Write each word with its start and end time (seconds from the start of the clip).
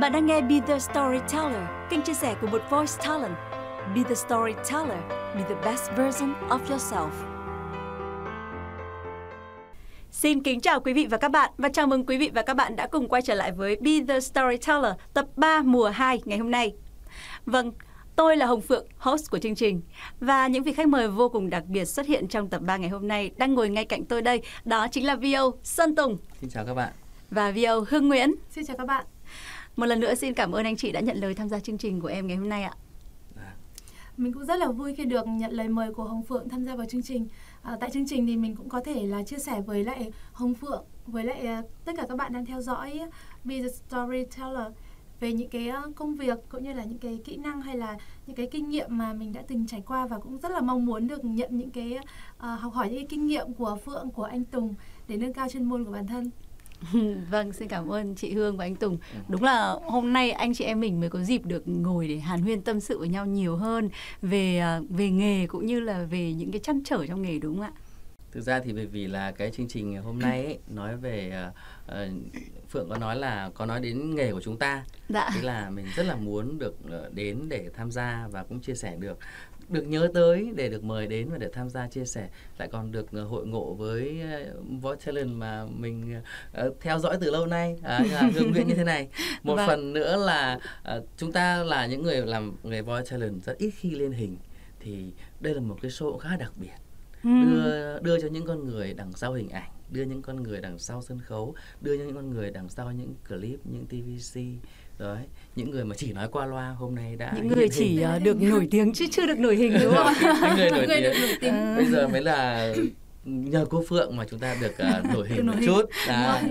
Bạn 0.00 0.12
đang 0.12 0.26
nghe 0.26 0.40
Be 0.40 0.60
The 0.66 0.78
Storyteller, 0.78 1.62
kênh 1.90 2.02
chia 2.02 2.14
sẻ 2.14 2.34
của 2.40 2.46
một 2.46 2.62
voice 2.70 2.92
talent. 3.04 3.34
Be 3.94 4.02
The 4.08 4.14
Storyteller, 4.14 4.98
be 5.34 5.42
the 5.48 5.54
best 5.64 5.90
version 5.96 6.34
of 6.48 6.58
yourself. 6.68 7.10
Xin 10.10 10.42
kính 10.42 10.60
chào 10.60 10.80
quý 10.80 10.92
vị 10.92 11.06
và 11.10 11.16
các 11.16 11.30
bạn 11.30 11.50
và 11.58 11.68
chào 11.68 11.86
mừng 11.86 12.06
quý 12.06 12.16
vị 12.16 12.30
và 12.34 12.42
các 12.42 12.54
bạn 12.54 12.76
đã 12.76 12.86
cùng 12.86 13.08
quay 13.08 13.22
trở 13.22 13.34
lại 13.34 13.52
với 13.52 13.76
Be 13.80 13.90
The 14.08 14.20
Storyteller 14.20 14.92
tập 15.14 15.26
3 15.36 15.62
mùa 15.62 15.88
2 15.88 16.20
ngày 16.24 16.38
hôm 16.38 16.50
nay. 16.50 16.74
Vâng, 17.46 17.72
Tôi 18.16 18.36
là 18.36 18.46
Hồng 18.46 18.60
Phượng, 18.60 18.86
host 18.98 19.30
của 19.30 19.38
chương 19.38 19.54
trình. 19.54 19.80
Và 20.20 20.46
những 20.46 20.62
vị 20.62 20.72
khách 20.72 20.88
mời 20.88 21.08
vô 21.08 21.28
cùng 21.28 21.50
đặc 21.50 21.64
biệt 21.68 21.84
xuất 21.84 22.06
hiện 22.06 22.28
trong 22.28 22.48
tập 22.48 22.60
3 22.62 22.76
ngày 22.76 22.90
hôm 22.90 23.08
nay 23.08 23.30
đang 23.36 23.54
ngồi 23.54 23.68
ngay 23.68 23.84
cạnh 23.84 24.04
tôi 24.04 24.22
đây. 24.22 24.42
Đó 24.64 24.86
chính 24.90 25.06
là 25.06 25.16
VO 25.16 25.52
Sơn 25.62 25.94
Tùng. 25.96 26.18
Xin 26.40 26.50
chào 26.50 26.64
các 26.66 26.74
bạn. 26.74 26.92
Và 27.30 27.50
VO 27.50 27.84
Hương 27.88 28.08
Nguyễn. 28.08 28.34
Xin 28.50 28.66
chào 28.66 28.76
các 28.76 28.86
bạn. 28.86 29.06
Một 29.76 29.86
lần 29.86 30.00
nữa 30.00 30.14
xin 30.14 30.34
cảm 30.34 30.52
ơn 30.52 30.64
anh 30.64 30.76
chị 30.76 30.92
đã 30.92 31.00
nhận 31.00 31.16
lời 31.16 31.34
tham 31.34 31.48
gia 31.48 31.60
chương 31.60 31.78
trình 31.78 32.00
của 32.00 32.08
em 32.08 32.26
ngày 32.26 32.36
hôm 32.36 32.48
nay 32.48 32.62
ạ. 32.62 32.74
Dạ. 33.36 33.54
Mình 34.16 34.32
cũng 34.32 34.44
rất 34.44 34.58
là 34.58 34.70
vui 34.70 34.94
khi 34.94 35.04
được 35.04 35.26
nhận 35.26 35.52
lời 35.52 35.68
mời 35.68 35.92
của 35.92 36.04
Hồng 36.04 36.22
Phượng 36.22 36.48
tham 36.48 36.64
gia 36.64 36.76
vào 36.76 36.86
chương 36.86 37.02
trình. 37.02 37.28
À, 37.62 37.76
tại 37.80 37.90
chương 37.90 38.06
trình 38.06 38.26
thì 38.26 38.36
mình 38.36 38.56
cũng 38.56 38.68
có 38.68 38.80
thể 38.80 39.06
là 39.06 39.22
chia 39.22 39.38
sẻ 39.38 39.60
với 39.60 39.84
lại 39.84 40.12
Hồng 40.32 40.54
Phượng, 40.54 40.84
với 41.06 41.24
lại 41.24 41.46
uh, 41.60 41.84
tất 41.84 41.92
cả 41.96 42.04
các 42.08 42.16
bạn 42.16 42.32
đang 42.32 42.46
theo 42.46 42.60
dõi 42.60 43.00
Be 43.44 43.60
the 43.60 43.68
Storyteller 43.68 44.72
về 45.20 45.32
những 45.32 45.48
cái 45.48 45.72
công 45.96 46.14
việc 46.14 46.38
cũng 46.48 46.64
như 46.64 46.72
là 46.72 46.84
những 46.84 46.98
cái 46.98 47.18
kỹ 47.24 47.36
năng 47.36 47.62
hay 47.62 47.76
là 47.76 47.96
những 48.26 48.36
cái 48.36 48.48
kinh 48.52 48.68
nghiệm 48.68 48.98
mà 48.98 49.12
mình 49.12 49.32
đã 49.32 49.42
từng 49.48 49.66
trải 49.66 49.82
qua 49.86 50.06
và 50.06 50.18
cũng 50.18 50.38
rất 50.38 50.52
là 50.52 50.60
mong 50.60 50.86
muốn 50.86 51.06
được 51.06 51.24
nhận 51.24 51.58
những 51.58 51.70
cái 51.70 51.98
uh, 52.36 52.60
học 52.60 52.72
hỏi 52.72 52.88
những 52.88 52.98
cái 52.98 53.06
kinh 53.08 53.26
nghiệm 53.26 53.54
của 53.54 53.78
Phượng 53.84 54.10
của 54.10 54.24
anh 54.24 54.44
Tùng 54.44 54.74
để 55.08 55.16
nâng 55.16 55.32
cao 55.32 55.48
chuyên 55.48 55.64
môn 55.64 55.84
của 55.84 55.92
bản 55.92 56.06
thân. 56.06 56.30
vâng, 57.30 57.52
xin 57.52 57.68
cảm 57.68 57.92
ơn 57.92 58.14
chị 58.14 58.34
Hương 58.34 58.56
và 58.56 58.64
anh 58.64 58.76
Tùng. 58.76 58.98
Ừ. 59.12 59.18
Đúng 59.28 59.42
là 59.42 59.76
hôm 59.84 60.12
nay 60.12 60.30
anh 60.30 60.54
chị 60.54 60.64
em 60.64 60.80
mình 60.80 61.00
mới 61.00 61.10
có 61.10 61.22
dịp 61.22 61.44
được 61.44 61.68
ngồi 61.68 62.08
để 62.08 62.18
hàn 62.18 62.42
huyên 62.42 62.62
tâm 62.62 62.80
sự 62.80 62.98
với 62.98 63.08
nhau 63.08 63.26
nhiều 63.26 63.56
hơn 63.56 63.90
về 64.22 64.58
à, 64.58 64.80
về 64.88 65.10
nghề 65.10 65.46
cũng 65.46 65.66
như 65.66 65.80
là 65.80 66.04
về 66.10 66.32
những 66.32 66.52
cái 66.52 66.60
chăn 66.60 66.82
trở 66.84 67.06
trong 67.06 67.22
nghề 67.22 67.38
đúng 67.38 67.56
không 67.56 67.64
ạ? 67.64 67.72
Thực 68.32 68.40
ra 68.40 68.60
thì 68.60 68.72
bởi 68.72 68.86
vì 68.86 69.06
là 69.06 69.30
cái 69.30 69.50
chương 69.50 69.68
trình 69.68 70.02
hôm 70.02 70.18
nay 70.18 70.44
ấy, 70.44 70.58
nói 70.68 70.96
về 70.96 71.48
uh, 71.86 71.92
Phượng 72.70 72.88
có 72.88 72.98
nói 72.98 73.16
là 73.16 73.50
có 73.54 73.66
nói 73.66 73.80
đến 73.80 74.14
nghề 74.14 74.32
của 74.32 74.40
chúng 74.40 74.58
ta. 74.58 74.84
Dạ. 75.08 75.30
Thế 75.34 75.42
là 75.42 75.70
mình 75.70 75.86
rất 75.96 76.02
là 76.02 76.16
muốn 76.16 76.58
được 76.58 76.74
uh, 76.84 77.14
đến 77.14 77.48
để 77.48 77.70
tham 77.76 77.90
gia 77.90 78.28
và 78.30 78.44
cũng 78.44 78.60
chia 78.60 78.74
sẻ 78.74 78.96
được 78.98 79.18
được 79.68 79.82
nhớ 79.82 80.08
tới 80.14 80.52
để 80.54 80.68
được 80.68 80.84
mời 80.84 81.06
đến 81.06 81.28
và 81.30 81.38
để 81.38 81.48
tham 81.52 81.68
gia 81.68 81.88
chia 81.88 82.04
sẻ 82.04 82.28
lại 82.58 82.68
còn 82.72 82.92
được 82.92 83.06
uh, 83.22 83.30
hội 83.30 83.46
ngộ 83.46 83.74
với 83.74 84.20
uh, 84.50 84.82
Voice 84.82 85.06
Talent 85.06 85.36
mà 85.36 85.66
mình 85.66 86.20
uh, 86.66 86.76
theo 86.80 86.98
dõi 86.98 87.16
từ 87.20 87.30
lâu 87.30 87.46
nay 87.46 87.76
uh, 87.80 88.34
hương 88.34 88.50
nguyện 88.52 88.68
như 88.68 88.74
thế 88.74 88.84
này 88.84 89.08
một 89.42 89.56
vâng. 89.56 89.66
phần 89.66 89.92
nữa 89.92 90.16
là 90.16 90.58
chúng 91.16 91.32
ta 91.32 91.64
là 91.64 91.86
những 91.86 92.02
người 92.02 92.26
làm 92.26 92.56
nghề 92.62 92.82
Voice 92.82 93.10
Talent 93.10 93.42
rất 93.42 93.58
ít 93.58 93.70
khi 93.70 93.90
lên 93.90 94.12
hình 94.12 94.36
thì 94.80 95.12
đây 95.40 95.54
là 95.54 95.60
một 95.60 95.76
cái 95.82 95.90
show 95.90 96.18
khá 96.18 96.36
đặc 96.36 96.52
biệt 96.56 96.76
ừ. 97.22 97.30
đưa 97.44 97.98
đưa 97.98 98.20
cho 98.20 98.28
những 98.28 98.46
con 98.46 98.66
người 98.66 98.94
đằng 98.94 99.12
sau 99.12 99.32
hình 99.32 99.48
ảnh 99.48 99.70
đưa 99.90 100.02
những 100.02 100.22
con 100.22 100.42
người 100.42 100.60
đằng 100.60 100.78
sau 100.78 101.02
sân 101.02 101.18
khấu 101.20 101.54
đưa 101.80 101.94
những 101.94 102.14
con 102.14 102.30
người 102.30 102.50
đằng 102.50 102.68
sau 102.68 102.92
những 102.92 103.14
clip 103.28 103.60
những 103.64 103.86
tvc 103.86 104.40
đấy 104.98 105.18
những 105.56 105.70
người 105.70 105.84
mà 105.84 105.94
chỉ 105.98 106.12
nói 106.12 106.28
qua 106.28 106.46
loa 106.46 106.68
hôm 106.78 106.94
nay 106.94 107.16
đã 107.16 107.32
những 107.36 107.48
người 107.48 107.68
chỉ 107.68 107.84
hình. 107.84 108.24
được 108.24 108.42
nổi 108.42 108.68
tiếng 108.70 108.92
chứ 108.92 109.06
chưa 109.10 109.26
được 109.26 109.38
nổi 109.38 109.56
hình 109.56 109.78
đúng 109.82 109.94
không 109.94 110.12
những 110.56 110.86
người 110.86 111.00
nổi 111.00 111.36
tiếng. 111.40 111.54
À. 111.54 111.74
bây 111.76 111.86
giờ 111.86 112.08
mới 112.08 112.22
là 112.22 112.72
nhờ 113.24 113.66
cô 113.70 113.84
phượng 113.88 114.16
mà 114.16 114.24
chúng 114.30 114.40
ta 114.40 114.56
được 114.60 114.72
uh, 114.72 115.04
nổi 115.14 115.28
hình 115.28 115.46
một 115.46 115.52
chút 115.66 115.82
à. 116.08 116.42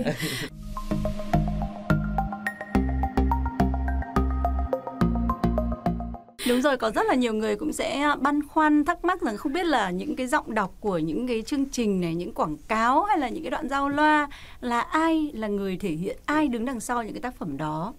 Đúng 6.48 6.62
rồi, 6.62 6.78
có 6.78 6.92
rất 6.92 7.06
là 7.08 7.16
nhiều 7.16 7.34
người 7.34 7.56
cũng 7.56 7.74
sẽ 7.74 8.16
băn 8.20 8.48
khoăn 8.48 8.86
thắc 8.86 9.06
mắc 9.06 9.22
rằng 9.22 9.38
không 9.38 9.54
biết 9.54 9.66
là 9.66 9.90
những 9.90 10.16
cái 10.16 10.28
giọng 10.28 10.54
đọc 10.54 10.76
của 10.80 10.98
những 10.98 11.28
cái 11.28 11.42
chương 11.42 11.66
trình 11.70 12.02
này, 12.02 12.16
những 12.16 12.34
quảng 12.34 12.58
cáo 12.68 13.04
hay 13.04 13.18
là 13.18 13.30
những 13.30 13.44
cái 13.44 13.52
đoạn 13.52 13.70
giao 13.70 13.90
loa 13.90 14.28
là 14.62 14.82
ai 14.82 15.32
là 15.34 15.48
người 15.48 15.78
thể 15.78 15.90
hiện, 15.90 16.18
ai 16.26 16.48
đứng 16.48 16.66
đằng 16.66 16.80
sau 16.80 17.04
những 17.04 17.14
cái 17.14 17.22
tác 17.22 17.36
phẩm 17.36 17.58
đó. 17.58 17.94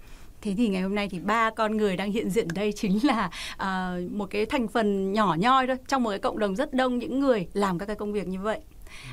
Thế 0.46 0.54
thì 0.56 0.68
ngày 0.68 0.82
hôm 0.82 0.94
nay 0.94 1.08
thì 1.08 1.18
ba 1.18 1.50
con 1.50 1.76
người 1.76 1.96
đang 1.96 2.12
hiện 2.12 2.30
diện 2.30 2.48
đây 2.54 2.72
chính 2.72 2.98
là 3.02 3.30
uh, 3.54 4.12
một 4.12 4.26
cái 4.30 4.46
thành 4.46 4.68
phần 4.68 5.12
nhỏ 5.12 5.36
nhoi 5.38 5.66
thôi 5.66 5.76
trong 5.88 6.02
một 6.02 6.10
cái 6.10 6.18
cộng 6.18 6.38
đồng 6.38 6.56
rất 6.56 6.74
đông 6.74 6.98
những 6.98 7.20
người 7.20 7.48
làm 7.52 7.78
các 7.78 7.86
cái 7.86 7.96
công 7.96 8.12
việc 8.12 8.28
như 8.28 8.40
vậy. 8.40 8.60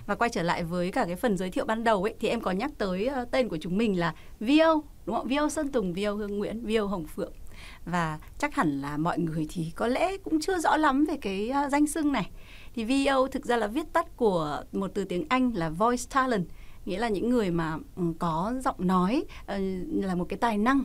Và 0.06 0.16
quay 0.16 0.30
trở 0.30 0.44
lại 0.44 0.64
với 0.64 0.92
cả 0.92 1.06
cái 1.06 1.16
phần 1.16 1.38
giới 1.38 1.50
thiệu 1.50 1.66
ban 1.66 1.84
đầu 1.84 2.04
ấy 2.04 2.16
thì 2.20 2.28
em 2.28 2.42
có 2.42 2.52
nhắc 2.52 2.72
tới 2.78 3.10
uh, 3.22 3.32
tên 3.32 3.50
của 3.50 3.58
chúng 3.62 3.78
mình 3.78 4.00
là 4.00 4.14
Vio 4.40 4.82
đúng 5.06 5.16
không? 5.16 5.28
Vio 5.28 5.50
Sơn 5.50 5.68
Tùng, 5.68 5.94
Vio 5.94 6.12
Hương 6.12 6.38
Nguyễn, 6.38 6.66
Vio 6.66 6.86
Hồng 6.86 7.06
Phượng 7.08 7.34
và 7.86 8.20
chắc 8.38 8.56
hẳn 8.56 8.82
là 8.82 8.98
mọi 8.98 9.20
người 9.20 9.48
thì 9.50 9.72
có 9.76 9.88
lẽ 9.88 10.18
cũng 10.18 10.42
chưa 10.42 10.60
rõ 10.60 10.78
lắm 10.78 11.06
về 11.06 11.18
cái 11.22 11.52
uh, 11.66 11.72
danh 11.72 11.88
xưng 11.88 12.12
này 12.12 12.30
thì 12.76 13.06
VO 13.06 13.28
thực 13.28 13.46
ra 13.46 13.58
là 13.58 13.68
viết 13.68 13.94
tắt 13.94 14.18
của 14.18 14.64
một 14.72 14.92
từ 14.94 15.04
tiếng 15.04 15.26
Anh 15.30 15.52
là 15.56 15.70
voice 15.70 16.04
talent 16.14 16.46
nghĩa 16.86 17.00
là 17.00 17.10
những 17.10 17.30
người 17.30 17.52
mà 17.52 17.78
ừ, 17.96 18.04
có 18.20 18.54
giọng 18.64 18.88
nói 18.88 19.24
uh, 19.42 19.48
là 20.04 20.16
một 20.16 20.26
cái 20.30 20.38
tài 20.38 20.58
năng 20.58 20.84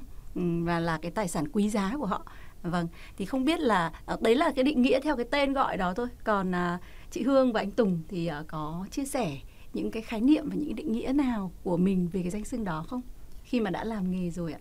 và 0.64 0.80
là 0.80 0.98
cái 1.02 1.10
tài 1.10 1.28
sản 1.28 1.48
quý 1.52 1.68
giá 1.70 1.94
của 1.98 2.06
họ 2.06 2.26
vâng 2.62 2.88
thì 3.16 3.24
không 3.24 3.44
biết 3.44 3.60
là 3.60 3.92
uh, 4.14 4.22
đấy 4.22 4.34
là 4.34 4.52
cái 4.56 4.64
định 4.64 4.82
nghĩa 4.82 5.00
theo 5.00 5.16
cái 5.16 5.26
tên 5.30 5.52
gọi 5.52 5.76
đó 5.76 5.94
thôi 5.94 6.08
còn 6.24 6.50
uh, 6.50 6.80
chị 7.10 7.22
Hương 7.22 7.52
và 7.52 7.60
anh 7.60 7.70
Tùng 7.70 8.02
thì 8.08 8.30
uh, 8.40 8.46
có 8.48 8.86
chia 8.90 9.04
sẻ 9.04 9.38
những 9.72 9.90
cái 9.90 10.02
khái 10.02 10.20
niệm 10.20 10.48
và 10.48 10.54
những 10.54 10.74
định 10.74 10.92
nghĩa 10.92 11.12
nào 11.12 11.52
của 11.62 11.76
mình 11.76 12.08
về 12.12 12.22
cái 12.22 12.30
danh 12.30 12.44
xưng 12.44 12.64
đó 12.64 12.84
không 12.88 13.02
khi 13.42 13.60
mà 13.60 13.70
đã 13.70 13.84
làm 13.84 14.10
nghề 14.10 14.30
rồi 14.30 14.52
ạ 14.52 14.60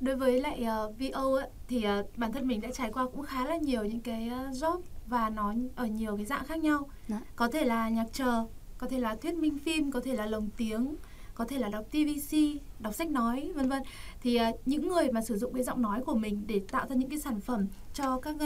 đối 0.00 0.16
với 0.16 0.40
lại 0.40 0.66
uh, 0.86 0.98
VO 0.98 1.36
ấy, 1.36 1.48
thì 1.68 1.86
uh, 2.00 2.18
bản 2.18 2.32
thân 2.32 2.46
mình 2.46 2.60
đã 2.60 2.68
trải 2.72 2.90
qua 2.92 3.06
cũng 3.06 3.22
khá 3.22 3.46
là 3.46 3.56
nhiều 3.56 3.84
những 3.84 4.00
cái 4.00 4.30
uh, 4.48 4.54
job 4.54 4.80
và 5.06 5.30
nó 5.30 5.54
ở 5.76 5.86
nhiều 5.86 6.16
cái 6.16 6.26
dạng 6.26 6.44
khác 6.44 6.58
nhau 6.58 6.78
Đó. 6.78 6.86
Dạ. 7.08 7.20
có 7.36 7.48
thể 7.48 7.64
là 7.64 7.88
nhạc 7.88 8.06
chờ 8.12 8.44
có 8.78 8.86
thể 8.88 8.98
là 8.98 9.14
thuyết 9.14 9.34
minh 9.34 9.58
phim 9.58 9.92
có 9.92 10.00
thể 10.00 10.14
là 10.14 10.26
lồng 10.26 10.48
tiếng 10.56 10.96
có 11.40 11.46
thể 11.46 11.58
là 11.58 11.68
đọc 11.68 11.84
TVC 11.90 12.36
đọc 12.80 12.94
sách 12.94 13.10
nói 13.10 13.52
vân 13.54 13.68
vân. 13.68 13.82
Thì 14.20 14.38
uh, 14.40 14.68
những 14.68 14.88
người 14.88 15.12
mà 15.12 15.20
sử 15.22 15.36
dụng 15.36 15.54
cái 15.54 15.62
giọng 15.62 15.82
nói 15.82 16.02
của 16.06 16.14
mình 16.14 16.44
để 16.46 16.60
tạo 16.70 16.86
ra 16.88 16.94
những 16.94 17.10
cái 17.10 17.18
sản 17.18 17.40
phẩm 17.40 17.66
cho 17.94 18.20
các 18.20 18.36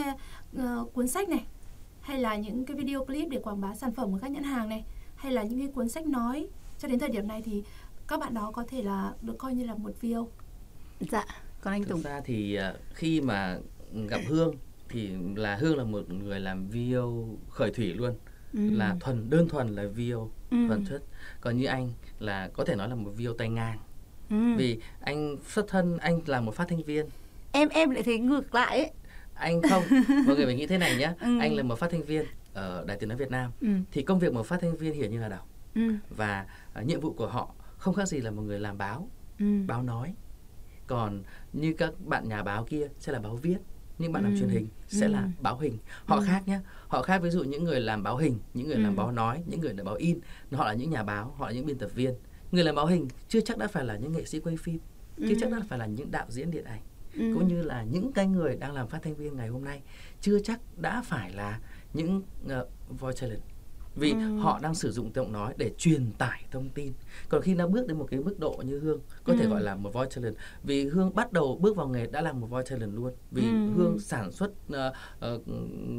uh, 0.57 0.93
cuốn 0.93 1.07
sách 1.07 1.29
này 1.29 1.45
hay 2.01 2.19
là 2.19 2.35
những 2.35 2.65
cái 2.65 2.77
video 2.77 3.05
clip 3.05 3.29
để 3.29 3.39
quảng 3.39 3.61
bá 3.61 3.75
sản 3.75 3.93
phẩm 3.93 4.11
của 4.11 4.17
các 4.21 4.31
nhãn 4.31 4.43
hàng 4.43 4.69
này 4.69 4.85
hay 5.15 5.31
là 5.31 5.43
những 5.43 5.59
cái 5.59 5.67
cuốn 5.67 5.89
sách 5.89 6.07
nói 6.07 6.47
cho 6.79 6.87
đến 6.87 6.99
thời 6.99 7.09
điểm 7.09 7.27
này 7.27 7.41
thì 7.41 7.63
các 8.07 8.19
bạn 8.19 8.33
đó 8.33 8.51
có 8.51 8.63
thể 8.67 8.81
là 8.81 9.13
được 9.21 9.35
coi 9.37 9.53
như 9.53 9.65
là 9.65 9.75
một 9.75 9.91
VO 10.01 10.25
dạ 10.99 11.25
còn 11.61 11.73
anh 11.73 11.83
Tùng. 11.83 12.03
Thực 12.03 12.09
ra 12.09 12.21
thì 12.25 12.55
à, 12.55 12.73
khi 12.93 13.21
mà 13.21 13.59
gặp 14.09 14.21
Hương 14.27 14.55
thì 14.89 15.09
là 15.35 15.55
Hương 15.55 15.77
là 15.77 15.83
một 15.83 16.09
người 16.09 16.39
làm 16.39 16.67
video 16.67 17.27
khởi 17.49 17.71
thủy 17.71 17.93
luôn 17.93 18.15
ừ. 18.55 18.69
là 18.69 18.95
thuần 18.99 19.29
đơn 19.29 19.49
thuần 19.49 19.75
là 19.75 19.85
video 19.87 20.31
ừ. 20.51 20.57
thuần 20.67 20.85
chất 20.85 21.03
còn 21.41 21.57
như 21.57 21.65
anh 21.65 21.91
là 22.19 22.49
có 22.53 22.65
thể 22.65 22.75
nói 22.75 22.89
là 22.89 22.95
một 22.95 23.11
video 23.15 23.33
tay 23.33 23.49
ngang 23.49 23.77
ừ. 24.29 24.55
vì 24.57 24.79
anh 25.01 25.37
xuất 25.47 25.67
thân 25.67 25.97
anh 25.97 26.21
là 26.25 26.41
một 26.41 26.55
phát 26.55 26.67
thanh 26.67 26.83
viên 26.83 27.05
em 27.51 27.69
em 27.69 27.89
lại 27.89 28.03
thấy 28.03 28.19
ngược 28.19 28.55
lại 28.55 28.77
ấy 28.77 28.91
anh 29.33 29.61
không 29.69 29.83
mọi 30.27 30.35
người 30.35 30.45
phải 30.45 30.55
nghĩ 30.55 30.67
thế 30.67 30.77
này 30.77 30.97
nhé 30.97 31.13
ừ. 31.21 31.39
anh 31.39 31.55
là 31.55 31.63
một 31.63 31.79
phát 31.79 31.91
thanh 31.91 32.03
viên 32.03 32.25
ở 32.53 32.83
đài 32.87 32.97
tiếng 32.97 33.09
nói 33.09 33.17
Việt 33.17 33.31
Nam 33.31 33.51
ừ. 33.61 33.67
thì 33.91 34.01
công 34.01 34.19
việc 34.19 34.33
một 34.33 34.45
phát 34.45 34.61
thanh 34.61 34.77
viên 34.77 34.93
hiển 34.93 35.11
như 35.11 35.19
là 35.19 35.29
đọc 35.29 35.49
ừ. 35.75 35.81
và 36.09 36.45
uh, 36.79 36.85
nhiệm 36.85 36.99
vụ 36.99 37.13
của 37.13 37.27
họ 37.27 37.53
không 37.77 37.95
khác 37.95 38.07
gì 38.07 38.21
là 38.21 38.31
một 38.31 38.41
người 38.41 38.59
làm 38.59 38.77
báo 38.77 39.09
ừ. 39.39 39.45
báo 39.67 39.83
nói 39.83 40.13
còn 40.87 41.23
như 41.53 41.73
các 41.73 41.93
bạn 42.05 42.29
nhà 42.29 42.43
báo 42.43 42.63
kia 42.63 42.87
sẽ 42.99 43.13
là 43.13 43.19
báo 43.19 43.35
viết 43.35 43.57
những 43.99 44.11
bạn 44.11 44.23
ừ. 44.23 44.29
làm 44.29 44.39
truyền 44.39 44.49
hình 44.49 44.67
sẽ 44.87 45.05
ừ. 45.05 45.11
là 45.11 45.29
báo 45.39 45.57
hình 45.57 45.77
họ 46.05 46.15
ừ. 46.15 46.23
khác 46.27 46.47
nhé 46.47 46.59
họ 46.87 47.01
khác 47.01 47.21
ví 47.21 47.29
dụ 47.29 47.43
những 47.43 47.63
người 47.63 47.79
làm 47.79 48.03
báo 48.03 48.17
hình 48.17 48.39
những 48.53 48.67
người 48.67 48.75
ừ. 48.75 48.81
làm 48.81 48.95
báo 48.95 49.11
nói 49.11 49.43
những 49.47 49.59
người 49.59 49.73
làm 49.73 49.85
báo 49.85 49.95
in 49.95 50.19
họ 50.51 50.65
là 50.65 50.73
những 50.73 50.89
nhà 50.89 51.03
báo 51.03 51.35
họ 51.37 51.47
là 51.47 51.53
những 51.53 51.65
biên 51.65 51.77
tập 51.77 51.89
viên 51.95 52.13
người 52.51 52.63
làm 52.63 52.75
báo 52.75 52.85
hình 52.85 53.07
chưa 53.27 53.41
chắc 53.41 53.57
đã 53.57 53.67
phải 53.67 53.85
là 53.85 53.97
những 53.97 54.11
nghệ 54.11 54.25
sĩ 54.25 54.39
quay 54.39 54.57
phim 54.57 54.79
ừ. 55.17 55.25
chưa 55.29 55.35
chắc 55.39 55.51
đã 55.51 55.61
phải 55.67 55.79
là 55.79 55.85
những 55.85 56.11
đạo 56.11 56.25
diễn 56.29 56.51
điện 56.51 56.63
ảnh 56.65 56.81
ừ. 57.13 57.33
cũng 57.33 57.47
như 57.47 57.61
là 57.61 57.83
những 57.83 58.11
cái 58.13 58.27
người 58.27 58.55
đang 58.55 58.73
làm 58.73 58.87
phát 58.87 58.99
thanh 59.03 59.15
viên 59.15 59.35
ngày 59.35 59.47
hôm 59.47 59.63
nay 59.63 59.81
chưa 60.21 60.39
chắc 60.39 60.59
đã 60.77 61.01
phải 61.05 61.31
là 61.31 61.59
những 61.93 62.21
uh, 62.45 62.99
voice 62.99 63.21
talent 63.21 63.41
vì 63.95 64.11
ừ. 64.11 64.37
họ 64.37 64.59
đang 64.63 64.75
sử 64.75 64.91
dụng 64.91 65.11
giọng 65.15 65.31
nói 65.31 65.53
để 65.57 65.71
truyền 65.77 66.11
tải 66.17 66.45
thông 66.51 66.69
tin 66.69 66.93
còn 67.29 67.41
khi 67.41 67.55
nó 67.55 67.67
bước 67.67 67.87
đến 67.87 67.97
một 67.97 68.07
cái 68.11 68.19
mức 68.19 68.39
độ 68.39 68.63
như 68.65 68.79
hương 68.79 68.99
có 69.23 69.33
ừ. 69.33 69.39
thể 69.39 69.47
gọi 69.47 69.61
là 69.61 69.75
một 69.75 69.93
voice 69.93 70.15
talent 70.15 70.35
vì 70.63 70.87
hương 70.87 71.15
bắt 71.15 71.33
đầu 71.33 71.57
bước 71.61 71.75
vào 71.75 71.87
nghề 71.87 72.07
đã 72.07 72.21
là 72.21 72.33
một 72.33 72.47
voice 72.47 72.69
talent 72.69 72.93
luôn 72.93 73.13
vì 73.31 73.41
ừ. 73.41 73.69
hương 73.75 73.99
sản 73.99 74.31
xuất 74.31 74.51
uh, 74.51 74.75
uh, 75.35 75.47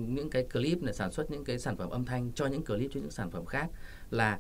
những 0.09 0.31
cái 0.31 0.43
clip 0.53 0.83
để 0.83 0.93
sản 0.93 1.13
xuất 1.13 1.31
những 1.31 1.45
cái 1.45 1.59
sản 1.59 1.77
phẩm 1.77 1.91
âm 1.91 2.05
thanh 2.05 2.33
cho 2.33 2.47
những 2.47 2.65
clip 2.65 2.91
cho 2.95 3.01
những 3.01 3.11
sản 3.11 3.31
phẩm 3.31 3.45
khác 3.45 3.71
là 4.11 4.39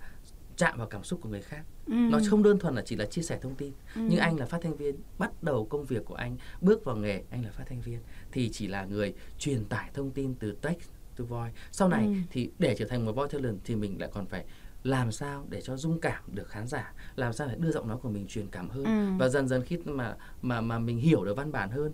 chạm 0.57 0.79
vào 0.79 0.87
cảm 0.87 1.05
xúc 1.05 1.21
của 1.23 1.29
người 1.29 1.43
khác 1.43 1.63
ừ. 1.87 1.93
nó 1.93 2.19
không 2.31 2.43
đơn 2.43 2.59
thuần 2.59 2.75
là 2.75 2.83
chỉ 2.87 2.97
là 2.97 3.07
chia 3.07 3.23
sẻ 3.23 3.39
thông 3.43 3.55
tin 3.55 3.73
ừ. 3.95 4.01
nhưng 4.09 4.19
anh 4.19 4.37
là 4.37 4.47
phát 4.47 4.59
thanh 4.63 4.77
viên 4.77 4.97
bắt 5.19 5.43
đầu 5.43 5.67
công 5.71 5.85
việc 5.85 6.05
của 6.05 6.15
anh 6.15 6.37
bước 6.61 6.85
vào 6.85 6.97
nghề 6.97 7.23
anh 7.31 7.45
là 7.45 7.51
phát 7.51 7.65
thanh 7.67 7.81
viên 7.81 7.99
thì 8.33 8.49
chỉ 8.53 8.69
là 8.69 8.85
người 8.85 9.15
truyền 9.39 9.65
tải 9.65 9.91
thông 9.95 10.11
tin 10.11 10.35
từ 10.35 10.53
text 10.63 10.91
to 11.17 11.25
voice 11.25 11.53
sau 11.73 11.89
này 11.89 12.07
ừ. 12.07 12.13
thì 12.31 12.51
để 12.59 12.75
trở 12.79 12.85
thành 12.85 13.07
một 13.07 13.13
voice 13.13 13.33
talent 13.33 13.59
thì 13.65 13.77
mình 13.77 14.01
lại 14.01 14.11
còn 14.13 14.27
phải 14.27 14.45
làm 14.85 15.13
sao 15.13 15.47
để 15.49 15.61
cho 15.61 15.77
dung 15.77 16.01
cảm 16.01 16.23
được 16.33 16.49
khán 16.49 16.67
giả 16.67 16.93
làm 17.17 17.33
sao 17.33 17.49
để 17.49 17.55
đưa 17.59 17.71
giọng 17.71 17.89
nói 17.89 17.97
của 18.03 18.09
mình 18.09 18.27
truyền 18.27 18.47
cảm 18.47 18.69
hơn 18.69 18.85
ừ. 18.85 19.19
và 19.19 19.29
dần 19.29 19.49
dần 19.49 19.63
khi 19.63 19.79
mà 19.85 20.17
mà 20.43 20.61
mà 20.61 20.79
mình 20.79 20.99
hiểu 20.99 21.25
được 21.25 21.37
văn 21.37 21.53
bản 21.53 21.71
hơn 21.71 21.93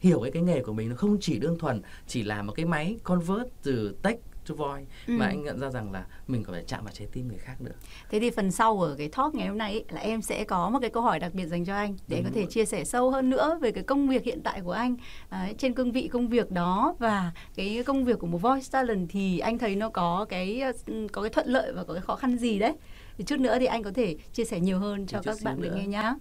hiểu 0.00 0.20
cái 0.22 0.30
cái 0.30 0.42
nghề 0.42 0.62
của 0.62 0.72
mình 0.72 0.88
nó 0.88 0.96
không 0.96 1.18
chỉ 1.20 1.38
đơn 1.38 1.58
thuần 1.58 1.82
chỉ 2.06 2.22
là 2.22 2.42
một 2.42 2.52
cái 2.52 2.66
máy 2.66 2.96
convert 3.02 3.48
từ 3.62 3.96
text 4.02 4.20
to 4.50 4.64
voice 4.64 4.86
ừ. 5.06 5.12
mà 5.12 5.26
anh 5.26 5.42
nhận 5.42 5.60
ra 5.60 5.70
rằng 5.70 5.92
là 5.92 6.04
mình 6.28 6.44
có 6.44 6.52
phải 6.52 6.64
chạm 6.66 6.84
vào 6.84 6.94
trái 6.94 7.08
tim 7.12 7.28
người 7.28 7.38
khác 7.38 7.60
nữa. 7.60 7.72
Thế 8.10 8.20
thì 8.20 8.30
phần 8.30 8.50
sau 8.50 8.80
ở 8.80 8.94
cái 8.98 9.08
talk 9.08 9.34
ngày 9.34 9.48
hôm 9.48 9.58
nay 9.58 9.72
ấy, 9.72 9.84
là 9.90 10.00
em 10.00 10.22
sẽ 10.22 10.44
có 10.44 10.70
một 10.70 10.78
cái 10.80 10.90
câu 10.90 11.02
hỏi 11.02 11.18
đặc 11.18 11.34
biệt 11.34 11.46
dành 11.46 11.64
cho 11.64 11.74
anh 11.74 11.96
để 12.08 12.16
Đúng 12.16 12.24
có 12.24 12.30
thể 12.34 12.40
rồi. 12.40 12.50
chia 12.50 12.64
sẻ 12.64 12.84
sâu 12.84 13.10
hơn 13.10 13.30
nữa 13.30 13.58
về 13.60 13.72
cái 13.72 13.84
công 13.84 14.08
việc 14.08 14.24
hiện 14.24 14.40
tại 14.42 14.60
của 14.60 14.72
anh 14.72 14.96
à, 15.28 15.48
trên 15.58 15.74
cương 15.74 15.92
vị 15.92 16.08
công 16.08 16.28
việc 16.28 16.50
đó 16.50 16.94
và 16.98 17.32
cái 17.54 17.82
công 17.86 18.04
việc 18.04 18.18
của 18.18 18.26
một 18.26 18.38
voice 18.38 18.66
talent 18.70 19.08
thì 19.10 19.38
anh 19.38 19.58
thấy 19.58 19.76
nó 19.76 19.88
có 19.88 20.26
cái 20.28 20.62
có 21.12 21.22
cái 21.22 21.30
thuận 21.30 21.48
lợi 21.48 21.72
và 21.72 21.84
có 21.84 21.94
cái 21.94 22.02
khó 22.02 22.16
khăn 22.16 22.38
gì 22.38 22.58
đấy. 22.58 22.72
Thì 23.18 23.24
chút 23.24 23.40
nữa 23.40 23.58
thì 23.58 23.66
anh 23.66 23.82
có 23.82 23.90
thể 23.94 24.16
chia 24.32 24.44
sẻ 24.44 24.60
nhiều 24.60 24.78
hơn 24.78 25.06
cho 25.06 25.22
các 25.22 25.36
bạn 25.44 25.62
được 25.62 25.70
nghe 25.74 25.86
nhá. 25.86 26.14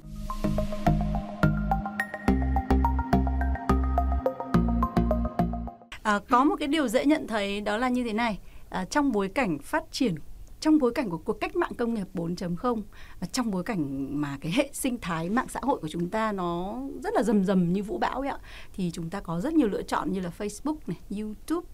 À, 6.10 6.20
có 6.30 6.44
một 6.44 6.56
cái 6.60 6.68
điều 6.68 6.88
dễ 6.88 7.06
nhận 7.06 7.28
thấy 7.28 7.62
đó 7.62 7.78
là 7.78 7.90
như 7.90 8.04
thế 8.04 8.14
này. 8.14 8.40
À, 8.70 8.86
trong 8.86 9.12
bối 9.12 9.30
cảnh 9.30 9.60
phát 9.60 9.84
triển 9.92 10.16
trong 10.60 10.78
bối 10.80 10.92
cảnh 10.96 11.10
của 11.10 11.18
cuộc 11.18 11.34
cách 11.34 11.56
mạng 11.56 11.72
công 11.78 11.94
nghiệp 11.94 12.08
4.0 12.14 12.76
và 12.76 12.82
ờ, 13.20 13.28
trong 13.32 13.52
bối 13.52 13.64
cảnh 13.64 14.08
mà 14.22 14.38
cái 14.42 14.52
hệ 14.52 14.70
sinh 14.74 14.98
thái 15.02 15.30
mạng 15.30 15.48
xã 15.50 15.60
hội 15.64 15.80
của 15.80 15.88
chúng 15.88 16.10
ta 16.10 16.32
nó 16.32 16.80
rất 17.04 17.14
là 17.14 17.24
rầm 17.24 17.44
rầm 17.44 17.74
như 17.74 17.84
vũ 17.84 17.98
bão 17.98 18.22
ấy 18.22 18.30
ạ 18.30 18.38
thì 18.74 18.92
chúng 18.94 19.10
ta 19.10 19.20
có 19.20 19.42
rất 19.42 19.54
nhiều 19.54 19.68
lựa 19.68 19.82
chọn 19.82 20.12
như 20.12 20.20
là 20.20 20.32
Facebook 20.38 20.76
này, 20.88 20.98
YouTube, 21.10 21.68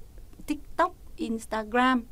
TikTok, 0.48 0.96
Instagram 1.18 2.04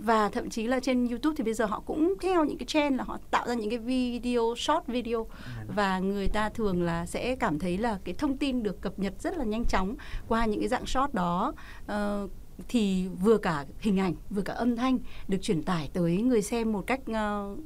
và 0.00 0.28
thậm 0.28 0.50
chí 0.50 0.66
là 0.66 0.80
trên 0.80 1.08
YouTube 1.08 1.34
thì 1.36 1.44
bây 1.44 1.54
giờ 1.54 1.66
họ 1.66 1.80
cũng 1.86 2.14
theo 2.20 2.44
những 2.44 2.58
cái 2.58 2.66
trend 2.66 2.96
là 2.96 3.04
họ 3.04 3.18
tạo 3.30 3.48
ra 3.48 3.54
những 3.54 3.70
cái 3.70 3.78
video 3.78 4.54
short 4.56 4.86
video. 4.86 5.26
Và 5.74 5.98
người 5.98 6.28
ta 6.28 6.48
thường 6.48 6.82
là 6.82 7.06
sẽ 7.06 7.36
cảm 7.36 7.58
thấy 7.58 7.78
là 7.78 7.98
cái 8.04 8.14
thông 8.14 8.36
tin 8.36 8.62
được 8.62 8.80
cập 8.80 8.98
nhật 8.98 9.12
rất 9.18 9.36
là 9.36 9.44
nhanh 9.44 9.64
chóng 9.64 9.94
qua 10.28 10.46
những 10.46 10.60
cái 10.60 10.68
dạng 10.68 10.86
short 10.86 11.14
đó. 11.14 11.52
Uh, 11.84 12.30
thì 12.68 13.08
vừa 13.08 13.38
cả 13.38 13.64
hình 13.80 14.00
ảnh 14.00 14.14
vừa 14.30 14.42
cả 14.42 14.52
âm 14.52 14.76
thanh 14.76 14.98
được 15.28 15.38
truyền 15.42 15.62
tải 15.62 15.90
tới 15.92 16.16
người 16.16 16.42
xem 16.42 16.72
một 16.72 16.86
cách 16.86 17.00
uh, 17.00 17.58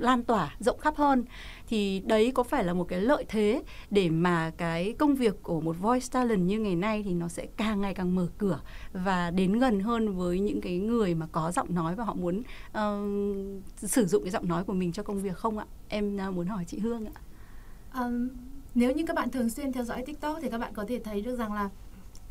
lan 0.00 0.22
tỏa 0.22 0.56
rộng 0.58 0.78
khắp 0.78 0.96
hơn 0.96 1.24
thì 1.68 2.02
đấy 2.06 2.32
có 2.34 2.42
phải 2.42 2.64
là 2.64 2.72
một 2.72 2.84
cái 2.84 3.00
lợi 3.00 3.24
thế 3.28 3.62
để 3.90 4.10
mà 4.10 4.50
cái 4.56 4.94
công 4.98 5.14
việc 5.14 5.42
của 5.42 5.60
một 5.60 5.76
voice 5.80 6.06
talent 6.10 6.40
như 6.40 6.60
ngày 6.60 6.76
nay 6.76 7.02
thì 7.02 7.14
nó 7.14 7.28
sẽ 7.28 7.46
càng 7.56 7.80
ngày 7.80 7.94
càng 7.94 8.14
mở 8.14 8.28
cửa 8.38 8.60
và 8.92 9.30
đến 9.30 9.58
gần 9.58 9.80
hơn 9.80 10.16
với 10.16 10.40
những 10.40 10.60
cái 10.60 10.78
người 10.78 11.14
mà 11.14 11.26
có 11.32 11.52
giọng 11.52 11.74
nói 11.74 11.94
và 11.94 12.04
họ 12.04 12.14
muốn 12.14 12.42
uh, 12.68 13.64
sử 13.76 14.06
dụng 14.06 14.22
cái 14.22 14.30
giọng 14.30 14.48
nói 14.48 14.64
của 14.64 14.72
mình 14.72 14.92
cho 14.92 15.02
công 15.02 15.22
việc 15.22 15.36
không 15.36 15.58
ạ? 15.58 15.66
Em 15.88 16.18
uh, 16.28 16.34
muốn 16.34 16.46
hỏi 16.46 16.64
chị 16.66 16.78
Hương 16.78 17.06
ạ. 17.06 17.20
Um, 17.94 18.28
nếu 18.74 18.92
như 18.92 19.04
các 19.06 19.16
bạn 19.16 19.30
thường 19.30 19.50
xuyên 19.50 19.72
theo 19.72 19.84
dõi 19.84 20.02
TikTok 20.06 20.38
thì 20.42 20.50
các 20.50 20.58
bạn 20.58 20.74
có 20.74 20.84
thể 20.88 21.00
thấy 21.04 21.22
được 21.22 21.36
rằng 21.36 21.52
là 21.52 21.68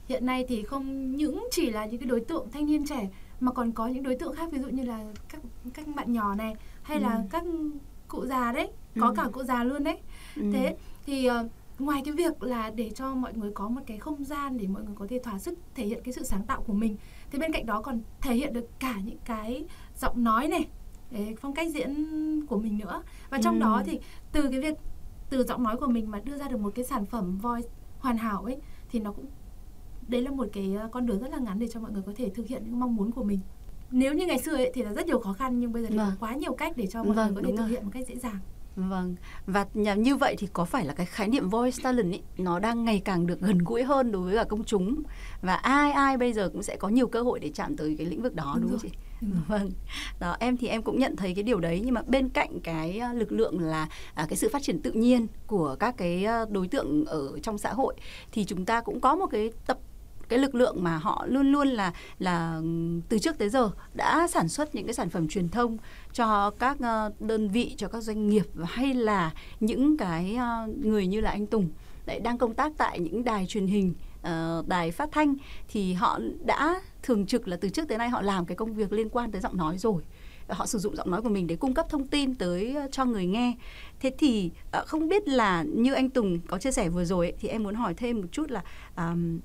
hiện 0.09 0.25
nay 0.25 0.45
thì 0.47 0.63
không 0.63 1.15
những 1.15 1.47
chỉ 1.51 1.69
là 1.69 1.85
những 1.85 1.99
cái 1.99 2.07
đối 2.07 2.21
tượng 2.21 2.51
thanh 2.51 2.65
niên 2.65 2.85
trẻ 2.87 3.09
mà 3.39 3.51
còn 3.51 3.71
có 3.71 3.87
những 3.87 4.03
đối 4.03 4.15
tượng 4.15 4.35
khác 4.35 4.51
ví 4.51 4.59
dụ 4.59 4.67
như 4.67 4.83
là 4.83 5.05
các 5.29 5.41
các 5.73 5.87
bạn 5.95 6.13
nhỏ 6.13 6.35
này 6.35 6.55
hay 6.81 6.97
ừ. 6.97 7.01
là 7.01 7.23
các 7.29 7.43
cụ 8.07 8.25
già 8.25 8.51
đấy 8.51 8.71
có 8.99 9.07
ừ. 9.07 9.13
cả 9.17 9.23
cụ 9.33 9.43
già 9.43 9.63
luôn 9.63 9.83
đấy 9.83 9.97
ừ. 10.35 10.43
thế 10.53 10.77
thì 11.05 11.29
uh, 11.29 11.35
ngoài 11.79 12.01
cái 12.05 12.13
việc 12.13 12.43
là 12.43 12.71
để 12.75 12.89
cho 12.89 13.15
mọi 13.15 13.33
người 13.33 13.51
có 13.53 13.69
một 13.69 13.81
cái 13.85 13.97
không 13.97 14.23
gian 14.23 14.57
để 14.57 14.67
mọi 14.67 14.83
người 14.83 14.95
có 14.95 15.05
thể 15.09 15.19
thỏa 15.23 15.39
sức 15.39 15.59
thể 15.75 15.85
hiện 15.85 16.01
cái 16.03 16.13
sự 16.13 16.23
sáng 16.23 16.43
tạo 16.43 16.61
của 16.61 16.73
mình 16.73 16.97
thì 17.31 17.39
bên 17.39 17.51
cạnh 17.51 17.65
đó 17.65 17.81
còn 17.81 18.01
thể 18.21 18.35
hiện 18.35 18.53
được 18.53 18.79
cả 18.79 18.95
những 19.05 19.19
cái 19.25 19.65
giọng 19.95 20.23
nói 20.23 20.47
này 20.47 20.67
phong 21.41 21.53
cách 21.53 21.69
diễn 21.71 22.45
của 22.45 22.59
mình 22.59 22.77
nữa 22.77 23.03
và 23.29 23.39
trong 23.43 23.55
ừ. 23.55 23.59
đó 23.59 23.81
thì 23.85 23.99
từ 24.31 24.49
cái 24.51 24.59
việc 24.59 24.77
từ 25.29 25.43
giọng 25.43 25.63
nói 25.63 25.77
của 25.77 25.87
mình 25.87 26.11
mà 26.11 26.19
đưa 26.19 26.37
ra 26.37 26.47
được 26.47 26.59
một 26.59 26.71
cái 26.75 26.85
sản 26.85 27.05
phẩm 27.05 27.37
voice 27.37 27.69
hoàn 27.99 28.17
hảo 28.17 28.43
ấy 28.43 28.57
thì 28.91 28.99
nó 28.99 29.11
cũng 29.11 29.25
đấy 30.09 30.21
là 30.21 30.31
một 30.31 30.47
cái 30.53 30.75
ờ, 30.79 30.89
con 30.91 31.05
đường 31.05 31.19
rất 31.19 31.31
là 31.31 31.37
ngắn 31.39 31.59
để 31.59 31.67
cho 31.67 31.79
mọi 31.79 31.91
người 31.91 32.01
có 32.05 32.11
thể 32.15 32.29
thực 32.29 32.47
hiện 32.47 32.63
những 32.65 32.79
mong 32.79 32.95
muốn 32.95 33.11
của 33.11 33.23
mình. 33.23 33.39
Nếu 33.91 34.13
như 34.13 34.25
ngày 34.25 34.39
xưa 34.39 34.55
ấy, 34.55 34.71
thì 34.73 34.83
là 34.83 34.93
rất 34.93 35.05
nhiều 35.05 35.19
khó 35.19 35.33
khăn 35.33 35.59
nhưng 35.59 35.73
bây 35.73 35.81
giờ 35.81 35.87
thì 35.91 35.97
vâng. 35.97 36.09
có 36.09 36.27
quá 36.27 36.35
nhiều 36.35 36.53
cách 36.53 36.73
để 36.77 36.87
cho 36.87 37.03
mọi 37.03 37.15
vâng, 37.15 37.33
người 37.33 37.43
có 37.43 37.49
thể 37.49 37.57
thực 37.57 37.65
hiện 37.65 37.83
một 37.83 37.91
cách 37.93 38.07
dễ 38.07 38.15
dàng. 38.15 38.39
Vâng, 38.75 39.15
và 39.45 39.65
như 39.95 40.15
vậy 40.15 40.35
thì 40.37 40.47
có 40.53 40.65
phải 40.65 40.85
là 40.85 40.93
cái 40.93 41.05
khái 41.05 41.27
niệm 41.27 41.49
voice 41.49 41.77
talent 41.83 42.13
ấy, 42.13 42.21
nó 42.37 42.59
đang 42.59 42.85
ngày 42.85 43.01
càng 43.05 43.27
được 43.27 43.41
gần 43.41 43.57
gũi 43.57 43.83
hơn 43.83 44.11
đối 44.11 44.21
với 44.21 44.35
cả 44.35 44.43
công 44.43 44.63
chúng? 44.63 45.03
Và 45.41 45.55
ai 45.55 45.91
ai 45.91 46.17
bây 46.17 46.33
giờ 46.33 46.49
cũng 46.49 46.63
sẽ 46.63 46.75
có 46.75 46.89
nhiều 46.89 47.07
cơ 47.07 47.21
hội 47.21 47.39
để 47.39 47.49
chạm 47.49 47.75
tới 47.75 47.95
cái 47.97 48.07
lĩnh 48.07 48.21
vực 48.21 48.35
đó 48.35 48.53
đúng, 48.55 48.61
đúng 48.61 48.71
không 48.71 48.89
chị? 48.89 48.97
Vâng, 49.47 49.71
đó 50.19 50.35
em 50.39 50.57
thì 50.57 50.67
em 50.67 50.81
cũng 50.81 50.99
nhận 50.99 51.15
thấy 51.15 51.33
cái 51.35 51.43
điều 51.43 51.59
đấy 51.59 51.81
nhưng 51.85 51.93
mà 51.93 52.01
bên 52.07 52.29
cạnh 52.29 52.59
cái 52.59 52.99
ờ, 52.99 53.13
lực 53.13 53.31
lượng 53.31 53.59
là 53.59 53.87
à, 54.13 54.25
cái 54.29 54.37
sự 54.37 54.49
phát 54.53 54.61
triển 54.61 54.81
tự 54.81 54.91
nhiên 54.91 55.27
của 55.47 55.75
các 55.79 55.97
cái 55.97 56.23
ờ, 56.23 56.45
đối 56.49 56.67
tượng 56.67 57.05
ở 57.05 57.39
trong 57.39 57.57
xã 57.57 57.73
hội 57.73 57.95
thì 58.31 58.45
chúng 58.45 58.65
ta 58.65 58.81
cũng 58.81 58.99
có 58.99 59.15
một 59.15 59.27
cái 59.31 59.51
tập 59.67 59.77
cái 60.29 60.39
lực 60.39 60.55
lượng 60.55 60.83
mà 60.83 60.97
họ 60.97 61.25
luôn 61.27 61.51
luôn 61.51 61.67
là 61.67 61.93
là 62.19 62.55
ừ, 62.55 62.63
từ 63.09 63.19
trước 63.19 63.37
tới 63.37 63.49
giờ 63.49 63.71
đã 63.93 64.27
sản 64.27 64.47
xuất 64.47 64.75
những 64.75 64.85
cái 64.85 64.93
sản 64.93 65.09
phẩm 65.09 65.27
truyền 65.27 65.49
thông 65.49 65.77
cho 66.13 66.51
các 66.59 66.77
ờ, 66.81 67.11
đơn 67.19 67.49
vị 67.49 67.73
cho 67.77 67.87
các 67.87 68.03
doanh 68.03 68.29
nghiệp 68.29 68.45
hay 68.63 68.93
là 68.93 69.33
những 69.59 69.97
cái 69.97 70.35
ờ, 70.35 70.67
người 70.81 71.07
như 71.07 71.21
là 71.21 71.31
anh 71.31 71.45
Tùng. 71.45 71.69
Lại 72.05 72.19
đang 72.19 72.37
công 72.37 72.53
tác 72.53 72.71
tại 72.77 72.99
những 72.99 73.23
đài 73.23 73.45
truyền 73.45 73.67
hình 73.67 73.93
ờ, 74.21 74.63
đài 74.67 74.91
phát 74.91 75.09
thanh 75.11 75.35
thì 75.67 75.93
họ 75.93 76.19
đã 76.45 76.81
thường 77.03 77.25
trực 77.25 77.47
là 77.47 77.57
từ 77.61 77.69
trước 77.69 77.87
tới 77.87 77.97
nay 77.97 78.09
họ 78.09 78.21
làm 78.21 78.45
cái 78.45 78.55
công 78.55 78.73
việc 78.73 78.93
liên 78.93 79.09
quan 79.09 79.31
tới 79.31 79.41
giọng 79.41 79.57
nói 79.57 79.77
rồi. 79.77 80.03
Họ 80.49 80.65
sử 80.65 80.77
dụng 80.79 80.95
giọng 80.95 81.11
nói 81.11 81.21
của 81.21 81.29
mình 81.29 81.47
để 81.47 81.55
cung 81.55 81.73
cấp 81.73 81.85
thông 81.89 82.07
tin 82.07 82.35
tới 82.35 82.75
cho 82.91 83.05
người 83.05 83.25
nghe. 83.25 83.53
Thế 83.99 84.11
thì 84.17 84.51
không 84.85 85.07
biết 85.07 85.27
là 85.27 85.63
như 85.63 85.93
anh 85.93 86.09
Tùng 86.09 86.39
có 86.47 86.57
chia 86.57 86.71
sẻ 86.71 86.89
vừa 86.89 87.05
rồi 87.05 87.25
ấy, 87.25 87.33
thì 87.39 87.47
em 87.47 87.63
muốn 87.63 87.75
hỏi 87.75 87.93
thêm 87.93 88.21
một 88.21 88.27
chút 88.31 88.51
là 88.51 88.63
um, 88.97 89.39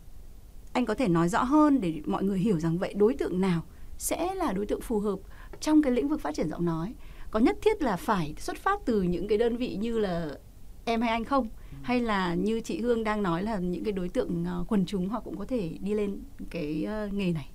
anh 0.74 0.86
có 0.86 0.94
thể 0.94 1.08
nói 1.08 1.28
rõ 1.28 1.42
hơn 1.42 1.80
để 1.80 2.00
mọi 2.06 2.24
người 2.24 2.38
hiểu 2.38 2.58
rằng 2.58 2.78
vậy 2.78 2.94
đối 2.94 3.14
tượng 3.14 3.40
nào 3.40 3.62
sẽ 3.98 4.34
là 4.34 4.52
đối 4.52 4.66
tượng 4.66 4.80
phù 4.80 5.00
hợp 5.00 5.18
trong 5.60 5.82
cái 5.82 5.92
lĩnh 5.92 6.08
vực 6.08 6.20
phát 6.20 6.34
triển 6.34 6.48
giọng 6.48 6.64
nói? 6.64 6.94
Có 7.30 7.40
nhất 7.40 7.56
thiết 7.62 7.82
là 7.82 7.96
phải 7.96 8.34
xuất 8.38 8.56
phát 8.56 8.80
từ 8.84 9.02
những 9.02 9.28
cái 9.28 9.38
đơn 9.38 9.56
vị 9.56 9.76
như 9.76 9.98
là 9.98 10.28
em 10.84 11.00
hay 11.00 11.10
anh 11.10 11.24
không? 11.24 11.48
Hay 11.82 12.00
là 12.00 12.34
như 12.34 12.60
chị 12.60 12.80
Hương 12.80 13.04
đang 13.04 13.22
nói 13.22 13.42
là 13.42 13.58
những 13.58 13.84
cái 13.84 13.92
đối 13.92 14.08
tượng 14.08 14.46
uh, 14.60 14.72
quần 14.72 14.86
chúng 14.86 15.08
họ 15.08 15.20
cũng 15.20 15.38
có 15.38 15.44
thể 15.44 15.70
đi 15.80 15.94
lên 15.94 16.22
cái 16.50 16.86
uh, 17.06 17.12
nghề 17.12 17.32
này? 17.32 17.50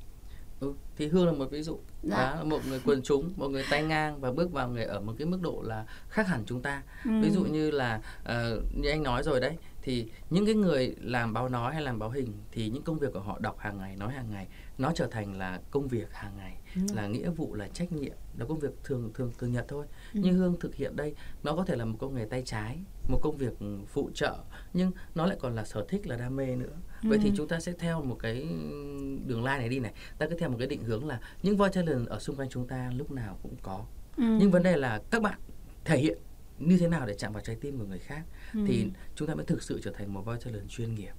Ừ, 0.60 0.74
thì 0.98 1.08
Hương 1.08 1.26
là 1.26 1.32
một 1.32 1.52
ví 1.52 1.62
dụ. 1.62 1.80
Dạ. 2.04 2.36
đó 2.36 2.44
một 2.44 2.60
người 2.70 2.82
quần 2.86 3.02
chúng 3.02 3.34
một 3.38 3.48
người 3.50 3.64
tay 3.70 3.84
ngang 3.84 4.22
và 4.22 4.32
bước 4.32 4.52
vào 4.52 4.70
nghề 4.70 4.84
ở 4.84 5.02
một 5.02 5.14
cái 5.18 5.28
mức 5.28 5.40
độ 5.42 5.62
là 5.66 5.86
khác 6.10 6.28
hẳn 6.28 6.44
chúng 6.46 6.62
ta. 6.62 6.84
Ừ. 7.06 7.12
ví 7.22 7.30
dụ 7.30 7.44
như 7.44 7.72
là 7.72 8.02
uh, 8.22 8.64
như 8.76 8.90
anh 8.90 9.04
nói 9.04 9.24
rồi 9.24 9.40
đấy 9.40 9.58
thì 9.82 10.08
những 10.30 10.46
cái 10.46 10.56
người 10.56 10.96
làm 11.02 11.34
báo 11.34 11.50
nói 11.50 11.74
hay 11.74 11.82
làm 11.82 12.00
báo 12.00 12.10
hình 12.10 12.34
thì 12.52 12.70
những 12.70 12.84
công 12.84 13.00
việc 13.00 13.14
của 13.14 13.20
họ 13.20 13.40
đọc 13.40 13.60
hàng 13.60 13.78
ngày 13.78 13.96
nói 13.96 14.14
hàng 14.14 14.32
ngày 14.32 14.48
nó 14.78 14.92
trở 14.96 15.08
thành 15.08 15.38
là 15.38 15.62
công 15.72 15.88
việc 15.88 16.14
hàng 16.14 16.38
ngày 16.38 16.58
ừ. 16.76 16.82
là 16.96 17.08
nghĩa 17.08 17.30
vụ 17.30 17.56
là 17.56 17.68
trách 17.68 17.92
nhiệm 17.92 18.16
là 18.38 18.46
công 18.46 18.60
việc 18.60 18.84
thường 18.84 19.12
thường 19.14 19.32
thường 19.40 19.52
nhật 19.52 19.66
thôi 19.68 19.86
ừ. 20.14 20.20
như 20.20 20.32
hương 20.32 20.60
thực 20.60 20.76
hiện 20.76 20.96
đây 20.96 21.16
nó 21.44 21.56
có 21.56 21.66
thể 21.66 21.76
là 21.76 21.86
một 21.86 21.98
công 22.00 22.16
nghề 22.16 22.26
tay 22.26 22.44
trái 22.46 22.78
một 23.10 23.20
công 23.22 23.38
việc 23.38 23.54
phụ 23.88 24.10
trợ 24.14 24.38
nhưng 24.74 24.92
nó 25.16 25.26
lại 25.26 25.38
còn 25.40 25.56
là 25.56 25.66
sở 25.66 25.86
thích 25.90 26.08
là 26.08 26.18
đam 26.18 26.36
mê 26.36 26.56
nữa 26.56 26.76
ừ. 27.04 27.10
vậy 27.10 27.20
thì 27.24 27.32
chúng 27.38 27.48
ta 27.48 27.60
sẽ 27.60 27.74
theo 27.80 28.04
một 28.04 28.18
cái 28.20 28.48
đường 29.26 29.44
line 29.44 29.58
này 29.58 29.70
đi 29.70 29.80
này 29.80 29.94
ta 30.18 30.28
cứ 30.30 30.36
theo 30.40 30.50
một 30.50 30.56
cái 30.60 30.68
định 30.68 30.84
hướng 30.84 31.08
là 31.08 31.20
những 31.44 31.58
voice 31.58 31.82
talent 31.82 32.08
ở 32.08 32.20
xung 32.20 32.36
quanh 32.36 32.50
chúng 32.50 32.68
ta 32.68 32.92
lúc 32.98 33.12
nào 33.12 33.40
cũng 33.44 33.56
có 33.62 33.86
ừ. 34.18 34.24
nhưng 34.40 34.52
vấn 34.52 34.64
đề 34.64 34.78
là 34.78 35.02
các 35.12 35.22
bạn 35.22 35.40
thể 35.86 35.98
hiện 35.98 36.18
như 36.60 36.78
thế 36.78 36.88
nào 36.88 37.06
để 37.08 37.16
chạm 37.18 37.34
vào 37.34 37.44
trái 37.44 37.56
tim 37.62 37.78
của 37.78 37.86
người 37.86 38.00
khác 38.00 38.24
ừ. 38.54 38.60
thì 38.68 38.88
chúng 39.16 39.28
ta 39.28 39.36
mới 39.36 39.46
thực 39.46 39.64
sự 39.64 39.80
trở 39.84 39.92
thành 39.92 40.14
một 40.14 40.26
voice 40.26 40.42
talent 40.46 40.70
chuyên 40.70 40.96
nghiệp 40.96 41.14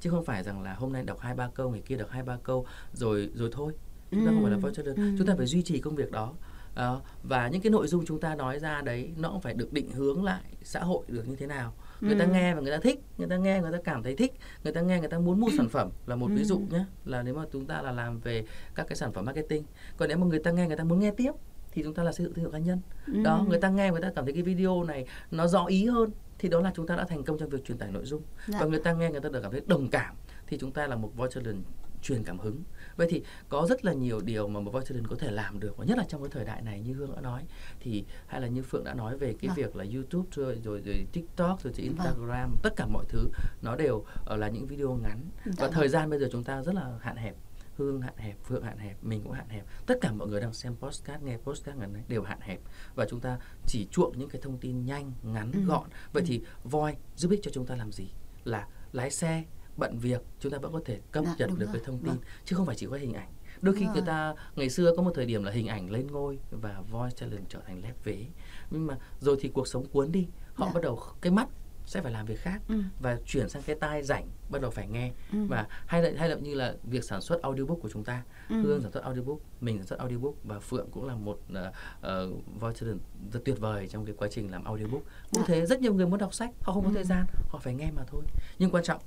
chứ 0.00 0.10
không 0.10 0.24
phải 0.24 0.42
rằng 0.42 0.62
là 0.62 0.74
hôm 0.74 0.92
nay 0.92 1.02
đọc 1.02 1.20
hai 1.20 1.34
ba 1.34 1.48
câu 1.54 1.70
ngày 1.70 1.82
kia 1.86 1.96
đọc 1.96 2.10
hai 2.10 2.22
ba 2.22 2.38
câu 2.42 2.66
rồi 2.92 3.30
rồi 3.34 3.50
thôi 3.52 3.72
chúng 4.10 4.24
ta 4.24 4.30
ừ. 4.30 4.34
không 4.34 4.42
phải 4.42 4.52
là 4.52 4.58
voice 4.58 4.82
talent 4.82 4.96
ừ. 4.96 5.14
chúng 5.18 5.26
ta 5.26 5.34
phải 5.36 5.46
duy 5.46 5.62
trì 5.62 5.80
công 5.80 5.94
việc 5.94 6.10
đó 6.10 6.34
uh, 6.76 7.02
và 7.22 7.48
những 7.48 7.60
cái 7.60 7.70
nội 7.70 7.86
dung 7.86 8.04
chúng 8.06 8.20
ta 8.20 8.34
nói 8.34 8.58
ra 8.58 8.80
đấy 8.80 9.10
nó 9.16 9.30
cũng 9.30 9.40
phải 9.40 9.54
được 9.54 9.72
định 9.72 9.90
hướng 9.90 10.24
lại 10.24 10.42
xã 10.62 10.80
hội 10.80 11.04
được 11.08 11.28
như 11.28 11.36
thế 11.36 11.46
nào 11.46 11.74
người 12.00 12.14
ừ. 12.14 12.18
ta 12.18 12.24
nghe 12.24 12.54
và 12.54 12.60
người 12.60 12.72
ta 12.72 12.78
thích 12.78 13.00
người 13.18 13.28
ta 13.28 13.36
nghe 13.36 13.60
người 13.60 13.72
ta 13.72 13.78
cảm 13.84 14.02
thấy 14.02 14.16
thích 14.16 14.32
người 14.64 14.72
ta 14.72 14.80
nghe 14.80 15.00
người 15.00 15.08
ta 15.08 15.18
muốn 15.18 15.40
mua 15.40 15.48
sản 15.56 15.68
phẩm 15.68 15.90
là 16.06 16.16
một 16.16 16.26
ừ. 16.26 16.34
ví 16.36 16.44
dụ 16.44 16.58
nhé 16.58 16.84
là 17.04 17.22
nếu 17.22 17.34
mà 17.34 17.42
chúng 17.52 17.66
ta 17.66 17.82
là 17.82 17.92
làm 17.92 18.20
về 18.20 18.44
các 18.74 18.86
cái 18.88 18.96
sản 18.96 19.12
phẩm 19.12 19.24
marketing 19.24 19.64
còn 19.96 20.08
nếu 20.08 20.18
mà 20.18 20.26
người 20.26 20.38
ta 20.38 20.50
nghe 20.50 20.66
người 20.66 20.76
ta 20.76 20.84
muốn 20.84 21.00
nghe 21.00 21.10
tiếp 21.10 21.32
thì 21.72 21.82
chúng 21.82 21.94
ta 21.94 22.02
là 22.02 22.12
xây 22.12 22.24
dựng 22.24 22.34
thương 22.34 22.44
hiệu 22.44 22.52
cá 22.52 22.58
nhân 22.58 22.80
ừ. 23.06 23.22
đó 23.22 23.44
người 23.48 23.60
ta 23.60 23.68
nghe 23.68 23.90
người 23.90 24.00
ta 24.00 24.12
cảm 24.14 24.24
thấy 24.24 24.34
cái 24.34 24.42
video 24.42 24.84
này 24.84 25.06
nó 25.30 25.46
rõ 25.46 25.64
ý 25.64 25.86
hơn 25.86 26.10
thì 26.38 26.48
đó 26.48 26.60
là 26.60 26.72
chúng 26.76 26.86
ta 26.86 26.96
đã 26.96 27.04
thành 27.04 27.24
công 27.24 27.38
trong 27.38 27.48
việc 27.48 27.64
truyền 27.64 27.78
tải 27.78 27.92
nội 27.92 28.04
dung 28.04 28.22
dạ. 28.46 28.58
và 28.60 28.66
người 28.66 28.80
ta 28.80 28.92
nghe 28.92 29.10
người 29.10 29.20
ta 29.20 29.28
được 29.28 29.40
cảm 29.42 29.52
thấy 29.52 29.62
đồng 29.66 29.88
cảm 29.88 30.14
thì 30.46 30.58
chúng 30.58 30.72
ta 30.72 30.86
là 30.86 30.96
một 30.96 31.12
voice 31.16 31.34
talent 31.34 31.64
truyền 32.02 32.24
cảm 32.24 32.38
hứng 32.38 32.62
vậy 32.96 33.06
thì 33.10 33.22
có 33.48 33.66
rất 33.68 33.84
là 33.84 33.92
nhiều 33.92 34.20
điều 34.20 34.48
mà 34.48 34.60
một 34.60 34.70
voice 34.70 34.88
talent 34.88 35.08
có 35.08 35.16
thể 35.18 35.30
làm 35.30 35.60
được 35.60 35.76
và 35.76 35.84
nhất 35.84 35.98
là 35.98 36.04
trong 36.08 36.22
cái 36.22 36.30
thời 36.32 36.44
đại 36.44 36.62
này 36.62 36.80
như 36.80 36.94
hương 36.94 37.14
đã 37.14 37.20
nói 37.20 37.42
thì 37.80 38.04
hay 38.26 38.40
là 38.40 38.48
như 38.48 38.62
phượng 38.62 38.84
đã 38.84 38.94
nói 38.94 39.18
về 39.18 39.34
cái 39.40 39.48
vâng. 39.48 39.56
việc 39.56 39.76
là 39.76 39.84
youtube 39.94 40.28
rồi, 40.32 40.60
rồi 40.64 40.82
rồi 40.84 41.06
tiktok 41.12 41.62
rồi 41.62 41.72
vâng. 41.76 41.82
instagram 41.82 42.50
vâng. 42.50 42.60
tất 42.62 42.70
cả 42.76 42.86
mọi 42.86 43.04
thứ 43.08 43.28
nó 43.62 43.76
đều 43.76 43.96
uh, 43.96 44.38
là 44.38 44.48
những 44.48 44.66
video 44.66 44.94
ngắn 45.02 45.20
dạ. 45.44 45.52
và 45.56 45.68
thời 45.68 45.88
gian 45.88 46.10
bây 46.10 46.18
giờ 46.18 46.28
chúng 46.32 46.44
ta 46.44 46.62
rất 46.62 46.74
là 46.74 46.92
hạn 47.00 47.16
hẹp 47.16 47.36
Hương 47.76 48.00
hạn 48.00 48.16
hẹp, 48.16 48.44
Phượng 48.44 48.62
hạn 48.62 48.78
hẹp, 48.78 49.04
mình 49.04 49.22
cũng 49.22 49.32
hạn 49.32 49.48
hẹp. 49.48 49.64
Tất 49.86 49.98
cả 50.00 50.12
mọi 50.12 50.28
người 50.28 50.40
đang 50.40 50.52
xem 50.52 50.76
postcard, 50.76 51.24
nghe 51.24 51.36
postcard 51.36 51.78
ngắn 51.78 51.92
này 51.92 52.02
đều 52.08 52.22
hạn 52.22 52.40
hẹp 52.40 52.60
và 52.94 53.06
chúng 53.10 53.20
ta 53.20 53.38
chỉ 53.66 53.86
chuộng 53.90 54.18
những 54.18 54.28
cái 54.28 54.42
thông 54.42 54.58
tin 54.58 54.86
nhanh, 54.86 55.12
ngắn, 55.22 55.52
ừ. 55.52 55.60
gọn. 55.66 55.88
Vậy 56.12 56.22
ừ. 56.22 56.26
thì 56.28 56.42
Voi 56.64 56.96
giúp 57.16 57.30
ích 57.30 57.40
cho 57.42 57.50
chúng 57.54 57.66
ta 57.66 57.76
làm 57.76 57.92
gì? 57.92 58.10
Là 58.44 58.68
lái 58.92 59.10
xe, 59.10 59.44
bận 59.76 59.98
việc, 59.98 60.22
chúng 60.40 60.52
ta 60.52 60.58
vẫn 60.58 60.72
có 60.72 60.80
thể 60.84 61.00
cập 61.12 61.24
dạ, 61.24 61.34
nhật 61.38 61.50
được 61.58 61.66
rồi. 61.66 61.74
cái 61.74 61.82
thông 61.84 61.98
tin 61.98 62.10
vâng. 62.10 62.18
chứ 62.44 62.56
không 62.56 62.66
phải 62.66 62.76
chỉ 62.76 62.86
có 62.86 62.96
hình 62.96 63.12
ảnh. 63.12 63.32
Đôi 63.60 63.74
khi 63.74 63.86
người 63.86 64.02
ta 64.06 64.34
ngày 64.56 64.70
xưa 64.70 64.92
có 64.96 65.02
một 65.02 65.12
thời 65.14 65.26
điểm 65.26 65.44
là 65.44 65.52
hình 65.52 65.66
ảnh 65.66 65.90
lên 65.90 66.06
ngôi 66.06 66.38
và 66.50 66.82
voice 66.90 67.16
challenge 67.16 67.46
trở 67.48 67.60
thành 67.66 67.82
lép 67.82 68.04
vế. 68.04 68.26
Nhưng 68.70 68.86
mà 68.86 68.98
rồi 69.20 69.36
thì 69.40 69.48
cuộc 69.48 69.68
sống 69.68 69.86
cuốn 69.86 70.12
đi, 70.12 70.28
họ 70.54 70.66
dạ. 70.66 70.72
bắt 70.72 70.80
đầu 70.82 71.00
cái 71.20 71.32
mắt 71.32 71.48
sẽ 71.86 72.00
phải 72.00 72.12
làm 72.12 72.26
việc 72.26 72.40
khác 72.40 72.60
ừ. 72.68 72.74
và 73.00 73.18
chuyển 73.26 73.48
sang 73.48 73.62
cái 73.62 73.76
tai 73.80 74.02
rảnh 74.02 74.28
bắt 74.50 74.62
đầu 74.62 74.70
phải 74.70 74.88
nghe 74.88 75.12
ừ. 75.32 75.38
và 75.48 75.66
hay 75.86 76.02
là 76.02 76.10
hay 76.16 76.28
là 76.28 76.36
như 76.36 76.54
là 76.54 76.74
việc 76.84 77.04
sản 77.04 77.20
xuất 77.20 77.42
audiobook 77.42 77.78
của 77.80 77.88
chúng 77.88 78.04
ta 78.04 78.22
ừ. 78.48 78.62
hương 78.62 78.80
sản 78.82 78.92
xuất 78.92 79.04
audiobook 79.04 79.38
mình 79.60 79.78
sản 79.78 79.86
xuất 79.86 79.98
audiobook 79.98 80.34
và 80.44 80.60
phượng 80.60 80.88
cũng 80.90 81.06
là 81.06 81.14
một 81.14 81.40
uh, 81.52 81.58
uh, 81.98 82.60
voice 82.60 82.86
rất 83.32 83.40
tuyệt 83.44 83.60
vời 83.60 83.88
trong 83.88 84.04
cái 84.04 84.14
quá 84.18 84.28
trình 84.30 84.50
làm 84.50 84.64
audiobook 84.64 85.02
cũng 85.32 85.42
à. 85.42 85.46
thế 85.46 85.66
rất 85.66 85.80
nhiều 85.80 85.94
người 85.94 86.06
muốn 86.06 86.18
đọc 86.18 86.34
sách 86.34 86.50
họ 86.60 86.72
không 86.72 86.82
có 86.82 86.90
ừ. 86.90 86.94
thời 86.94 87.04
gian 87.04 87.26
họ 87.48 87.58
phải 87.58 87.74
nghe 87.74 87.90
mà 87.90 88.02
thôi 88.06 88.22
nhưng 88.58 88.70
quan 88.70 88.84
trọng 88.84 89.00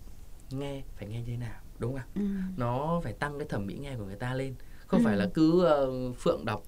nghe 0.50 0.84
phải 0.96 1.08
nghe 1.08 1.20
như 1.20 1.28
thế 1.28 1.38
nào 1.38 1.62
đúng 1.80 1.92
không 1.92 2.00
ạ 2.00 2.06
ừ. 2.16 2.22
nó 2.58 3.02
phải 3.04 3.14
tăng 3.14 3.40
cái 3.40 3.48
thẩm 3.48 3.66
mỹ 3.66 3.78
nghe 3.82 3.96
của 3.96 4.06
người 4.06 4.16
ta 4.16 4.34
lên 4.34 4.56
không 4.88 5.00
ừ. 5.00 5.06
phải 5.06 5.18
là 5.18 5.28
cứ 5.34 5.68
uh, 6.12 6.18
phượng 6.18 6.46
đọc 6.46 6.64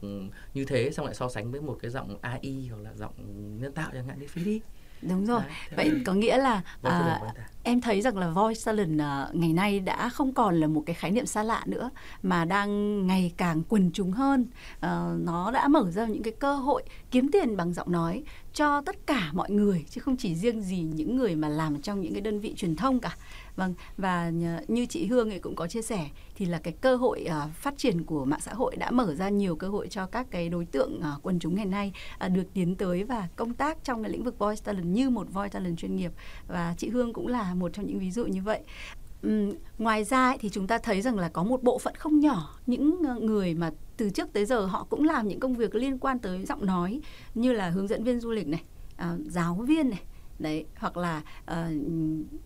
như 0.54 0.66
thế 0.66 0.92
xong 0.92 1.06
lại 1.06 1.16
so 1.16 1.30
sánh 1.30 1.52
với 1.52 1.62
một 1.62 1.78
cái 1.82 1.92
giọng 1.92 2.18
AI 2.22 2.68
hoặc 2.70 2.82
là 2.82 2.94
giọng 2.94 3.14
nhân 3.62 3.74
tạo 3.74 3.90
chẳng 3.94 4.08
hạn 4.08 4.20
đi 4.20 4.28
phí 4.28 4.44
đi 4.44 4.62
đúng 5.02 5.26
rồi. 5.26 5.42
Đấy, 5.42 5.90
vậy 5.90 6.02
có 6.06 6.14
nghĩa 6.14 6.38
là 6.38 6.62
à, 6.82 7.20
em 7.64 7.82
thấy 7.82 8.02
rằng 8.02 8.18
là 8.18 8.30
voice 8.30 8.62
talent 8.66 9.02
à, 9.02 9.28
ngày 9.34 9.54
nay 9.54 9.80
đã 9.80 10.10
không 10.10 10.34
còn 10.34 10.60
là 10.60 10.68
một 10.68 10.84
cái 10.86 10.94
khái 10.94 11.12
niệm 11.12 11.26
xa 11.26 11.44
lạ 11.44 11.64
nữa 11.66 11.90
mà 12.24 12.46
đang 12.46 13.08
ngày 13.08 13.34
càng 13.38 13.64
quần 13.70 13.92
chúng 13.94 14.12
hơn. 14.12 14.48
À, 14.80 15.14
nó 15.20 15.52
đã 15.52 15.68
mở 15.68 15.92
ra 15.92 16.06
những 16.06 16.24
cái 16.24 16.34
cơ 16.40 16.56
hội 16.56 16.84
kiếm 17.12 17.32
tiền 17.32 17.58
bằng 17.58 17.74
giọng 17.74 17.92
nói 17.92 18.24
cho 18.54 18.82
tất 18.82 19.08
cả 19.08 19.30
mọi 19.34 19.52
người 19.52 19.86
chứ 19.90 20.02
không 20.02 20.18
chỉ 20.18 20.36
riêng 20.36 20.62
gì 20.62 20.80
những 20.82 21.16
người 21.16 21.36
mà 21.36 21.50
làm 21.50 21.82
trong 21.82 22.02
những 22.02 22.14
cái 22.14 22.22
đơn 22.22 22.40
vị 22.40 22.54
truyền 22.58 22.76
thông 22.76 23.00
cả 23.00 23.16
vâng 23.56 23.74
và 23.98 24.32
như 24.68 24.86
chị 24.86 25.06
Hương 25.06 25.30
ấy 25.30 25.40
cũng 25.40 25.56
có 25.56 25.68
chia 25.68 25.82
sẻ 25.82 26.10
thì 26.36 26.46
là 26.46 26.60
cái 26.60 26.74
cơ 26.82 26.96
hội 26.96 27.26
uh, 27.28 27.54
phát 27.54 27.78
triển 27.78 28.04
của 28.04 28.26
mạng 28.26 28.40
xã 28.42 28.54
hội 28.54 28.76
đã 28.76 28.92
mở 28.92 29.16
ra 29.16 29.30
nhiều 29.30 29.56
cơ 29.56 29.68
hội 29.68 29.88
cho 29.88 30.06
các 30.06 30.28
cái 30.32 30.50
đối 30.50 30.66
tượng 30.66 31.00
uh, 31.00 31.24
quần 31.24 31.40
chúng 31.40 31.56
ngày 31.56 31.66
nay 31.66 31.94
uh, 32.26 32.32
được 32.32 32.54
tiến 32.54 32.76
tới 32.76 33.04
và 33.04 33.28
công 33.36 33.54
tác 33.54 33.84
trong 33.84 34.04
cái 34.04 34.12
lĩnh 34.12 34.24
vực 34.24 34.40
voice 34.40 34.62
talent 34.66 34.86
như 34.86 35.10
một 35.10 35.28
voice 35.34 35.50
talent 35.50 35.78
chuyên 35.78 35.96
nghiệp. 35.96 36.12
Và 36.48 36.76
chị 36.78 36.90
Hương 36.90 37.14
cũng 37.14 37.28
là 37.28 37.54
một 37.54 37.74
trong 37.74 37.88
những 37.88 38.00
ví 38.00 38.12
dụ 38.12 38.26
như 38.26 38.42
vậy. 38.42 38.62
Uhm, 39.28 39.54
ngoài 39.78 40.04
ra 40.04 40.30
ấy, 40.30 40.38
thì 40.38 40.50
chúng 40.50 40.68
ta 40.68 40.78
thấy 40.78 41.02
rằng 41.02 41.20
là 41.20 41.30
có 41.30 41.44
một 41.44 41.64
bộ 41.64 41.80
phận 41.80 41.96
không 41.96 42.20
nhỏ 42.20 42.60
những 42.66 43.04
ờ, 43.08 43.20
người 43.20 43.54
mà 43.54 43.72
từ 43.98 44.10
trước 44.10 44.34
tới 44.34 44.46
giờ 44.46 44.66
họ 44.66 44.88
cũng 44.90 45.04
làm 45.04 45.28
những 45.28 45.40
công 45.40 45.54
việc 45.54 45.76
liên 45.76 45.98
quan 45.98 46.20
tới 46.20 46.46
giọng 46.46 46.66
nói 46.66 47.02
như 47.36 47.54
là 47.54 47.70
hướng 47.70 47.88
dẫn 47.88 48.04
viên 48.04 48.20
du 48.20 48.32
lịch 48.32 48.48
này, 48.48 48.64
à, 48.96 49.18
giáo 49.26 49.56
viên 49.56 49.90
này, 49.90 50.02
đấy 50.42 50.66
hoặc 50.76 50.98
là 50.98 51.22
uh, 51.52 51.56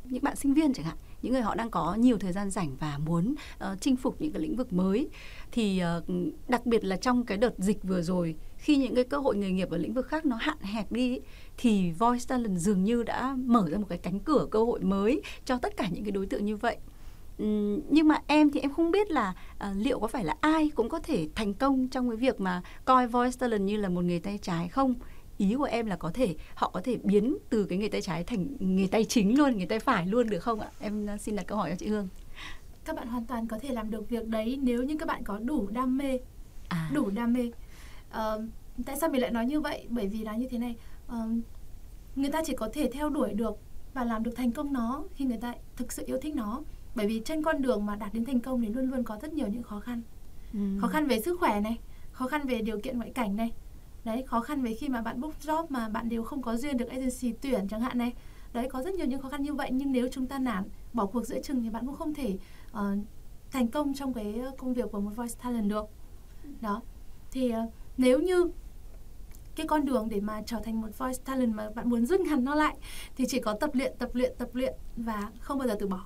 những 0.03 0.23
bạn 0.23 0.35
sinh 0.35 0.53
viên 0.53 0.73
chẳng 0.73 0.85
hạn 0.85 0.97
những 1.21 1.33
người 1.33 1.41
họ 1.41 1.55
đang 1.55 1.69
có 1.69 1.95
nhiều 1.95 2.17
thời 2.17 2.31
gian 2.31 2.49
rảnh 2.49 2.75
và 2.79 2.97
muốn 2.97 3.35
uh, 3.71 3.81
chinh 3.81 3.95
phục 3.95 4.21
những 4.21 4.31
cái 4.31 4.41
lĩnh 4.41 4.55
vực 4.55 4.73
mới. 4.73 5.09
Thì 5.51 5.81
uh, 5.97 6.09
đặc 6.47 6.65
biệt 6.65 6.83
là 6.83 6.97
trong 6.97 7.25
cái 7.25 7.37
đợt 7.37 7.53
dịch 7.57 7.83
vừa 7.83 8.01
rồi 8.01 8.35
khi 8.57 8.77
những 8.77 8.95
cái 8.95 9.03
cơ 9.03 9.17
hội 9.17 9.35
nghề 9.35 9.51
nghiệp 9.51 9.69
ở 9.69 9.77
lĩnh 9.77 9.93
vực 9.93 10.07
khác 10.07 10.25
nó 10.25 10.35
hạn 10.35 10.57
hẹp 10.61 10.91
đi 10.91 11.19
thì 11.57 11.91
Voice 11.91 12.25
Talent 12.27 12.57
dường 12.57 12.83
như 12.83 13.03
đã 13.03 13.35
mở 13.45 13.67
ra 13.71 13.77
một 13.77 13.85
cái 13.89 13.97
cánh 13.97 14.19
cửa 14.19 14.47
cơ 14.51 14.63
hội 14.63 14.79
mới 14.79 15.21
cho 15.45 15.57
tất 15.57 15.77
cả 15.77 15.87
những 15.91 16.03
cái 16.03 16.11
đối 16.11 16.25
tượng 16.25 16.45
như 16.45 16.57
vậy. 16.57 16.77
Nhưng 17.89 18.07
mà 18.07 18.21
em 18.27 18.51
thì 18.51 18.59
em 18.59 18.73
không 18.73 18.91
biết 18.91 19.11
là 19.11 19.35
uh, 19.53 19.77
liệu 19.77 19.99
có 19.99 20.07
phải 20.07 20.25
là 20.25 20.35
ai 20.41 20.69
cũng 20.75 20.89
có 20.89 20.99
thể 20.99 21.27
thành 21.35 21.53
công 21.53 21.87
trong 21.87 22.09
cái 22.09 22.17
việc 22.17 22.39
mà 22.39 22.61
coi 22.85 23.07
voice 23.07 23.37
talent 23.39 23.61
như 23.61 23.77
là 23.77 23.89
một 23.89 24.03
nghề 24.03 24.19
tay 24.19 24.39
trái 24.41 24.67
không? 24.67 24.93
Ý 25.37 25.55
của 25.55 25.63
em 25.63 25.85
là 25.85 25.95
có 25.95 26.11
thể 26.13 26.35
họ 26.55 26.69
có 26.73 26.81
thể 26.83 26.97
biến 27.03 27.37
từ 27.49 27.65
cái 27.65 27.77
nghề 27.77 27.89
tay 27.89 28.01
trái 28.01 28.23
thành 28.23 28.47
nghề 28.59 28.87
tay 28.87 29.05
chính 29.05 29.37
luôn 29.37 29.57
nghề 29.57 29.65
tay 29.65 29.79
phải 29.79 30.07
luôn 30.07 30.29
được 30.29 30.39
không 30.39 30.59
ạ? 30.59 30.69
Em 30.79 31.07
xin 31.19 31.35
đặt 31.35 31.47
câu 31.47 31.57
hỏi 31.57 31.69
cho 31.69 31.75
chị 31.75 31.87
Hương. 31.87 32.07
Các 32.85 32.95
bạn 32.95 33.07
hoàn 33.07 33.25
toàn 33.25 33.47
có 33.47 33.59
thể 33.59 33.69
làm 33.69 33.91
được 33.91 34.09
việc 34.09 34.27
đấy 34.27 34.59
nếu 34.61 34.83
như 34.83 34.97
các 34.99 35.07
bạn 35.07 35.23
có 35.23 35.39
đủ 35.39 35.67
đam 35.67 35.97
mê. 35.97 36.19
À. 36.69 36.91
đủ 36.93 37.09
đam 37.09 37.33
mê. 37.33 37.51
Uh, 38.09 38.43
tại 38.85 38.97
sao 39.01 39.09
mình 39.09 39.21
lại 39.21 39.31
nói 39.31 39.45
như 39.45 39.61
vậy? 39.61 39.85
Bởi 39.89 40.07
vì 40.07 40.19
là 40.19 40.35
như 40.35 40.47
thế 40.47 40.57
này 40.57 40.75
uh, 41.07 41.13
người 42.15 42.31
ta 42.31 42.41
chỉ 42.45 42.55
có 42.55 42.69
thể 42.73 42.89
theo 42.93 43.09
đuổi 43.09 43.33
được 43.33 43.57
và 43.93 44.03
làm 44.03 44.23
được 44.23 44.31
thành 44.35 44.51
công 44.51 44.73
nó 44.73 45.03
khi 45.15 45.25
người 45.25 45.37
ta 45.37 45.53
thực 45.75 45.91
sự 45.91 46.03
yêu 46.05 46.17
thích 46.21 46.35
nó. 46.35 46.61
Bởi 46.95 47.07
vì 47.07 47.21
trên 47.25 47.43
con 47.43 47.61
đường 47.61 47.85
mà 47.85 47.95
đạt 47.95 48.13
đến 48.13 48.25
thành 48.25 48.39
công 48.39 48.61
thì 48.61 48.67
luôn 48.67 48.89
luôn 48.89 49.03
có 49.03 49.17
rất 49.21 49.33
nhiều 49.33 49.47
những 49.47 49.63
khó 49.63 49.79
khăn. 49.79 50.01
Ừ. 50.53 50.59
khó 50.81 50.87
khăn 50.87 51.07
về 51.07 51.21
sức 51.21 51.39
khỏe 51.39 51.59
này 51.61 51.77
khó 52.11 52.27
khăn 52.27 52.47
về 52.47 52.61
điều 52.61 52.79
kiện 52.79 52.97
ngoại 52.97 53.09
cảnh 53.09 53.35
này 53.35 53.51
đấy 54.05 54.23
khó 54.27 54.41
khăn 54.41 54.61
về 54.61 54.73
khi 54.73 54.89
mà 54.89 55.01
bạn 55.01 55.21
book 55.21 55.33
job 55.41 55.65
mà 55.69 55.89
bạn 55.89 56.09
đều 56.09 56.23
không 56.23 56.41
có 56.41 56.57
duyên 56.57 56.77
được 56.77 56.89
agency 56.89 57.33
tuyển 57.41 57.67
chẳng 57.67 57.81
hạn 57.81 57.97
này. 57.97 58.13
Đấy 58.53 58.67
có 58.69 58.81
rất 58.81 58.93
nhiều 58.93 59.05
những 59.05 59.21
khó 59.21 59.29
khăn 59.29 59.43
như 59.43 59.53
vậy 59.53 59.69
nhưng 59.73 59.91
nếu 59.91 60.07
chúng 60.11 60.27
ta 60.27 60.39
nản 60.39 60.63
bỏ 60.93 61.05
cuộc 61.05 61.25
giữa 61.25 61.41
chừng 61.41 61.63
thì 61.63 61.69
bạn 61.69 61.85
cũng 61.85 61.95
không 61.95 62.13
thể 62.13 62.37
uh, 62.71 62.79
thành 63.51 63.67
công 63.67 63.93
trong 63.93 64.13
cái 64.13 64.41
công 64.57 64.73
việc 64.73 64.91
của 64.91 64.99
một 64.99 65.11
voice 65.15 65.35
talent 65.43 65.69
được. 65.69 65.85
Đó. 66.61 66.81
Thì 67.31 67.49
uh, 67.49 67.73
nếu 67.97 68.19
như 68.19 68.51
cái 69.55 69.67
con 69.67 69.85
đường 69.85 70.09
để 70.09 70.19
mà 70.19 70.41
trở 70.45 70.59
thành 70.63 70.81
một 70.81 70.97
voice 70.97 71.19
talent 71.25 71.55
mà 71.55 71.69
bạn 71.75 71.89
muốn 71.89 72.05
rút 72.05 72.19
ngắn 72.19 72.43
nó 72.43 72.55
lại 72.55 72.77
thì 73.15 73.25
chỉ 73.27 73.39
có 73.39 73.53
tập 73.53 73.69
luyện 73.73 73.93
tập 73.99 74.09
luyện 74.13 74.33
tập 74.37 74.49
luyện 74.53 74.73
và 74.95 75.31
không 75.39 75.57
bao 75.57 75.67
giờ 75.67 75.75
từ 75.79 75.87
bỏ 75.87 76.05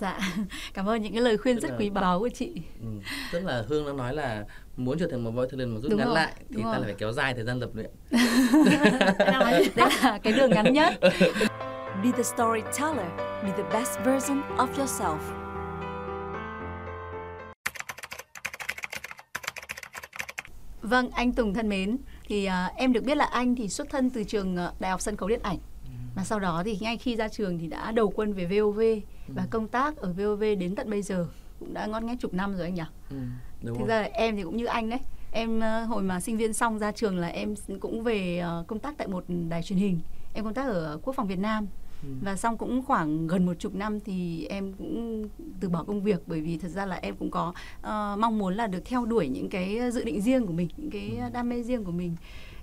dạ 0.00 0.18
cảm 0.74 0.88
ơn 0.88 1.02
những 1.02 1.12
cái 1.12 1.22
lời 1.22 1.38
khuyên 1.38 1.56
tức 1.56 1.62
rất 1.62 1.70
là, 1.70 1.76
quý 1.78 1.90
báu 1.90 2.18
của 2.18 2.28
chị 2.28 2.52
ừ, 2.80 2.86
tức 3.32 3.44
là 3.44 3.64
hương 3.68 3.86
đang 3.86 3.96
nói 3.96 4.14
là 4.14 4.44
muốn 4.76 4.98
trở 4.98 5.06
thành 5.10 5.24
một 5.24 5.30
voice 5.30 5.50
talent 5.50 5.74
mà 5.74 5.80
rút 5.80 5.90
Đúng 5.90 5.98
ngắn 5.98 6.06
rồi. 6.06 6.16
lại 6.16 6.32
thì 6.38 6.56
Đúng 6.56 6.64
ta 6.64 6.70
lại 6.70 6.82
phải 6.84 6.94
kéo 6.94 7.12
dài 7.12 7.34
thời 7.34 7.44
gian 7.44 7.60
tập 7.60 7.70
luyện 7.74 7.90
đấy 9.18 9.70
là 9.76 10.18
cái 10.22 10.32
đường 10.32 10.50
ngắn 10.50 10.72
nhất 10.72 10.94
be 12.02 12.10
the 12.16 12.22
storyteller 12.22 13.10
be 13.42 13.52
the 13.56 13.64
best 13.72 13.98
version 14.04 14.42
of 14.56 14.66
yourself 14.76 15.18
Vâng, 20.82 21.10
anh 21.10 21.32
Tùng 21.32 21.54
thân 21.54 21.68
mến, 21.68 21.96
thì 22.28 22.48
uh, 22.48 22.76
em 22.76 22.92
được 22.92 23.04
biết 23.04 23.16
là 23.16 23.24
anh 23.24 23.56
thì 23.56 23.68
xuất 23.68 23.90
thân 23.90 24.10
từ 24.10 24.24
trường 24.24 24.54
uh, 24.54 24.80
Đại 24.80 24.90
học 24.90 25.00
Sân 25.00 25.16
khấu 25.16 25.28
Điện 25.28 25.40
ảnh. 25.42 25.58
Ừ. 26.14 26.18
Và 26.18 26.24
sau 26.24 26.40
đó 26.40 26.62
thì 26.64 26.78
ngay 26.80 26.98
khi 26.98 27.16
ra 27.16 27.28
trường 27.28 27.58
thì 27.58 27.66
đã 27.66 27.92
đầu 27.92 28.12
quân 28.16 28.32
về 28.32 28.46
VOV 28.46 28.80
và 29.28 29.46
công 29.50 29.68
tác 29.68 29.96
ở 29.96 30.12
VOV 30.12 30.40
đến 30.40 30.74
tận 30.74 30.90
bây 30.90 31.02
giờ 31.02 31.26
cũng 31.60 31.74
đã 31.74 31.86
ngon 31.86 32.06
nghét 32.06 32.16
chục 32.20 32.34
năm 32.34 32.56
rồi 32.56 32.62
anh 32.62 32.74
nhỉ? 32.74 32.82
Ừ, 33.10 33.16
đúng 33.62 33.78
Thực 33.78 33.88
ra 33.88 34.02
em 34.02 34.36
thì 34.36 34.42
cũng 34.42 34.56
như 34.56 34.64
anh 34.64 34.90
đấy. 34.90 35.00
Em 35.32 35.58
uh, 35.58 35.88
hồi 35.88 36.02
mà 36.02 36.20
sinh 36.20 36.36
viên 36.36 36.52
xong 36.52 36.78
ra 36.78 36.92
trường 36.92 37.18
là 37.18 37.28
em 37.28 37.54
cũng 37.80 38.02
về 38.02 38.44
uh, 38.60 38.66
công 38.66 38.78
tác 38.78 38.94
tại 38.98 39.08
một 39.08 39.24
đài 39.48 39.62
truyền 39.62 39.78
hình. 39.78 40.00
Em 40.34 40.44
công 40.44 40.54
tác 40.54 40.66
ở 40.66 40.98
Quốc 41.02 41.12
phòng 41.16 41.26
Việt 41.28 41.38
Nam. 41.38 41.66
Ừ. 42.02 42.08
Và 42.22 42.36
xong 42.36 42.56
cũng 42.56 42.82
khoảng 42.82 43.26
gần 43.26 43.46
một 43.46 43.54
chục 43.58 43.74
năm 43.74 44.00
thì 44.00 44.46
em 44.46 44.72
cũng 44.72 45.28
từ 45.60 45.68
bỏ 45.68 45.84
công 45.84 46.02
việc 46.02 46.22
bởi 46.26 46.40
vì 46.40 46.58
thật 46.58 46.68
ra 46.68 46.86
là 46.86 46.96
em 46.96 47.16
cũng 47.16 47.30
có 47.30 47.48
uh, 47.80 48.18
mong 48.18 48.38
muốn 48.38 48.54
là 48.54 48.66
được 48.66 48.82
theo 48.84 49.04
đuổi 49.04 49.28
những 49.28 49.48
cái 49.48 49.90
dự 49.90 50.04
định 50.04 50.20
riêng 50.20 50.46
của 50.46 50.52
mình, 50.52 50.68
những 50.76 50.90
cái 50.90 51.16
ừ. 51.20 51.28
đam 51.32 51.48
mê 51.48 51.62
riêng 51.62 51.84
của 51.84 51.92
mình 51.92 52.16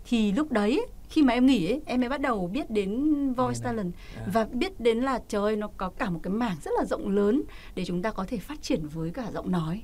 thì 0.10 0.32
lúc 0.32 0.52
đấy 0.52 0.86
khi 1.10 1.24
mà 1.24 1.34
em 1.34 1.46
nghỉ 1.46 1.72
ấy, 1.72 1.82
em 1.86 2.00
mới 2.00 2.10
bắt 2.10 2.22
đầu 2.22 2.48
biết 2.48 2.70
đến 2.70 3.34
voice 3.34 3.60
talent 3.64 3.94
à. 4.16 4.28
và 4.34 4.46
biết 4.46 4.80
đến 4.80 4.98
là 4.98 5.20
trời 5.28 5.56
nó 5.56 5.70
có 5.78 5.90
cả 5.90 6.10
một 6.10 6.20
cái 6.24 6.34
mảng 6.34 6.58
rất 6.64 6.72
là 6.78 6.86
rộng 6.86 7.10
lớn 7.10 7.44
để 7.76 7.86
chúng 7.86 8.02
ta 8.02 8.12
có 8.12 8.26
thể 8.28 8.38
phát 8.38 8.62
triển 8.62 8.88
với 8.88 9.12
cả 9.12 9.32
giọng 9.34 9.52
nói 9.52 9.84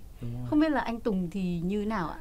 không 0.49 0.59
biết 0.59 0.71
là 0.71 0.81
anh 0.81 0.99
Tùng 0.99 1.29
thì 1.29 1.59
như 1.59 1.85
nào 1.85 2.09
ạ 2.09 2.19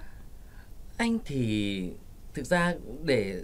anh 0.97 1.19
thì 1.25 1.91
thực 2.35 2.47
ra 2.47 2.75
để 3.05 3.43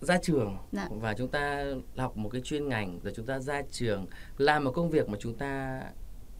ra 0.00 0.18
trường 0.22 0.56
dạ. 0.72 0.88
và 0.90 1.14
chúng 1.14 1.28
ta 1.28 1.64
học 1.96 2.16
một 2.16 2.28
cái 2.28 2.40
chuyên 2.40 2.68
ngành 2.68 3.00
rồi 3.02 3.12
chúng 3.16 3.26
ta 3.26 3.38
ra 3.38 3.62
trường 3.70 4.06
làm 4.38 4.64
một 4.64 4.70
công 4.70 4.90
việc 4.90 5.08
mà 5.08 5.18
chúng 5.20 5.34
ta 5.34 5.82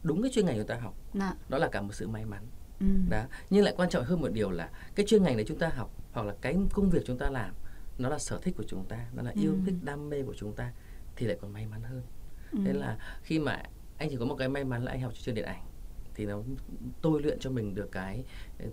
đúng 0.03 0.21
cái 0.21 0.31
chuyên 0.31 0.45
ngành 0.45 0.57
chúng 0.57 0.67
ta 0.67 0.75
học 0.75 0.93
dạ. 1.13 1.33
đó 1.49 1.57
là 1.57 1.67
cả 1.67 1.81
một 1.81 1.93
sự 1.93 2.07
may 2.07 2.25
mắn 2.25 2.43
ừ. 2.79 2.85
đó 3.09 3.23
nhưng 3.49 3.63
lại 3.63 3.73
quan 3.77 3.89
trọng 3.89 4.03
hơn 4.03 4.21
một 4.21 4.33
điều 4.33 4.51
là 4.51 4.69
cái 4.95 5.05
chuyên 5.05 5.23
ngành 5.23 5.37
đấy 5.37 5.45
chúng 5.47 5.59
ta 5.59 5.69
học 5.75 5.98
hoặc 6.19 6.25
là 6.25 6.35
cái 6.41 6.57
công 6.73 6.89
việc 6.89 7.01
chúng 7.05 7.17
ta 7.17 7.29
làm 7.29 7.53
nó 7.97 8.09
là 8.09 8.19
sở 8.19 8.39
thích 8.41 8.53
của 8.57 8.63
chúng 8.67 8.85
ta 8.89 9.05
nó 9.13 9.23
là 9.23 9.31
yêu 9.35 9.51
ừ. 9.51 9.59
thích 9.65 9.75
đam 9.83 10.09
mê 10.09 10.23
của 10.23 10.33
chúng 10.37 10.53
ta 10.53 10.71
thì 11.15 11.25
lại 11.27 11.37
còn 11.41 11.53
may 11.53 11.65
mắn 11.65 11.83
hơn 11.83 12.01
ừ. 12.51 12.59
thế 12.65 12.73
là 12.73 12.97
khi 13.23 13.39
mà 13.39 13.63
anh 13.97 14.09
chỉ 14.09 14.17
có 14.19 14.25
một 14.25 14.35
cái 14.35 14.49
may 14.49 14.63
mắn 14.63 14.83
là 14.83 14.91
anh 14.91 15.01
học 15.01 15.13
trường 15.21 15.35
điện 15.35 15.45
ảnh 15.45 15.65
thì 16.15 16.25
nó 16.25 16.41
tôi 17.01 17.21
luyện 17.21 17.39
cho 17.39 17.49
mình 17.49 17.75
được 17.75 17.91
cái 17.91 18.23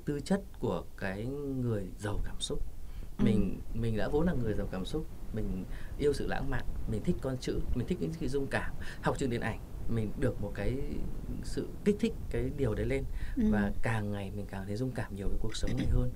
tư 0.05 0.21
chất 0.21 0.43
của 0.61 0.85
cái 0.97 1.27
người 1.63 1.85
giàu 1.99 2.21
cảm 2.25 2.41
xúc 2.41 2.59
ừ. 3.19 3.25
mình 3.25 3.61
mình 3.75 3.97
đã 3.97 4.09
vốn 4.09 4.27
là 4.27 4.33
người 4.33 4.55
giàu 4.55 4.69
cảm 4.73 4.85
xúc 4.85 5.07
mình 5.33 5.65
yêu 5.99 6.13
sự 6.13 6.27
lãng 6.27 6.51
mạn 6.51 6.65
mình 6.91 7.03
thích 7.05 7.17
con 7.21 7.39
chữ 7.39 7.61
mình 7.75 7.87
thích 7.87 7.99
những 8.01 8.13
cái 8.21 8.29
dung 8.29 8.47
cảm 8.47 8.75
học 9.03 9.19
trường 9.19 9.31
điện 9.31 9.41
ảnh 9.41 9.61
mình 9.89 10.13
được 10.21 10.43
một 10.43 10.53
cái 10.55 10.79
sự 11.43 11.69
kích 11.85 11.97
thích 12.01 12.13
cái 12.31 12.51
điều 12.57 12.75
đấy 12.75 12.87
lên 12.87 13.05
ừ. 13.37 13.43
và 13.51 13.73
càng 13.83 14.13
ngày 14.13 14.33
mình 14.37 14.47
càng 14.51 14.67
thấy 14.67 14.77
dung 14.77 14.91
cảm 14.91 15.17
nhiều 15.17 15.29
với 15.29 15.39
cuộc 15.41 15.57
sống 15.57 15.71
này 15.77 15.87
hơn 15.91 16.11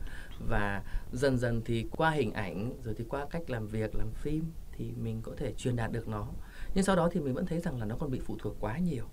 và 0.49 0.83
dần 1.13 1.39
dần 1.39 1.63
thì 1.65 1.87
qua 1.91 2.11
hình 2.11 2.33
ảnh 2.33 2.73
rồi 2.85 2.95
thì 2.99 3.05
qua 3.09 3.27
cách 3.31 3.51
làm 3.51 3.67
việc 3.67 3.95
làm 3.95 4.11
phim 4.13 4.45
thì 4.73 4.93
mình 5.03 5.21
có 5.23 5.33
thể 5.37 5.53
truyền 5.53 5.77
đạt 5.77 5.93
được 5.93 6.09
nó 6.09 6.29
nhưng 6.75 6.85
sau 6.85 6.97
đó 6.97 7.09
thì 7.13 7.21
mình 7.21 7.35
vẫn 7.35 7.47
thấy 7.47 7.61
rằng 7.61 7.79
là 7.79 7.85
nó 7.85 7.97
còn 7.97 8.11
bị 8.11 8.21
phụ 8.25 8.37
thuộc 8.39 8.57
quá 8.61 8.79
nhiều 8.79 9.05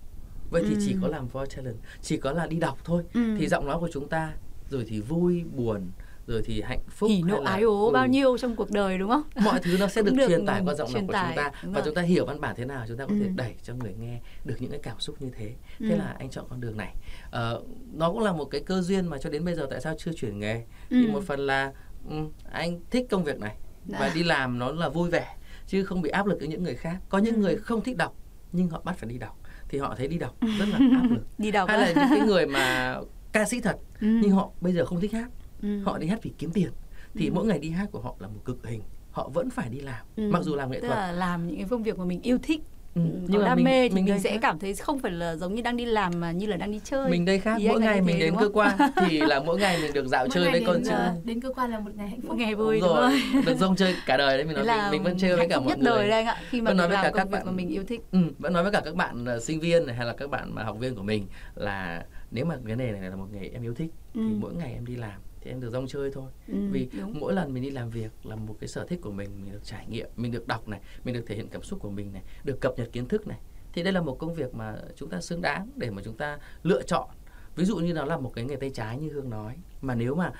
vậy 0.50 0.62
thì 0.68 0.74
ừ. 0.74 0.80
chỉ 0.86 0.96
có 1.02 1.08
làm 1.08 1.28
voice 1.28 1.56
talent 1.56 1.76
chỉ 2.02 2.16
có 2.16 2.32
là 2.32 2.46
đi 2.46 2.56
đọc 2.56 2.78
thôi 2.84 3.04
ừ. 3.14 3.36
thì 3.38 3.48
giọng 3.48 3.66
nói 3.66 3.78
của 3.80 3.88
chúng 3.92 4.08
ta 4.08 4.34
rồi 4.70 4.84
thì 4.88 5.00
vui 5.00 5.44
buồn 5.56 5.90
rồi 6.28 6.42
thì 6.44 6.62
hạnh 6.62 6.80
phúc 6.88 7.10
hỉ 7.10 7.22
nộ 7.22 7.42
ái 7.42 7.62
ố 7.62 7.86
ừ. 7.86 7.92
bao 7.92 8.06
nhiêu 8.06 8.38
trong 8.38 8.56
cuộc 8.56 8.70
đời 8.70 8.98
đúng 8.98 9.10
không 9.10 9.22
mọi 9.44 9.60
thứ 9.60 9.76
nó 9.80 9.88
sẽ 9.88 10.02
được, 10.02 10.14
được 10.14 10.28
truyền 10.28 10.46
tải 10.46 10.62
qua 10.64 10.74
giọng 10.74 10.92
nói 10.92 11.02
của 11.06 11.12
chúng 11.12 11.36
ta 11.36 11.52
và 11.62 11.82
chúng 11.84 11.94
ta 11.94 12.02
hiểu 12.02 12.26
văn 12.26 12.40
bản 12.40 12.54
thế 12.56 12.64
nào 12.64 12.84
chúng 12.88 12.96
ta 12.96 13.06
có 13.06 13.14
ừ. 13.14 13.20
thể 13.22 13.28
đẩy 13.36 13.54
cho 13.62 13.74
người 13.74 13.94
nghe 13.98 14.20
được 14.44 14.54
những 14.58 14.70
cái 14.70 14.80
cảm 14.82 15.00
xúc 15.00 15.22
như 15.22 15.30
thế 15.36 15.54
thế 15.78 15.90
ừ. 15.90 15.96
là 15.96 16.14
anh 16.18 16.30
chọn 16.30 16.44
con 16.50 16.60
đường 16.60 16.76
này 16.76 16.94
uh, 17.26 17.66
nó 17.92 18.10
cũng 18.10 18.20
là 18.20 18.32
một 18.32 18.44
cái 18.44 18.60
cơ 18.60 18.80
duyên 18.80 19.06
mà 19.06 19.18
cho 19.18 19.30
đến 19.30 19.44
bây 19.44 19.54
giờ 19.54 19.66
tại 19.70 19.80
sao 19.80 19.94
chưa 19.98 20.12
chuyển 20.12 20.38
nghề 20.38 20.54
ừ. 20.90 20.96
thì 21.02 21.06
một 21.06 21.22
phần 21.26 21.40
là 21.40 21.72
um, 22.08 22.30
anh 22.50 22.80
thích 22.90 23.06
công 23.10 23.24
việc 23.24 23.38
này 23.38 23.56
Đã. 23.84 23.98
và 24.00 24.06
dạ. 24.08 24.14
đi 24.14 24.22
làm 24.22 24.58
nó 24.58 24.72
là 24.72 24.88
vui 24.88 25.10
vẻ 25.10 25.36
chứ 25.66 25.84
không 25.84 26.02
bị 26.02 26.10
áp 26.10 26.26
lực 26.26 26.38
với 26.38 26.48
những 26.48 26.62
người 26.62 26.74
khác 26.74 26.96
có 27.08 27.18
những 27.18 27.34
ừ. 27.34 27.40
người 27.40 27.56
không 27.56 27.80
thích 27.80 27.96
đọc 27.96 28.14
nhưng 28.52 28.68
họ 28.68 28.80
bắt 28.84 28.98
phải 28.98 29.08
đi 29.08 29.18
đọc 29.18 29.38
thì 29.68 29.78
họ 29.78 29.94
thấy 29.96 30.08
đi 30.08 30.18
đọc 30.18 30.36
rất 30.58 30.68
là 30.68 30.78
áp 30.78 31.10
lực 31.10 31.26
đi 31.38 31.50
đọc 31.50 31.68
hay 31.68 31.78
là 31.78 31.86
những 31.86 32.18
cái 32.18 32.20
người 32.20 32.46
mà 32.46 32.96
ca 33.32 33.44
sĩ 33.44 33.60
thật 33.60 33.76
ừ. 34.00 34.06
nhưng 34.22 34.30
họ 34.30 34.50
bây 34.60 34.72
giờ 34.72 34.84
không 34.84 35.00
thích 35.00 35.12
hát 35.12 35.28
ừ. 35.62 35.82
họ 35.84 35.98
đi 35.98 36.06
hát 36.06 36.18
vì 36.22 36.32
kiếm 36.38 36.50
tiền 36.52 36.70
thì 37.14 37.26
ừ. 37.26 37.32
mỗi 37.34 37.46
ngày 37.46 37.58
đi 37.58 37.70
hát 37.70 37.88
của 37.92 38.00
họ 38.00 38.14
là 38.18 38.28
một 38.28 38.40
cực 38.44 38.66
hình 38.66 38.80
họ 39.10 39.28
vẫn 39.28 39.50
phải 39.50 39.68
đi 39.68 39.80
làm 39.80 40.06
ừ. 40.16 40.30
mặc 40.32 40.42
dù 40.42 40.54
làm 40.54 40.70
nghệ 40.70 40.80
Tức 40.80 40.86
thuật 40.88 40.98
là 40.98 41.12
làm 41.12 41.46
những 41.46 41.56
cái 41.56 41.66
công 41.70 41.82
việc 41.82 41.98
mà 41.98 42.04
mình 42.04 42.22
yêu 42.22 42.38
thích 42.42 42.60
Ừ. 42.94 43.00
nhưng 43.28 43.44
đam 43.44 43.56
mình, 43.56 43.64
mê 43.64 43.88
thì 43.88 43.94
mình, 43.94 44.04
mình 44.04 44.20
sẽ 44.20 44.30
khác. 44.30 44.38
cảm 44.42 44.58
thấy 44.58 44.74
không 44.74 44.98
phải 44.98 45.12
là 45.12 45.36
giống 45.36 45.54
như 45.54 45.62
đang 45.62 45.76
đi 45.76 45.84
làm 45.84 46.12
mà 46.20 46.32
như 46.32 46.46
là 46.46 46.56
đang 46.56 46.72
đi 46.72 46.80
chơi 46.84 47.10
mình 47.10 47.24
đây 47.24 47.38
khác 47.38 47.60
mỗi 47.68 47.80
ngày 47.80 48.00
mình 48.00 48.18
đến 48.18 48.34
cơ 48.40 48.48
quan 48.48 48.76
thì 48.96 49.20
là 49.20 49.40
mỗi 49.40 49.58
ngày 49.58 49.78
mình 49.82 49.92
được 49.92 50.06
dạo 50.06 50.24
mỗi 50.24 50.30
chơi 50.34 50.50
với 50.50 50.62
con 50.66 50.82
chơi 50.84 51.10
đến 51.24 51.40
cơ 51.40 51.52
quan 51.52 51.70
là 51.70 51.80
một 51.80 51.90
ngày 51.94 52.08
hạnh 52.08 52.20
phúc 52.20 52.30
một 52.30 52.36
ngày 52.38 52.54
vui 52.54 52.80
đúng 52.80 52.88
rồi 52.88 53.22
được 53.46 53.56
rong 53.58 53.76
chơi 53.76 53.94
cả 54.06 54.16
đời 54.16 54.36
đấy 54.36 54.46
mình 54.46 54.56
nói 54.56 54.64
mình, 54.66 54.90
mình 54.90 55.02
vẫn 55.02 55.18
chơi 55.18 55.36
với 55.36 55.48
cả 55.48 55.60
mọi 55.60 55.68
nhất 55.68 55.78
người 55.78 55.86
đời 55.86 56.08
đây 56.08 56.24
anh 56.24 56.26
ạ 56.26 56.36
khi 56.50 56.60
mà 56.60 56.72
nói 56.72 56.88
với 56.88 56.98
cả 57.02 57.10
các 57.14 57.30
bạn 57.30 57.46
mà 57.46 57.52
mình 57.52 57.68
yêu 57.68 57.84
thích 57.88 58.00
ừ, 58.12 58.18
vẫn 58.38 58.52
nói 58.52 58.62
với 58.62 58.72
cả 58.72 58.82
các 58.84 58.94
bạn 58.94 59.26
uh, 59.36 59.42
sinh 59.42 59.60
viên 59.60 59.86
này, 59.86 59.96
hay 59.96 60.06
là 60.06 60.12
các 60.12 60.30
bạn 60.30 60.54
mà 60.54 60.62
học 60.62 60.76
viên 60.78 60.94
của 60.94 61.02
mình 61.02 61.26
là 61.54 62.04
nếu 62.30 62.44
mà 62.44 62.56
cái 62.66 62.76
nghề 62.76 62.92
này 62.92 63.10
là 63.10 63.16
một 63.16 63.26
nghề 63.32 63.48
em 63.48 63.62
yêu 63.62 63.74
thích 63.74 63.90
ừ. 64.14 64.20
thì 64.28 64.34
mỗi 64.40 64.54
ngày 64.54 64.72
em 64.72 64.86
đi 64.86 64.96
làm 64.96 65.20
thì 65.48 65.54
em 65.54 65.60
được 65.60 65.70
rong 65.70 65.86
chơi 65.86 66.10
thôi 66.10 66.30
ừ, 66.48 66.54
vì 66.70 66.88
đúng. 66.92 67.20
mỗi 67.20 67.32
lần 67.32 67.54
mình 67.54 67.62
đi 67.62 67.70
làm 67.70 67.90
việc 67.90 68.10
là 68.24 68.36
một 68.36 68.56
cái 68.60 68.68
sở 68.68 68.86
thích 68.86 69.00
của 69.02 69.10
mình 69.10 69.30
mình 69.44 69.52
được 69.52 69.64
trải 69.64 69.86
nghiệm 69.86 70.08
mình 70.16 70.32
được 70.32 70.46
đọc 70.46 70.68
này 70.68 70.80
mình 71.04 71.14
được 71.14 71.24
thể 71.26 71.36
hiện 71.36 71.48
cảm 71.48 71.62
xúc 71.62 71.80
của 71.80 71.90
mình 71.90 72.12
này 72.12 72.22
được 72.44 72.60
cập 72.60 72.78
nhật 72.78 72.88
kiến 72.92 73.08
thức 73.08 73.26
này 73.26 73.38
thì 73.72 73.82
đây 73.82 73.92
là 73.92 74.00
một 74.00 74.18
công 74.18 74.34
việc 74.34 74.54
mà 74.54 74.76
chúng 74.96 75.10
ta 75.10 75.20
xứng 75.20 75.40
đáng 75.40 75.70
để 75.76 75.90
mà 75.90 76.02
chúng 76.04 76.16
ta 76.16 76.38
lựa 76.62 76.82
chọn 76.82 77.08
ví 77.56 77.64
dụ 77.64 77.76
như 77.76 77.92
nó 77.92 78.04
là 78.04 78.16
một 78.16 78.32
cái 78.34 78.44
nghề 78.44 78.56
tay 78.56 78.70
trái 78.70 78.98
như 78.98 79.08
hương 79.08 79.30
nói 79.30 79.56
mà 79.80 79.94
nếu 79.94 80.14
mà 80.14 80.32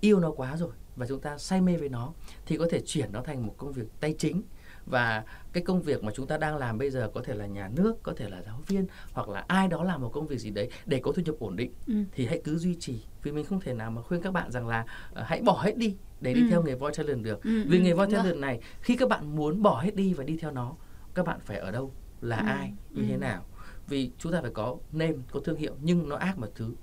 yêu 0.00 0.20
nó 0.20 0.30
quá 0.30 0.56
rồi 0.56 0.72
và 0.96 1.06
chúng 1.06 1.20
ta 1.20 1.38
say 1.38 1.60
mê 1.60 1.76
với 1.76 1.88
nó 1.88 2.12
thì 2.46 2.56
có 2.56 2.66
thể 2.70 2.80
chuyển 2.80 3.12
nó 3.12 3.22
thành 3.22 3.46
một 3.46 3.54
công 3.56 3.72
việc 3.72 3.86
tay 4.00 4.14
chính 4.18 4.42
và 4.86 5.24
cái 5.52 5.62
công 5.62 5.82
việc 5.82 6.04
mà 6.04 6.12
chúng 6.14 6.26
ta 6.26 6.38
đang 6.38 6.56
làm 6.56 6.78
bây 6.78 6.90
giờ 6.90 7.10
có 7.14 7.22
thể 7.22 7.34
là 7.34 7.46
nhà 7.46 7.68
nước 7.76 8.02
có 8.02 8.12
thể 8.16 8.28
là 8.28 8.42
giáo 8.42 8.60
viên 8.66 8.86
hoặc 9.12 9.28
là 9.28 9.44
ai 9.48 9.68
đó 9.68 9.84
làm 9.84 10.02
một 10.02 10.10
công 10.12 10.26
việc 10.26 10.38
gì 10.38 10.50
đấy 10.50 10.70
để 10.86 11.00
có 11.02 11.12
thu 11.12 11.22
nhập 11.26 11.34
ổn 11.38 11.56
định 11.56 11.72
ừ. 11.86 11.94
thì 12.12 12.26
hãy 12.26 12.40
cứ 12.44 12.58
duy 12.58 12.76
trì 12.80 13.04
vì 13.24 13.32
mình 13.32 13.44
không 13.44 13.60
thể 13.60 13.72
nào 13.72 13.90
mà 13.90 14.02
khuyên 14.02 14.22
các 14.22 14.32
bạn 14.32 14.50
rằng 14.50 14.68
là 14.68 14.84
uh, 15.12 15.18
hãy 15.24 15.42
bỏ 15.42 15.62
hết 15.62 15.76
đi 15.76 15.96
để 16.20 16.34
đi 16.34 16.40
ừ. 16.40 16.46
theo 16.50 16.62
nghề 16.62 16.74
voice 16.74 17.02
talent 17.02 17.24
được 17.24 17.42
ừ, 17.42 17.64
vì 17.68 17.78
ừ, 17.78 17.82
nghề 17.82 17.92
voice 17.92 18.16
talent 18.16 18.38
này 18.38 18.60
khi 18.80 18.96
các 18.96 19.08
bạn 19.08 19.36
muốn 19.36 19.62
bỏ 19.62 19.80
hết 19.80 19.96
đi 19.96 20.14
và 20.14 20.24
đi 20.24 20.36
theo 20.36 20.50
nó 20.50 20.74
các 21.14 21.26
bạn 21.26 21.40
phải 21.44 21.58
ở 21.58 21.70
đâu 21.70 21.92
là 22.20 22.36
ừ. 22.36 22.46
ai 22.46 22.72
như 22.90 23.02
ừ. 23.02 23.08
thế 23.08 23.16
nào 23.16 23.44
vì 23.88 24.10
chúng 24.18 24.32
ta 24.32 24.40
phải 24.40 24.50
có 24.54 24.76
name 24.92 25.14
có 25.30 25.40
thương 25.40 25.56
hiệu 25.56 25.74
nhưng 25.82 26.08
nó 26.08 26.16
ác 26.16 26.38
một 26.38 26.48
thứ 26.54 26.74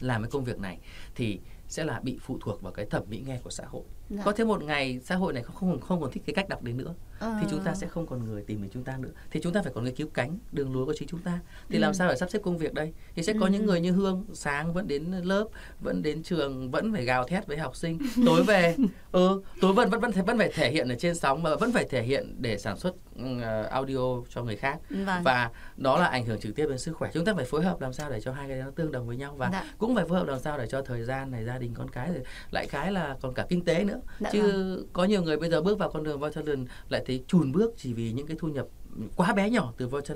làm 0.00 0.22
cái 0.22 0.30
công 0.30 0.44
việc 0.44 0.58
này 0.58 0.78
thì 1.14 1.40
sẽ 1.68 1.84
là 1.84 2.00
bị 2.00 2.18
phụ 2.22 2.38
thuộc 2.40 2.62
vào 2.62 2.72
cái 2.72 2.86
thẩm 2.86 3.02
mỹ 3.08 3.22
nghe 3.26 3.40
của 3.44 3.50
xã 3.50 3.64
hội 3.66 3.82
dạ. 4.10 4.22
có 4.24 4.32
thể 4.32 4.44
một 4.44 4.62
ngày 4.62 5.00
xã 5.04 5.16
hội 5.16 5.32
này 5.32 5.42
không 5.42 5.54
không 5.54 5.80
không 5.80 6.00
còn 6.00 6.10
thích 6.10 6.22
cái 6.26 6.34
cách 6.34 6.48
đọc 6.48 6.62
đấy 6.62 6.74
nữa 6.74 6.94
thì 7.20 7.46
chúng 7.50 7.60
ta 7.60 7.74
sẽ 7.74 7.86
không 7.86 8.06
còn 8.06 8.24
người 8.24 8.42
tìm 8.42 8.62
đến 8.62 8.70
chúng 8.74 8.84
ta 8.84 8.96
nữa 8.96 9.10
thì 9.30 9.40
chúng 9.42 9.52
ta 9.52 9.62
phải 9.62 9.72
có 9.74 9.80
người 9.80 9.92
cứu 9.92 10.08
cánh 10.14 10.38
đường 10.52 10.74
lối 10.74 10.86
của 10.86 10.94
chính 10.98 11.08
chúng 11.08 11.20
ta 11.20 11.40
thì 11.68 11.76
ừ. 11.76 11.80
làm 11.80 11.94
sao 11.94 12.08
để 12.08 12.16
sắp 12.16 12.30
xếp 12.30 12.38
công 12.42 12.58
việc 12.58 12.74
đây 12.74 12.92
thì 13.14 13.22
sẽ 13.22 13.32
có 13.40 13.46
ừ. 13.46 13.50
những 13.50 13.66
người 13.66 13.80
như 13.80 13.92
hương 13.92 14.24
sáng 14.32 14.72
vẫn 14.72 14.88
đến 14.88 15.12
lớp 15.22 15.48
vẫn 15.80 16.02
đến 16.02 16.22
trường 16.22 16.70
vẫn 16.70 16.92
phải 16.92 17.04
gào 17.04 17.24
thét 17.24 17.46
với 17.46 17.58
học 17.58 17.76
sinh 17.76 17.98
tối 18.26 18.42
về 18.42 18.76
ừ 19.12 19.42
tối 19.60 19.72
vẫn 19.72 19.90
vẫn 19.90 20.00
vẫn 20.00 20.12
phải 20.12 20.22
vẫn 20.22 20.38
phải 20.38 20.52
thể 20.54 20.70
hiện 20.70 20.88
ở 20.88 20.94
trên 20.94 21.14
sóng 21.14 21.42
mà 21.42 21.56
vẫn 21.56 21.72
phải 21.72 21.84
thể 21.84 22.02
hiện 22.02 22.36
để 22.38 22.58
sản 22.58 22.76
xuất 22.76 22.94
uh, 23.22 23.70
audio 23.70 24.22
cho 24.28 24.42
người 24.42 24.56
khác 24.56 24.78
vâng. 24.90 25.22
và 25.22 25.50
đó 25.76 25.98
là 25.98 26.06
ảnh 26.06 26.26
hưởng 26.26 26.40
trực 26.40 26.56
tiếp 26.56 26.66
đến 26.68 26.78
sức 26.78 26.92
khỏe 26.92 27.10
chúng 27.14 27.24
ta 27.24 27.34
phải 27.34 27.44
phối 27.44 27.64
hợp 27.64 27.80
làm 27.80 27.92
sao 27.92 28.10
để 28.10 28.20
cho 28.20 28.32
hai 28.32 28.48
cái 28.48 28.58
nó 28.58 28.70
tương 28.70 28.92
đồng 28.92 29.06
với 29.06 29.16
nhau 29.16 29.34
và 29.36 29.50
dạ. 29.52 29.64
cũng 29.78 29.94
phải 29.94 30.04
phối 30.08 30.18
hợp 30.18 30.26
làm 30.26 30.40
sao 30.40 30.58
để 30.58 30.66
cho 30.66 30.82
thời 30.82 31.04
gian 31.04 31.30
này 31.30 31.44
gia 31.44 31.58
đình 31.58 31.74
con 31.74 31.90
cái 31.90 32.12
rồi 32.12 32.22
lại 32.50 32.66
cái 32.70 32.92
là 32.92 33.16
còn 33.20 33.34
cả 33.34 33.46
kinh 33.48 33.64
tế 33.64 33.84
nữa 33.84 34.00
dạ 34.20 34.30
chứ 34.32 34.42
vâng. 34.42 34.86
có 34.92 35.04
nhiều 35.04 35.22
người 35.22 35.36
bây 35.36 35.50
giờ 35.50 35.62
bước 35.62 35.78
vào 35.78 35.90
con 35.90 36.04
đường 36.04 36.20
voi 36.20 36.30
lại 36.88 37.02
thấy 37.08 37.24
chùn 37.26 37.52
bước 37.52 37.74
chỉ 37.76 37.92
vì 37.92 38.12
những 38.12 38.26
cái 38.26 38.36
thu 38.40 38.48
nhập 38.48 38.66
quá 39.16 39.32
bé 39.32 39.50
nhỏ 39.50 39.72
từ 39.76 39.88
voi 39.88 40.02
ừ. 40.08 40.14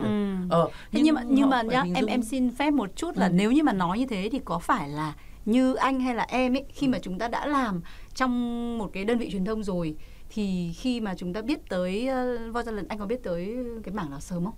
ờ, 0.50 0.68
nhưng, 0.92 1.04
nhưng 1.04 1.14
mà 1.14 1.22
nhưng 1.28 1.50
mà 1.50 1.62
nhá 1.62 1.84
em 1.94 2.06
em 2.06 2.22
xin 2.22 2.50
phép 2.50 2.70
một 2.70 2.96
chút 2.96 3.16
là 3.16 3.26
ừ. 3.26 3.32
nếu 3.34 3.52
như 3.52 3.62
mà 3.62 3.72
nói 3.72 3.98
như 3.98 4.06
thế 4.06 4.28
thì 4.32 4.40
có 4.44 4.58
phải 4.58 4.88
là 4.88 5.14
như 5.44 5.74
anh 5.74 6.00
hay 6.00 6.14
là 6.14 6.22
em 6.22 6.56
ấy 6.56 6.64
khi 6.68 6.86
ừ. 6.86 6.90
mà 6.90 6.98
chúng 7.02 7.18
ta 7.18 7.28
đã 7.28 7.46
làm 7.46 7.80
trong 8.14 8.78
một 8.78 8.90
cái 8.92 9.04
đơn 9.04 9.18
vị 9.18 9.30
truyền 9.30 9.44
thông 9.44 9.64
rồi 9.64 9.96
thì 10.30 10.72
khi 10.72 11.00
mà 11.00 11.14
chúng 11.14 11.32
ta 11.32 11.42
biết 11.42 11.68
tới 11.68 12.08
uh, 12.48 12.54
voi 12.54 12.64
anh 12.88 12.98
có 12.98 13.06
biết 13.06 13.22
tới 13.22 13.56
cái 13.82 13.94
mảng 13.94 14.10
nào 14.10 14.20
sớm 14.20 14.44
không 14.44 14.54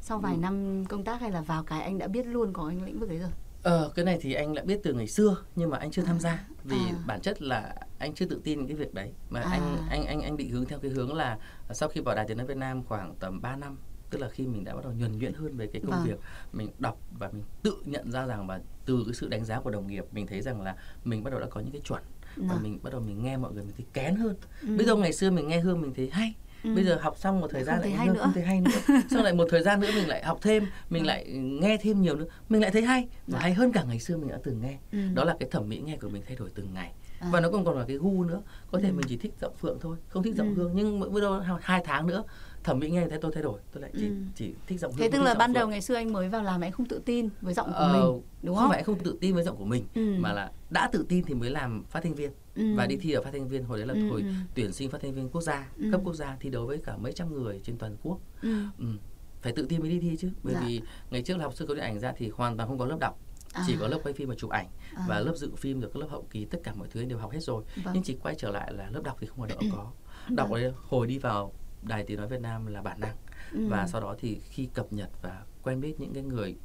sau 0.00 0.18
vài 0.18 0.34
ừ. 0.34 0.38
năm 0.38 0.84
công 0.88 1.04
tác 1.04 1.20
hay 1.20 1.30
là 1.30 1.40
vào 1.40 1.62
cái 1.64 1.82
anh 1.82 1.98
đã 1.98 2.08
biết 2.08 2.26
luôn 2.26 2.52
có 2.52 2.68
anh 2.68 2.84
lĩnh 2.84 2.98
vực 2.98 3.08
ấy 3.08 3.18
rồi 3.18 3.30
Ờ, 3.62 3.92
cái 3.94 4.04
này 4.04 4.18
thì 4.20 4.32
anh 4.32 4.54
đã 4.54 4.62
biết 4.62 4.80
từ 4.82 4.94
ngày 4.94 5.06
xưa 5.06 5.36
nhưng 5.56 5.70
mà 5.70 5.78
anh 5.78 5.90
chưa 5.90 6.02
tham 6.02 6.20
gia 6.20 6.46
vì 6.64 6.76
à. 6.76 6.94
bản 7.06 7.20
chất 7.20 7.42
là 7.42 7.74
anh 7.98 8.14
chưa 8.14 8.26
tự 8.26 8.40
tin 8.44 8.66
cái 8.66 8.76
việc 8.76 8.94
đấy 8.94 9.12
mà 9.30 9.40
à. 9.40 9.50
anh 9.50 9.76
anh 9.90 10.06
anh 10.06 10.20
anh 10.20 10.36
định 10.36 10.50
hướng 10.50 10.64
theo 10.64 10.78
cái 10.78 10.90
hướng 10.90 11.14
là 11.14 11.38
sau 11.70 11.88
khi 11.88 12.00
vào 12.00 12.14
đài 12.14 12.24
tiếng 12.28 12.36
nói 12.36 12.46
Việt 12.46 12.56
Nam 12.56 12.84
khoảng 12.84 13.14
tầm 13.20 13.40
3 13.40 13.56
năm 13.56 13.78
tức 14.10 14.18
là 14.18 14.28
khi 14.28 14.46
mình 14.46 14.64
đã 14.64 14.74
bắt 14.74 14.84
đầu 14.84 14.92
nhuần 14.92 15.18
nhuyễn 15.18 15.34
hơn 15.34 15.56
về 15.56 15.66
cái 15.66 15.82
công 15.82 15.90
vâng. 15.90 16.04
việc 16.04 16.18
mình 16.52 16.68
đọc 16.78 16.98
và 17.18 17.30
mình 17.32 17.42
tự 17.62 17.76
nhận 17.84 18.10
ra 18.10 18.26
rằng 18.26 18.46
và 18.46 18.60
từ 18.86 19.02
cái 19.06 19.14
sự 19.14 19.28
đánh 19.28 19.44
giá 19.44 19.60
của 19.60 19.70
đồng 19.70 19.86
nghiệp 19.86 20.04
mình 20.12 20.26
thấy 20.26 20.40
rằng 20.40 20.62
là 20.62 20.76
mình 21.04 21.24
bắt 21.24 21.30
đầu 21.30 21.40
đã 21.40 21.46
có 21.50 21.60
những 21.60 21.72
cái 21.72 21.80
chuẩn 21.84 22.02
và 22.36 22.54
vâng. 22.54 22.62
mình 22.62 22.78
bắt 22.82 22.92
đầu 22.92 23.00
mình 23.00 23.22
nghe 23.22 23.36
mọi 23.36 23.52
người 23.52 23.64
mình 23.64 23.74
thấy 23.76 23.86
kén 23.92 24.16
hơn 24.16 24.36
ừ. 24.62 24.76
bây 24.76 24.86
giờ 24.86 24.96
ngày 24.96 25.12
xưa 25.12 25.30
mình 25.30 25.48
nghe 25.48 25.60
hương 25.60 25.80
mình 25.80 25.94
thấy 25.94 26.10
hay 26.10 26.34
Ừ. 26.64 26.74
bây 26.74 26.84
giờ 26.84 26.98
học 27.00 27.16
xong 27.18 27.40
một 27.40 27.50
thời 27.50 27.64
gian 27.64 27.80
lại 27.80 27.90
hay 27.90 28.06
nữa. 28.08 28.14
không 28.18 28.32
thấy 28.32 28.42
hay 28.42 28.60
nữa 28.60 28.70
xong 29.10 29.22
lại 29.22 29.32
một 29.32 29.46
thời 29.50 29.62
gian 29.62 29.80
nữa 29.80 29.88
mình 29.94 30.08
lại 30.08 30.24
học 30.24 30.38
thêm 30.42 30.66
mình 30.90 31.02
ừ. 31.02 31.06
lại 31.06 31.24
nghe 31.34 31.76
thêm 31.76 32.02
nhiều 32.02 32.16
nữa 32.16 32.26
mình 32.48 32.60
lại 32.60 32.70
thấy 32.70 32.82
hay 32.82 33.08
và 33.26 33.38
hay 33.38 33.54
hơn 33.54 33.72
cả 33.72 33.84
ngày 33.88 33.98
xưa 33.98 34.16
mình 34.16 34.28
đã 34.28 34.38
từng 34.44 34.60
nghe 34.62 34.78
ừ. 34.92 34.98
đó 35.14 35.24
là 35.24 35.36
cái 35.40 35.48
thẩm 35.52 35.68
mỹ 35.68 35.82
nghe 35.84 35.96
của 35.96 36.08
mình 36.08 36.22
thay 36.26 36.36
đổi 36.36 36.50
từng 36.54 36.74
ngày 36.74 36.92
à. 37.18 37.28
và 37.32 37.40
nó 37.40 37.50
còn 37.50 37.64
còn 37.64 37.78
là 37.78 37.84
cái 37.88 37.96
gu 37.96 38.24
nữa 38.24 38.42
có 38.70 38.78
thể 38.78 38.88
ừ. 38.88 38.92
mình 38.92 39.06
chỉ 39.08 39.16
thích 39.16 39.32
giọng 39.40 39.54
phượng 39.60 39.78
thôi 39.80 39.96
không 40.08 40.22
thích 40.22 40.34
giọng 40.34 40.48
ừ. 40.48 40.54
hương 40.54 40.72
nhưng 40.74 41.00
mỗi 41.00 41.20
đâu 41.20 41.40
hai 41.60 41.82
tháng 41.84 42.06
nữa 42.06 42.22
thẩm 42.64 42.78
mỹ 42.78 42.90
nghe 42.90 43.06
thấy 43.08 43.18
tôi 43.18 43.32
thay 43.34 43.42
đổi 43.42 43.60
tôi 43.72 43.82
lại 43.82 43.90
chỉ 43.94 44.06
ừ. 44.06 44.14
chỉ 44.34 44.54
thích 44.66 44.80
giọng 44.80 44.92
thế 44.96 45.08
tức 45.12 45.22
là 45.22 45.34
ban 45.34 45.52
đầu 45.52 45.68
ngày 45.68 45.80
xưa 45.80 45.94
anh 45.94 46.12
mới 46.12 46.28
vào 46.28 46.42
làm 46.42 46.60
anh 46.60 46.72
không 46.72 46.86
tự 46.86 47.02
tin 47.04 47.28
với 47.40 47.54
giọng 47.54 47.66
của 47.66 47.74
ờ, 47.74 47.92
mình 47.92 48.22
đúng 48.42 48.56
không 48.56 48.62
không 48.62 48.70
phải 48.70 48.78
anh 48.78 48.84
không 48.84 48.98
tự 48.98 49.16
tin 49.20 49.34
với 49.34 49.44
giọng 49.44 49.56
của 49.56 49.64
mình 49.64 49.84
ừ. 49.94 50.14
mà 50.18 50.32
là 50.32 50.52
đã 50.70 50.88
tự 50.92 51.06
tin 51.08 51.24
thì 51.24 51.34
mới 51.34 51.50
làm 51.50 51.84
phát 51.90 52.02
thanh 52.02 52.14
viên 52.14 52.30
ừ. 52.54 52.74
và 52.76 52.86
đi 52.86 52.96
thi 52.96 53.12
ở 53.12 53.22
phát 53.22 53.30
thanh 53.32 53.48
viên 53.48 53.64
hồi 53.64 53.78
đấy 53.78 53.86
là 53.86 53.94
ừ. 53.94 54.08
hồi 54.08 54.20
ừ. 54.20 54.26
tuyển 54.54 54.72
sinh 54.72 54.90
phát 54.90 55.00
thanh 55.02 55.14
viên 55.14 55.28
quốc 55.28 55.42
gia 55.42 55.68
ừ. 55.78 55.88
cấp 55.92 56.00
quốc 56.04 56.14
gia 56.14 56.36
thi 56.40 56.50
đấu 56.50 56.66
với 56.66 56.78
cả 56.78 56.96
mấy 56.96 57.12
trăm 57.12 57.34
người 57.34 57.60
trên 57.64 57.78
toàn 57.78 57.96
quốc 58.02 58.18
ừ. 58.42 58.54
Ừ. 58.78 58.86
phải 59.42 59.52
tự 59.52 59.66
tin 59.68 59.80
mới 59.80 59.90
đi 59.90 59.98
thi 60.00 60.16
chứ 60.20 60.30
bởi 60.42 60.54
dạ. 60.54 60.62
vì 60.66 60.80
ngày 61.10 61.22
trước 61.22 61.36
là 61.36 61.44
học 61.44 61.54
sư 61.56 61.66
có 61.66 61.74
điện 61.74 61.84
ảnh 61.84 62.00
ra 62.00 62.12
thì 62.16 62.30
hoàn 62.34 62.56
toàn 62.56 62.68
không 62.68 62.78
có 62.78 62.86
lớp 62.86 62.96
đọc 63.00 63.18
À. 63.52 63.64
chỉ 63.66 63.76
có 63.80 63.88
lớp 63.88 63.98
quay 64.02 64.12
phim 64.12 64.28
và 64.28 64.34
chụp 64.34 64.50
ảnh 64.50 64.66
à. 64.94 65.04
và 65.08 65.20
lớp 65.20 65.34
dự 65.36 65.50
phim 65.56 65.80
rồi 65.80 65.90
các 65.94 66.00
lớp 66.00 66.06
hậu 66.10 66.26
kỳ 66.30 66.44
tất 66.44 66.58
cả 66.64 66.74
mọi 66.74 66.88
thứ 66.90 67.04
đều 67.04 67.18
học 67.18 67.32
hết 67.32 67.40
rồi 67.42 67.64
vâng. 67.84 67.94
nhưng 67.94 68.02
chỉ 68.02 68.16
quay 68.22 68.34
trở 68.38 68.50
lại 68.50 68.72
là 68.72 68.90
lớp 68.90 69.02
đọc 69.02 69.16
thì 69.20 69.26
không 69.26 69.40
có 69.40 69.46
đỡ 69.48 69.56
có 69.72 69.92
đọc 70.28 70.52
đấy 70.52 70.72
hồi 70.88 71.06
đi 71.06 71.18
vào 71.18 71.52
đài 71.82 72.04
tiếng 72.04 72.18
nói 72.18 72.28
Việt 72.28 72.40
Nam 72.40 72.66
là 72.66 72.82
bản 72.82 73.00
năng 73.00 73.16
ừ. 73.52 73.68
và 73.68 73.86
sau 73.86 74.00
đó 74.00 74.14
thì 74.18 74.40
khi 74.50 74.68
cập 74.74 74.92
nhật 74.92 75.10
và 75.22 75.42
quen 75.62 75.80
biết 75.80 76.00
những 76.00 76.14
cái 76.14 76.22
người 76.22 76.56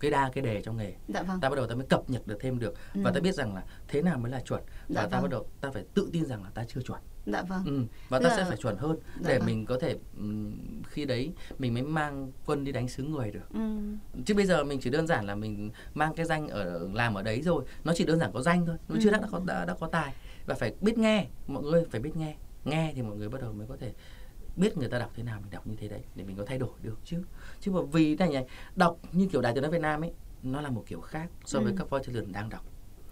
cái 0.00 0.10
đa 0.10 0.30
cái 0.34 0.44
đề 0.44 0.62
trong 0.62 0.76
nghề 0.76 0.92
dạ 1.08 1.22
vâng. 1.22 1.40
ta 1.40 1.48
bắt 1.48 1.56
đầu 1.56 1.66
ta 1.66 1.74
mới 1.74 1.86
cập 1.86 2.10
nhật 2.10 2.26
được 2.26 2.36
thêm 2.40 2.58
được 2.58 2.74
ừ. 2.94 3.00
và 3.04 3.10
ta 3.10 3.20
biết 3.20 3.34
rằng 3.34 3.54
là 3.54 3.62
thế 3.88 4.02
nào 4.02 4.18
mới 4.18 4.32
là 4.32 4.40
chuẩn 4.40 4.62
dạ 4.88 5.02
và 5.02 5.08
ta 5.08 5.16
vâng. 5.16 5.22
bắt 5.22 5.30
đầu 5.30 5.46
ta 5.60 5.70
phải 5.70 5.84
tự 5.94 6.10
tin 6.12 6.24
rằng 6.24 6.44
là 6.44 6.50
ta 6.50 6.64
chưa 6.68 6.82
chuẩn 6.82 7.00
dạ 7.26 7.42
vâng 7.42 7.64
ừ. 7.64 7.82
và 8.08 8.18
Tức 8.18 8.24
ta 8.24 8.28
là... 8.28 8.36
sẽ 8.36 8.44
phải 8.48 8.56
chuẩn 8.56 8.76
hơn 8.76 8.98
dạ 9.20 9.28
để 9.28 9.38
vâng. 9.38 9.46
mình 9.46 9.66
có 9.66 9.78
thể 9.78 9.96
um, 10.16 10.52
khi 10.82 11.04
đấy 11.04 11.32
mình 11.58 11.74
mới 11.74 11.82
mang 11.82 12.32
quân 12.46 12.64
đi 12.64 12.72
đánh 12.72 12.88
xứ 12.88 13.02
người 13.02 13.30
được 13.30 13.52
ừ. 13.54 13.60
chứ 14.24 14.34
bây 14.34 14.46
giờ 14.46 14.64
mình 14.64 14.80
chỉ 14.80 14.90
đơn 14.90 15.06
giản 15.06 15.26
là 15.26 15.34
mình 15.34 15.70
mang 15.94 16.14
cái 16.14 16.26
danh 16.26 16.48
ở 16.48 16.88
làm 16.92 17.14
ở 17.14 17.22
đấy 17.22 17.42
rồi 17.42 17.64
nó 17.84 17.92
chỉ 17.96 18.04
đơn 18.04 18.18
giản 18.18 18.32
có 18.32 18.42
danh 18.42 18.66
thôi 18.66 18.76
nó 18.88 18.94
ừ. 18.94 19.00
chưa 19.02 19.10
đã, 19.10 19.18
đã 19.18 19.28
có 19.30 19.40
đã, 19.46 19.64
đã 19.64 19.74
có 19.80 19.86
tài 19.86 20.14
và 20.46 20.54
phải 20.54 20.72
biết 20.80 20.98
nghe 20.98 21.26
mọi 21.46 21.62
người 21.62 21.84
phải 21.90 22.00
biết 22.00 22.16
nghe 22.16 22.36
nghe 22.68 22.92
thì 22.94 23.02
mọi 23.02 23.16
người 23.16 23.28
bắt 23.28 23.40
đầu 23.40 23.52
mới 23.52 23.66
có 23.66 23.76
thể 23.76 23.92
biết 24.56 24.76
người 24.76 24.88
ta 24.88 24.98
đọc 24.98 25.10
thế 25.14 25.22
nào 25.22 25.40
mình 25.40 25.50
đọc 25.50 25.66
như 25.66 25.74
thế 25.78 25.88
đấy 25.88 26.02
để 26.14 26.24
mình 26.24 26.36
có 26.36 26.44
thay 26.44 26.58
đổi 26.58 26.70
được 26.82 26.98
chứ 27.04 27.22
chứ 27.60 27.72
mà 27.72 27.80
vì 27.92 28.16
này 28.16 28.28
này 28.28 28.46
đọc 28.76 28.98
như 29.12 29.28
kiểu 29.32 29.42
đài 29.42 29.52
tiếng 29.52 29.62
nói 29.62 29.72
Việt 29.72 29.80
Nam 29.80 30.04
ấy 30.04 30.12
nó 30.42 30.60
là 30.60 30.70
một 30.70 30.84
kiểu 30.86 31.00
khác 31.00 31.30
so 31.44 31.60
với 31.60 31.72
ừ. 31.72 31.76
các 31.78 31.90
voice 31.90 32.12
talent 32.12 32.32
đang 32.32 32.48
đọc 32.48 32.64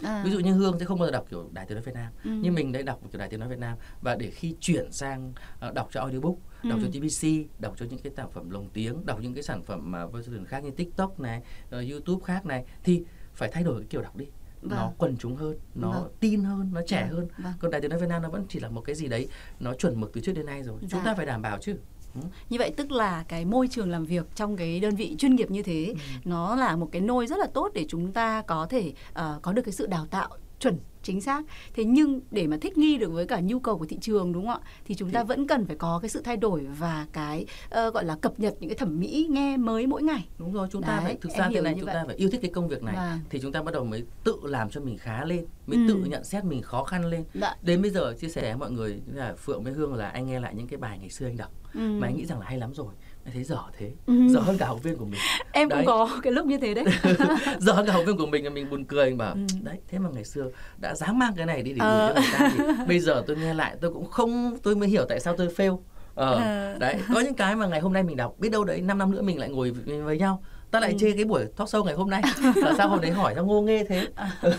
À. 0.02 0.22
ví 0.24 0.30
dụ 0.30 0.38
như 0.38 0.52
hương 0.52 0.78
sẽ 0.78 0.84
không 0.84 0.98
bao 0.98 1.08
giờ 1.08 1.12
đọc 1.12 1.26
kiểu 1.30 1.48
đài 1.52 1.66
tiếng 1.66 1.76
nói 1.76 1.82
việt 1.84 1.94
nam 1.94 2.12
ừ. 2.24 2.30
nhưng 2.42 2.54
mình 2.54 2.72
đã 2.72 2.82
đọc 2.82 3.00
kiểu 3.12 3.18
đài 3.18 3.28
tiếng 3.28 3.40
nói 3.40 3.48
việt 3.48 3.58
nam 3.58 3.78
và 4.00 4.14
để 4.14 4.30
khi 4.30 4.54
chuyển 4.60 4.92
sang 4.92 5.32
uh, 5.68 5.74
đọc 5.74 5.88
cho 5.92 6.00
audiobook 6.00 6.34
ừ. 6.62 6.70
đọc 6.70 6.78
cho 6.82 6.88
tvc 6.88 7.26
đọc 7.60 7.74
cho 7.76 7.86
những 7.90 7.98
cái 7.98 8.12
tác 8.16 8.30
phẩm 8.30 8.50
lồng 8.50 8.70
tiếng 8.70 9.06
đọc 9.06 9.20
những 9.20 9.34
cái 9.34 9.42
sản 9.42 9.62
phẩm 9.62 9.90
mà 9.90 10.06
voice 10.06 10.26
talent 10.26 10.48
khác 10.48 10.64
như 10.64 10.70
tiktok 10.70 11.20
này 11.20 11.42
uh, 11.68 11.90
youtube 11.90 12.24
khác 12.24 12.46
này 12.46 12.64
thì 12.84 13.04
phải 13.34 13.48
thay 13.52 13.62
đổi 13.62 13.80
cái 13.80 13.86
kiểu 13.90 14.02
đọc 14.02 14.16
đi 14.16 14.26
vâng. 14.62 14.78
nó 14.78 14.92
quần 14.98 15.16
chúng 15.16 15.36
hơn 15.36 15.56
nó 15.74 15.90
vâng. 15.90 16.10
tin 16.20 16.44
hơn 16.44 16.70
nó 16.72 16.80
trẻ 16.86 17.06
vâng. 17.10 17.18
hơn 17.18 17.28
vâng. 17.38 17.52
còn 17.58 17.70
đài 17.70 17.80
tiếng 17.80 17.90
nói 17.90 18.00
việt 18.00 18.08
nam 18.08 18.22
nó 18.22 18.28
vẫn 18.28 18.44
chỉ 18.48 18.60
là 18.60 18.68
một 18.68 18.80
cái 18.80 18.94
gì 18.94 19.08
đấy 19.08 19.28
nó 19.60 19.74
chuẩn 19.74 20.00
mực 20.00 20.12
từ 20.12 20.20
trước 20.20 20.32
đến 20.32 20.46
nay 20.46 20.62
rồi 20.62 20.76
vâng. 20.80 20.90
chúng 20.90 21.04
ta 21.04 21.14
phải 21.14 21.26
đảm 21.26 21.42
bảo 21.42 21.58
chứ 21.60 21.76
Ừ. 22.22 22.28
Như 22.50 22.58
vậy 22.58 22.72
tức 22.76 22.90
là 22.90 23.24
cái 23.28 23.44
môi 23.44 23.68
trường 23.68 23.90
làm 23.90 24.04
việc 24.04 24.26
trong 24.34 24.56
cái 24.56 24.80
đơn 24.80 24.96
vị 24.96 25.14
chuyên 25.18 25.36
nghiệp 25.36 25.50
như 25.50 25.62
thế 25.62 25.86
ừ. 25.88 25.96
nó 26.24 26.54
là 26.54 26.76
một 26.76 26.88
cái 26.92 27.00
nôi 27.00 27.26
rất 27.26 27.38
là 27.38 27.46
tốt 27.54 27.70
để 27.74 27.86
chúng 27.88 28.12
ta 28.12 28.42
có 28.42 28.66
thể 28.70 28.92
uh, 29.10 29.42
có 29.42 29.52
được 29.52 29.62
cái 29.62 29.72
sự 29.72 29.86
đào 29.86 30.06
tạo 30.06 30.28
chuẩn 30.60 30.78
chính 31.06 31.20
xác 31.20 31.44
thế 31.74 31.84
nhưng 31.84 32.20
để 32.30 32.46
mà 32.46 32.56
thích 32.60 32.78
nghi 32.78 32.98
được 32.98 33.12
với 33.12 33.26
cả 33.26 33.40
nhu 33.40 33.58
cầu 33.58 33.78
của 33.78 33.86
thị 33.86 33.98
trường 34.00 34.32
đúng 34.32 34.46
không 34.46 34.62
ạ 34.62 34.68
thì 34.84 34.94
chúng 34.94 35.10
ta 35.10 35.24
vẫn 35.24 35.46
cần 35.46 35.66
phải 35.66 35.76
có 35.76 35.98
cái 36.02 36.08
sự 36.08 36.22
thay 36.24 36.36
đổi 36.36 36.66
và 36.78 37.06
cái 37.12 37.46
uh, 37.66 37.94
gọi 37.94 38.04
là 38.04 38.16
cập 38.16 38.40
nhật 38.40 38.54
những 38.60 38.70
cái 38.70 38.76
thẩm 38.78 39.00
mỹ 39.00 39.26
nghe 39.30 39.56
mới 39.56 39.86
mỗi 39.86 40.02
ngày 40.02 40.28
đúng 40.38 40.52
rồi 40.52 40.68
chúng 40.72 40.82
ta 40.82 40.96
Đấy, 40.96 41.04
phải 41.04 41.16
thực 41.20 41.32
ra 41.32 41.50
cái 41.52 41.62
này 41.62 41.74
chúng 41.76 41.84
vậy. 41.84 41.94
ta 41.94 42.04
phải 42.06 42.16
yêu 42.16 42.30
thích 42.30 42.40
cái 42.42 42.50
công 42.50 42.68
việc 42.68 42.82
này 42.82 42.96
vâng. 42.96 43.20
thì 43.30 43.40
chúng 43.42 43.52
ta 43.52 43.62
bắt 43.62 43.74
đầu 43.74 43.84
mới 43.84 44.04
tự 44.24 44.36
làm 44.42 44.70
cho 44.70 44.80
mình 44.80 44.98
khá 44.98 45.24
lên 45.24 45.46
mới 45.66 45.76
ừ. 45.76 45.84
tự 45.88 45.94
nhận 45.94 46.24
xét 46.24 46.44
mình 46.44 46.62
khó 46.62 46.84
khăn 46.84 47.04
lên 47.04 47.24
Đã. 47.34 47.56
đến 47.62 47.82
bây 47.82 47.90
giờ 47.90 48.14
chia 48.20 48.28
sẻ 48.28 48.42
với 48.42 48.56
mọi 48.56 48.70
người 48.70 49.00
là 49.14 49.34
phượng 49.34 49.62
với 49.62 49.72
hương 49.72 49.94
là 49.94 50.08
anh 50.08 50.26
nghe 50.26 50.40
lại 50.40 50.54
những 50.54 50.66
cái 50.66 50.78
bài 50.78 50.98
ngày 50.98 51.10
xưa 51.10 51.26
anh 51.26 51.36
đọc 51.36 51.50
ừ. 51.74 51.80
mà 51.80 52.06
anh 52.06 52.16
nghĩ 52.16 52.26
rằng 52.26 52.40
là 52.40 52.46
hay 52.46 52.58
lắm 52.58 52.74
rồi 52.74 52.94
anh 53.26 53.32
thấy 53.34 53.44
dở 53.44 53.58
thế 53.78 53.92
ừ. 54.06 54.28
dở 54.28 54.40
hơn 54.40 54.58
cả 54.58 54.66
học 54.66 54.82
viên 54.82 54.96
của 54.96 55.04
mình 55.04 55.20
em 55.52 55.68
đấy. 55.68 55.78
cũng 55.78 55.86
có 55.86 56.20
cái 56.22 56.32
lúc 56.32 56.46
như 56.46 56.58
thế 56.58 56.74
đấy 56.74 56.84
dở 57.58 57.72
hơn 57.72 57.86
cả 57.86 57.92
học 57.92 58.02
viên 58.06 58.16
của 58.16 58.26
mình 58.26 58.44
là 58.44 58.50
mình 58.50 58.70
buồn 58.70 58.84
cười 58.84 59.04
anh 59.04 59.18
bảo 59.18 59.34
ừ. 59.34 59.40
đấy 59.62 59.78
thế 59.88 59.98
mà 59.98 60.08
ngày 60.14 60.24
xưa 60.24 60.50
đã 60.78 60.94
dám 60.94 61.18
mang 61.18 61.32
cái 61.36 61.46
này 61.46 61.62
đi 61.62 61.72
để 61.72 61.78
ờ. 61.80 62.14
gửi 62.14 62.14
cho 62.14 62.20
người 62.20 62.30
ta 62.38 62.50
thì 62.56 62.84
bây 62.86 63.00
giờ 63.00 63.24
tôi 63.26 63.36
nghe 63.36 63.54
lại 63.54 63.76
tôi 63.80 63.92
cũng 63.92 64.10
không 64.10 64.58
tôi 64.62 64.76
mới 64.76 64.88
hiểu 64.88 65.04
tại 65.08 65.20
sao 65.20 65.36
tôi 65.36 65.48
fail 65.56 65.78
ờ, 66.14 66.34
ờ. 66.34 66.78
đấy 66.78 66.96
có 67.14 67.20
những 67.20 67.34
cái 67.34 67.56
mà 67.56 67.66
ngày 67.66 67.80
hôm 67.80 67.92
nay 67.92 68.02
mình 68.02 68.16
đọc 68.16 68.34
biết 68.38 68.48
đâu 68.48 68.64
đấy 68.64 68.80
5 68.80 68.98
năm 68.98 69.10
nữa 69.10 69.22
mình 69.22 69.38
lại 69.38 69.48
ngồi 69.48 69.70
với 70.04 70.18
nhau 70.18 70.42
ta 70.70 70.80
lại 70.80 70.90
ừ. 70.90 70.96
chê 71.00 71.12
cái 71.12 71.24
buổi 71.24 71.44
talk 71.56 71.68
show 71.68 71.84
ngày 71.84 71.94
hôm 71.94 72.10
nay 72.10 72.22
là 72.54 72.74
sao 72.78 72.88
hôm 72.88 73.00
đấy 73.00 73.10
hỏi 73.10 73.32
sao 73.34 73.46
ngô 73.46 73.62
nghê 73.62 73.84
thế 73.84 74.06
à. 74.14 74.30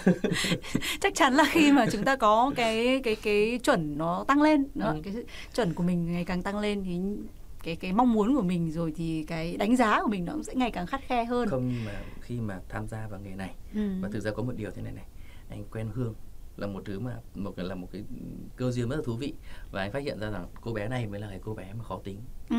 chắc 1.02 1.16
chắn 1.16 1.34
là 1.34 1.46
khi 1.52 1.72
mà 1.72 1.86
chúng 1.92 2.04
ta 2.04 2.16
có 2.16 2.52
cái 2.56 3.02
cái 3.04 3.16
cái 3.16 3.60
chuẩn 3.64 3.98
nó 3.98 4.26
tăng 4.28 4.42
lên 4.42 4.68
đó, 4.76 4.88
ừ. 4.88 5.02
cái 5.04 5.14
chuẩn 5.56 5.74
của 5.74 5.84
mình 5.84 6.14
ngày 6.14 6.26
càng 6.26 6.44
tăng 6.44 6.60
lên 6.60 6.84
thì 6.86 7.00
cái 7.68 7.76
cái 7.76 7.94
mong 7.94 8.14
muốn 8.14 8.36
của 8.36 8.42
mình 8.42 8.72
rồi 8.72 8.94
thì 8.96 9.24
cái 9.28 9.58
đánh 9.58 9.76
giá 9.76 10.02
của 10.02 10.08
mình 10.10 10.26
nó 10.26 10.34
cũng 10.34 10.44
sẽ 10.44 10.56
ngày 10.56 10.72
càng 10.72 10.88
khắt 10.88 11.02
khe 11.02 11.26
hơn 11.26 11.50
không 11.50 11.86
mà 11.86 12.02
khi 12.22 12.40
mà 12.40 12.60
tham 12.70 12.88
gia 12.88 13.08
vào 13.08 13.20
nghề 13.20 13.36
này 13.36 13.56
ừ. 13.76 13.90
và 14.02 14.10
thực 14.12 14.20
ra 14.20 14.32
có 14.32 14.44
một 14.44 14.54
điều 14.56 14.72
thế 14.72 14.82
này 14.82 14.94
này 14.94 15.06
anh 15.50 15.66
quen 15.72 15.90
hương 15.94 16.14
là 16.58 16.68
một 16.68 16.82
thứ 16.86 17.00
mà 17.00 17.18
một 17.36 17.60
là 17.60 17.76
một 17.76 17.88
cái 17.92 18.04
cơ 18.56 18.72
duyên 18.72 18.90
rất 18.90 18.96
là 18.96 19.02
thú 19.06 19.14
vị 19.14 19.34
và 19.72 19.82
anh 19.82 19.92
phát 19.92 20.04
hiện 20.04 20.20
ra 20.20 20.30
rằng 20.30 20.48
cô 20.62 20.74
bé 20.74 20.88
này 20.88 21.08
mới 21.08 21.20
là 21.20 21.28
cái 21.30 21.40
cô 21.44 21.54
bé 21.54 21.74
mà 21.74 21.84
khó 21.84 22.00
tính 22.04 22.20
ừ. 22.50 22.56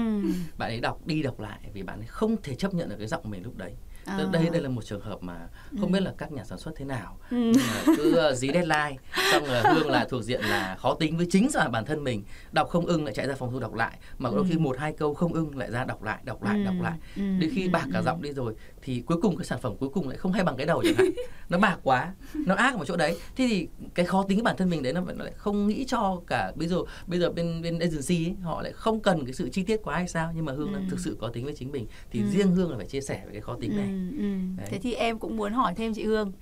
bạn 0.59 0.71
ấy 0.71 0.81
đọc 0.81 1.07
đi 1.07 1.23
đọc 1.23 1.41
lại 1.41 1.61
vì 1.73 1.83
bạn 1.83 2.01
ấy 2.01 2.07
không 2.07 2.37
thể 2.43 2.55
chấp 2.55 2.75
nhận 2.75 2.89
được 2.89 2.97
cái 2.99 3.09
giọng 3.09 3.31
mình 3.31 3.43
lúc 3.43 3.57
đấy 3.57 3.75
à. 4.09 4.29
đây 4.33 4.49
đây 4.53 4.63
là 4.63 4.69
một 4.69 4.85
trường 4.85 5.01
hợp 5.01 5.23
mà 5.23 5.49
không 5.81 5.89
ừ. 5.89 5.93
biết 5.93 6.03
là 6.03 6.13
các 6.19 6.33
nhà 6.33 6.45
sản 6.45 6.59
xuất 6.59 6.73
thế 6.77 6.85
nào 6.85 7.19
ừ. 7.31 7.37
nhưng 7.37 7.63
mà 7.75 7.95
cứ 7.97 8.29
uh, 8.31 8.37
dí 8.37 8.49
deadline 8.49 8.97
xong 9.33 9.45
là 9.45 9.63
hương 9.75 9.91
là 9.91 10.07
thuộc 10.11 10.23
diện 10.23 10.41
là 10.45 10.77
khó 10.79 10.95
tính 10.95 11.17
với 11.17 11.27
chính 11.31 11.49
là 11.55 11.69
bản 11.69 11.85
thân 11.85 12.05
mình 12.05 12.23
đọc 12.53 12.69
không 12.69 12.87
ưng 12.87 13.05
lại 13.05 13.15
chạy 13.15 13.27
ra 13.27 13.35
phòng 13.35 13.53
thu 13.53 13.59
đọc 13.59 13.75
lại 13.75 13.99
mà 14.19 14.31
đôi 14.31 14.39
ừ. 14.39 14.47
khi 14.49 14.59
một 14.59 14.79
hai 14.79 14.93
câu 14.93 15.15
không 15.15 15.33
ưng 15.33 15.59
lại 15.59 15.71
ra 15.71 15.85
đọc 15.85 16.03
lại 16.03 16.19
đọc 16.25 16.43
lại 16.43 16.57
ừ. 16.57 16.65
đọc 16.65 16.75
lại 16.83 16.99
ừ. 17.17 17.23
đến 17.39 17.51
khi 17.55 17.69
bạc 17.69 17.87
cả 17.93 18.03
giọng 18.03 18.23
đi 18.23 18.33
rồi 18.33 18.55
thì 18.89 19.01
cuối 19.07 19.19
cùng 19.23 19.37
cái 19.37 19.45
sản 19.45 19.59
phẩm 19.63 19.77
cuối 19.79 19.89
cùng 19.89 20.09
lại 20.09 20.19
không 20.19 20.33
hay 20.33 20.45
bằng 20.45 20.57
cái 20.57 20.67
đầu 20.67 20.83
chẳng 20.85 20.95
hạn 20.95 21.11
nó 21.49 21.59
bạc 21.59 21.79
quá 21.83 22.13
nó 22.35 22.55
ác 22.55 22.75
ở 22.75 22.79
một 22.79 22.85
chỗ 22.85 22.97
đấy 22.97 23.17
thế 23.37 23.47
thì 23.49 23.69
cái 23.95 24.07
khó 24.07 24.25
tính 24.29 24.43
bản 24.43 24.57
thân 24.57 24.71
mình 24.71 24.83
đấy 24.83 24.93
nó, 24.93 25.01
nó 25.01 25.25
lại 25.25 25.33
không 25.37 25.67
nghĩ 25.67 25.85
cho 25.85 26.21
cả 26.27 26.53
bây 26.57 26.69
giờ 26.69 26.77
bây 27.07 27.21
giờ 27.21 27.31
bên 27.31 27.63
bên 27.63 27.79
agency 27.79 28.27
ấy, 28.27 28.35
họ 28.43 28.63
lại 28.63 28.73
không 28.73 29.01
cần 29.01 29.25
cái 29.25 29.33
sự 29.33 29.49
chi 29.49 29.63
tiết 29.63 29.81
quá 29.85 29.97
hay 29.97 30.09
sao 30.09 30.33
nhưng 30.37 30.45
mà 30.45 30.53
hương 30.53 30.75
ừ. 30.75 30.81
thực 30.91 31.01
sự 31.01 31.17
có 31.21 31.29
tính 31.29 31.45
với 31.45 31.55
chính 31.57 31.73
mình 31.73 31.87
thì 32.11 32.21
ừ. 32.21 32.27
riêng 32.29 32.53
hương 32.53 32.71
là 32.71 32.77
phải 32.77 32.87
chia 32.87 33.01
sẻ 33.01 33.23
về 33.27 33.33
cái 33.33 33.41
khó 33.41 33.57
tính 33.61 33.77
này 33.77 33.89
ừ. 33.89 34.19
Ừ. 34.19 34.65
thế 34.67 34.79
thì 34.79 34.95
em 34.95 35.19
cũng 35.19 35.37
muốn 35.37 35.53
hỏi 35.53 35.75
thêm 35.77 35.95
chị 35.95 36.05
hương 36.05 36.33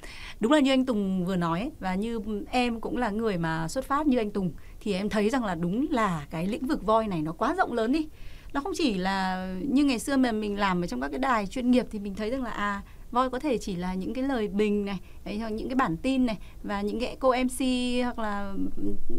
đúng 0.41 0.53
là 0.53 0.61
như 0.61 0.73
anh 0.73 0.87
tùng 0.87 1.25
vừa 1.25 1.37
nói 1.37 1.71
và 1.81 1.95
như 1.95 2.21
em 2.51 2.81
cũng 2.81 2.97
là 2.97 3.11
người 3.11 3.39
mà 3.39 3.69
xuất 3.69 3.85
phát 3.85 4.07
như 4.07 4.19
anh 4.19 4.31
tùng 4.31 4.53
thì 4.81 4.93
em 4.93 5.09
thấy 5.09 5.31
rằng 5.31 5.45
là 5.45 5.55
đúng 5.55 5.87
là 5.91 6.27
cái 6.31 6.47
lĩnh 6.47 6.67
vực 6.67 6.83
voi 6.83 7.07
này 7.09 7.23
nó 7.23 7.33
quá 7.33 7.55
rộng 7.59 7.73
lớn 7.73 7.93
đi 7.93 8.09
nó 8.57 8.63
không 8.63 8.73
chỉ 8.77 8.95
là 8.95 9.49
như 9.69 9.85
ngày 9.85 9.99
xưa 9.99 10.17
mà 10.17 10.33
mình 10.33 10.59
làm 10.59 10.85
ở 10.85 10.87
trong 10.87 11.01
các 11.01 11.09
cái 11.09 11.19
đài 11.19 11.47
chuyên 11.47 11.71
nghiệp 11.71 11.87
thì 11.91 11.99
mình 11.99 12.15
thấy 12.15 12.31
rằng 12.31 12.43
là 12.43 12.51
à 12.51 12.83
voi 13.11 13.31
có 13.31 13.39
thể 13.39 13.59
chỉ 13.59 13.77
là 13.77 13.95
những 13.95 14.15
cái 14.15 14.25
lời 14.25 14.49
bình 14.49 14.85
này 14.85 14.99
đấy, 15.25 15.39
hoặc 15.39 15.49
những 15.49 15.69
cái 15.69 15.77
bản 15.77 15.97
tin 15.97 16.27
này 16.27 16.39
và 16.63 16.81
những 16.81 17.01
cái 17.01 17.17
cô 17.21 17.35
MC 17.45 17.61
hoặc 18.05 18.19
là 18.19 18.55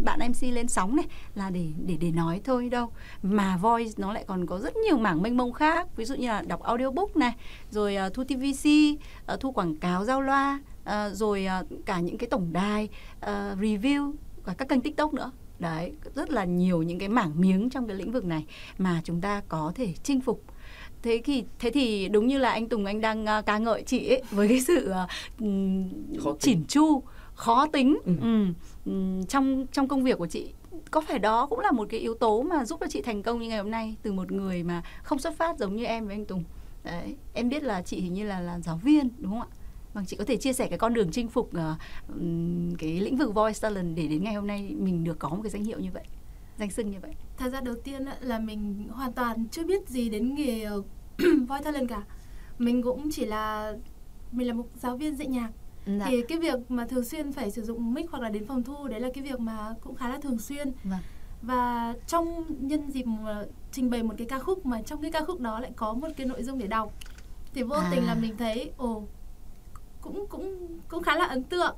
bạn 0.04 0.20
MC 0.30 0.44
lên 0.44 0.68
sóng 0.68 0.96
này 0.96 1.06
là 1.36 1.50
để 1.50 1.66
để 1.86 1.98
để 2.00 2.12
nói 2.12 2.42
thôi 2.44 2.70
đâu. 2.70 2.90
Mà 3.22 3.58
voi 3.58 3.86
nó 3.98 4.14
lại 4.14 4.24
còn 4.28 4.46
có 4.46 4.60
rất 4.60 4.76
nhiều 4.76 4.98
mảng 4.98 5.22
mênh 5.22 5.38
mông 5.38 5.54
khác 5.54 5.88
ví 5.96 6.06
dụ 6.06 6.16
như 6.16 6.28
là 6.28 6.42
đọc 6.48 6.64
audiobook 6.64 7.18
này 7.18 7.34
rồi 7.70 7.98
uh, 8.08 8.14
thu 8.14 8.24
TVC 8.24 8.70
uh, 8.94 9.00
à, 9.26 9.36
thu 9.40 9.52
quảng 9.52 9.76
cáo 9.76 10.06
giao 10.06 10.22
loa 10.22 10.60
uh, 10.84 10.94
rồi 11.14 11.48
uh, 11.62 11.86
cả 11.86 12.00
những 12.00 12.18
cái 12.18 12.28
tổng 12.30 12.54
đài 12.54 12.90
uh, 13.18 13.60
review 13.60 14.14
và 14.46 14.54
các 14.54 14.70
kênh 14.70 14.82
TikTok 14.82 15.14
nữa 15.14 15.32
đấy 15.60 15.92
rất 16.16 16.30
là 16.30 16.46
nhiều 16.46 16.84
những 16.84 17.00
cái 17.00 17.10
mảng 17.10 17.42
miếng 17.42 17.70
trong 17.70 17.88
cái 17.88 17.96
lĩnh 17.96 18.12
vực 18.12 18.26
này 18.26 18.46
mà 18.78 19.02
chúng 19.04 19.22
ta 19.22 19.42
có 19.48 19.72
thể 19.76 19.94
chinh 20.04 20.22
phục. 20.22 20.44
Thế 21.02 21.22
thì 21.24 21.44
thế 21.60 21.72
thì 21.72 22.08
đúng 22.08 22.28
như 22.28 22.38
là 22.38 22.52
anh 22.52 22.70
Tùng 22.70 22.86
anh 22.86 23.02
đang 23.02 23.24
uh, 23.24 23.46
ca 23.46 23.58
ngợi 23.58 23.84
chị 23.84 24.10
ấy 24.10 24.22
với 24.32 24.48
cái 24.48 24.62
sự 24.62 24.94
uh, 26.24 26.40
chỉn 26.40 26.64
chu 26.68 27.04
khó 27.34 27.68
tính. 27.68 27.98
Ừ. 28.06 28.14
Ừ. 28.86 29.22
trong 29.30 29.68
trong 29.72 29.88
công 29.88 30.04
việc 30.04 30.18
của 30.18 30.28
chị 30.28 30.54
có 30.92 31.02
phải 31.02 31.20
đó 31.20 31.46
cũng 31.46 31.60
là 31.60 31.72
một 31.72 31.88
cái 31.90 32.00
yếu 32.00 32.14
tố 32.14 32.42
mà 32.42 32.66
giúp 32.66 32.80
cho 32.80 32.88
chị 32.90 33.02
thành 33.02 33.24
công 33.24 33.40
như 33.40 33.48
ngày 33.50 33.58
hôm 33.58 33.72
nay 33.72 33.96
từ 34.02 34.12
một 34.14 34.32
người 34.32 34.64
mà 34.64 34.84
không 35.04 35.20
xuất 35.20 35.38
phát 35.38 35.58
giống 35.58 35.76
như 35.76 35.86
em 35.86 36.06
với 36.08 36.16
anh 36.16 36.26
Tùng? 36.26 36.44
Đấy 36.84 37.16
em 37.34 37.50
biết 37.50 37.64
là 37.64 37.82
chị 37.82 38.02
hình 38.02 38.14
như 38.14 38.24
là 38.24 38.40
là 38.40 38.60
giáo 38.60 38.80
viên 38.84 39.10
đúng 39.18 39.32
không 39.32 39.42
ạ 39.42 39.57
Vâng, 39.98 40.06
chị 40.06 40.18
có 40.18 40.26
thể 40.26 40.38
chia 40.38 40.54
sẻ 40.54 40.68
cái 40.68 40.80
con 40.80 40.94
đường 40.94 41.12
chinh 41.12 41.28
phục 41.28 41.52
uh, 41.58 41.62
cái 42.80 43.00
lĩnh 43.00 43.18
vực 43.18 43.34
voice 43.34 43.60
talent 43.62 43.96
để 43.96 44.08
đến 44.08 44.24
ngày 44.24 44.34
hôm 44.34 44.48
nay 44.48 44.76
mình 44.78 45.04
được 45.04 45.20
có 45.20 45.30
một 45.30 45.40
cái 45.44 45.50
danh 45.50 45.64
hiệu 45.64 45.80
như 45.80 45.90
vậy, 45.94 46.04
danh 46.58 46.70
xưng 46.70 46.92
như 46.92 46.98
vậy. 47.02 47.12
Thật 47.38 47.50
ra 47.50 47.62
đầu 47.62 47.76
tiên 47.84 48.06
là 48.22 48.40
mình 48.40 48.88
hoàn 48.92 49.14
toàn 49.14 49.46
chưa 49.52 49.64
biết 49.64 49.90
gì 49.90 50.10
đến 50.10 50.36
nghề 50.36 50.64
ờ, 50.64 50.82
voice 51.48 51.64
talent 51.64 51.90
cả. 51.90 52.04
Mình 52.58 52.82
cũng 52.82 53.12
chỉ 53.12 53.26
là 53.26 53.74
mình 54.32 54.48
là 54.48 54.54
một 54.54 54.68
giáo 54.76 54.98
viên 54.98 55.16
dạy 55.16 55.28
nhạc. 55.28 55.50
Dạ. 55.86 56.06
Thì 56.08 56.22
cái 56.28 56.40
việc 56.40 56.72
mà 56.72 56.86
thường 56.86 57.04
xuyên 57.04 57.32
phải 57.32 57.52
sử 57.52 57.64
dụng 57.64 57.94
mic 57.94 58.12
hoặc 58.12 58.24
là 58.24 58.30
đến 58.30 58.46
phòng 58.48 58.64
thu 58.64 58.88
đấy 58.88 59.00
là 59.00 59.10
cái 59.14 59.24
việc 59.24 59.40
mà 59.40 59.74
cũng 59.82 59.96
khá 59.96 60.10
là 60.10 60.18
thường 60.18 60.40
xuyên. 60.40 60.72
Dạ. 60.90 61.00
Và 61.42 61.94
trong 62.08 62.46
nhân 62.60 62.92
dịp 62.92 63.06
trình 63.72 63.90
bày 63.90 64.04
một 64.04 64.14
cái 64.18 64.28
ca 64.28 64.40
khúc 64.40 64.66
mà 64.66 64.82
trong 64.82 65.02
cái 65.02 65.12
ca 65.12 65.22
khúc 65.24 65.40
đó 65.40 65.60
lại 65.60 65.72
có 65.76 65.94
một 65.94 66.08
cái 66.18 66.28
nội 66.28 66.44
dung 66.44 66.58
để 66.58 66.68
đọc 66.68 66.94
thì 67.54 67.64
vô 67.64 67.76
à. 67.76 67.90
tình 67.92 68.06
là 68.06 68.16
mình 68.16 68.38
thấy 68.38 68.72
ồ 68.78 69.04
cũng 70.02 70.26
cũng 70.30 70.68
cũng 70.88 71.04
khá 71.04 71.16
là 71.16 71.26
ấn 71.26 71.44
tượng. 71.44 71.76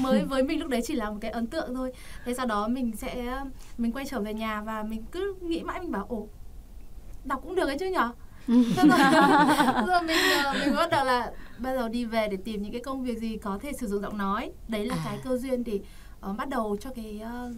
Mới 0.00 0.24
với 0.28 0.42
mình 0.42 0.60
lúc 0.60 0.68
đấy 0.68 0.80
chỉ 0.84 0.94
là 0.94 1.10
một 1.10 1.18
cái 1.20 1.30
ấn 1.30 1.46
tượng 1.46 1.74
thôi. 1.74 1.92
Thế 2.24 2.34
sau 2.34 2.46
đó 2.46 2.68
mình 2.68 2.96
sẽ 2.96 3.40
mình 3.78 3.92
quay 3.92 4.04
trở 4.06 4.20
về 4.20 4.34
nhà 4.34 4.62
và 4.62 4.82
mình 4.82 5.04
cứ 5.12 5.34
nghĩ 5.40 5.62
mãi 5.62 5.80
mình 5.80 5.92
bảo 5.92 6.06
ồ 6.08 6.28
đọc 7.24 7.40
cũng 7.42 7.54
được 7.54 7.66
ấy 7.66 7.78
chứ 7.78 7.86
nhở? 7.86 8.12
Rồi, 8.46 8.62
rồi 9.86 10.02
mình 10.02 10.16
ờ, 10.44 10.54
mình 10.60 10.76
bắt 10.76 10.90
đầu 10.90 11.04
là 11.04 11.32
bây 11.58 11.76
giờ 11.76 11.88
đi 11.88 12.04
về 12.04 12.28
để 12.28 12.36
tìm 12.44 12.62
những 12.62 12.72
cái 12.72 12.80
công 12.80 13.02
việc 13.02 13.18
gì 13.18 13.36
có 13.36 13.58
thể 13.62 13.72
sử 13.72 13.86
dụng 13.86 14.02
giọng 14.02 14.18
nói. 14.18 14.52
Đấy 14.68 14.86
là 14.86 14.94
à. 14.94 15.02
cái 15.04 15.18
cơ 15.24 15.36
duyên 15.36 15.64
thì 15.64 15.80
uh, 16.30 16.36
bắt 16.36 16.48
đầu 16.48 16.76
cho 16.80 16.90
cái 16.90 17.22
uh, 17.22 17.56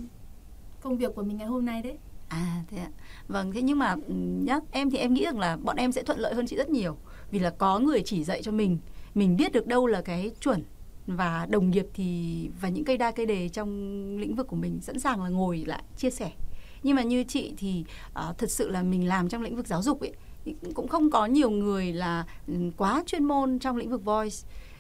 công 0.81 0.97
việc 0.97 1.15
của 1.15 1.23
mình 1.23 1.37
ngày 1.37 1.47
hôm 1.47 1.65
nay 1.65 1.83
đấy. 1.83 1.99
À 2.29 2.63
thế 2.71 2.79
ạ. 2.79 2.89
Vâng 3.29 3.53
thế 3.53 3.63
nhưng 3.63 3.79
mà 3.79 3.93
ừ, 4.09 4.15
nhá 4.45 4.59
em 4.71 4.91
thì 4.91 4.99
em 4.99 5.15
nghĩ 5.15 5.25
rằng 5.25 5.39
là 5.39 5.57
bọn 5.57 5.77
em 5.77 5.93
sẽ 5.93 6.03
thuận 6.03 6.19
lợi 6.19 6.35
hơn 6.35 6.47
chị 6.47 6.57
rất 6.57 6.71
nhiều. 6.71 6.97
Vì 7.31 7.39
là 7.39 7.51
có 7.51 7.79
người 7.79 8.03
chỉ 8.05 8.25
dạy 8.25 8.43
cho 8.43 8.53
mình 8.53 8.79
mình 9.15 9.37
biết 9.37 9.53
được 9.53 9.67
đâu 9.67 9.87
là 9.87 10.03
cái 10.03 10.31
chuẩn 10.41 10.63
và 11.07 11.47
đồng 11.51 11.71
nghiệp 11.71 11.87
thì 11.95 12.51
và 12.61 12.69
những 12.69 12.85
cây 12.85 12.99
đa 12.99 13.11
cây 13.11 13.27
đề 13.27 13.49
trong 13.49 13.69
lĩnh 14.19 14.35
vực 14.35 14.49
của 14.49 14.57
mình 14.57 14.81
sẵn 14.81 14.99
sàng 14.99 15.23
là 15.23 15.29
ngồi 15.29 15.65
lại 15.67 15.83
chia 15.97 16.11
sẻ 16.11 16.33
nhưng 16.83 16.97
mà 16.97 17.03
như 17.03 17.25
chị 17.25 17.55
thì 17.57 17.85
uh, 18.09 18.39
thật 18.39 18.51
sự 18.51 18.71
là 18.71 18.83
mình 18.83 19.09
làm 19.09 19.29
trong 19.29 19.43
lĩnh 19.43 19.57
vực 19.57 19.67
giáo 19.67 19.83
dục 19.83 20.01
ấy 20.01 20.13
cũng 20.75 20.89
không 20.89 21.11
có 21.11 21.27
nhiều 21.27 21.51
người 21.51 21.93
là 21.93 22.27
ừ, 22.47 22.55
quá 22.77 23.03
chuyên 23.07 23.25
môn 23.25 23.59
trong 23.59 23.77
lĩnh 23.77 23.91
vực 23.91 24.05
voice 24.05 24.37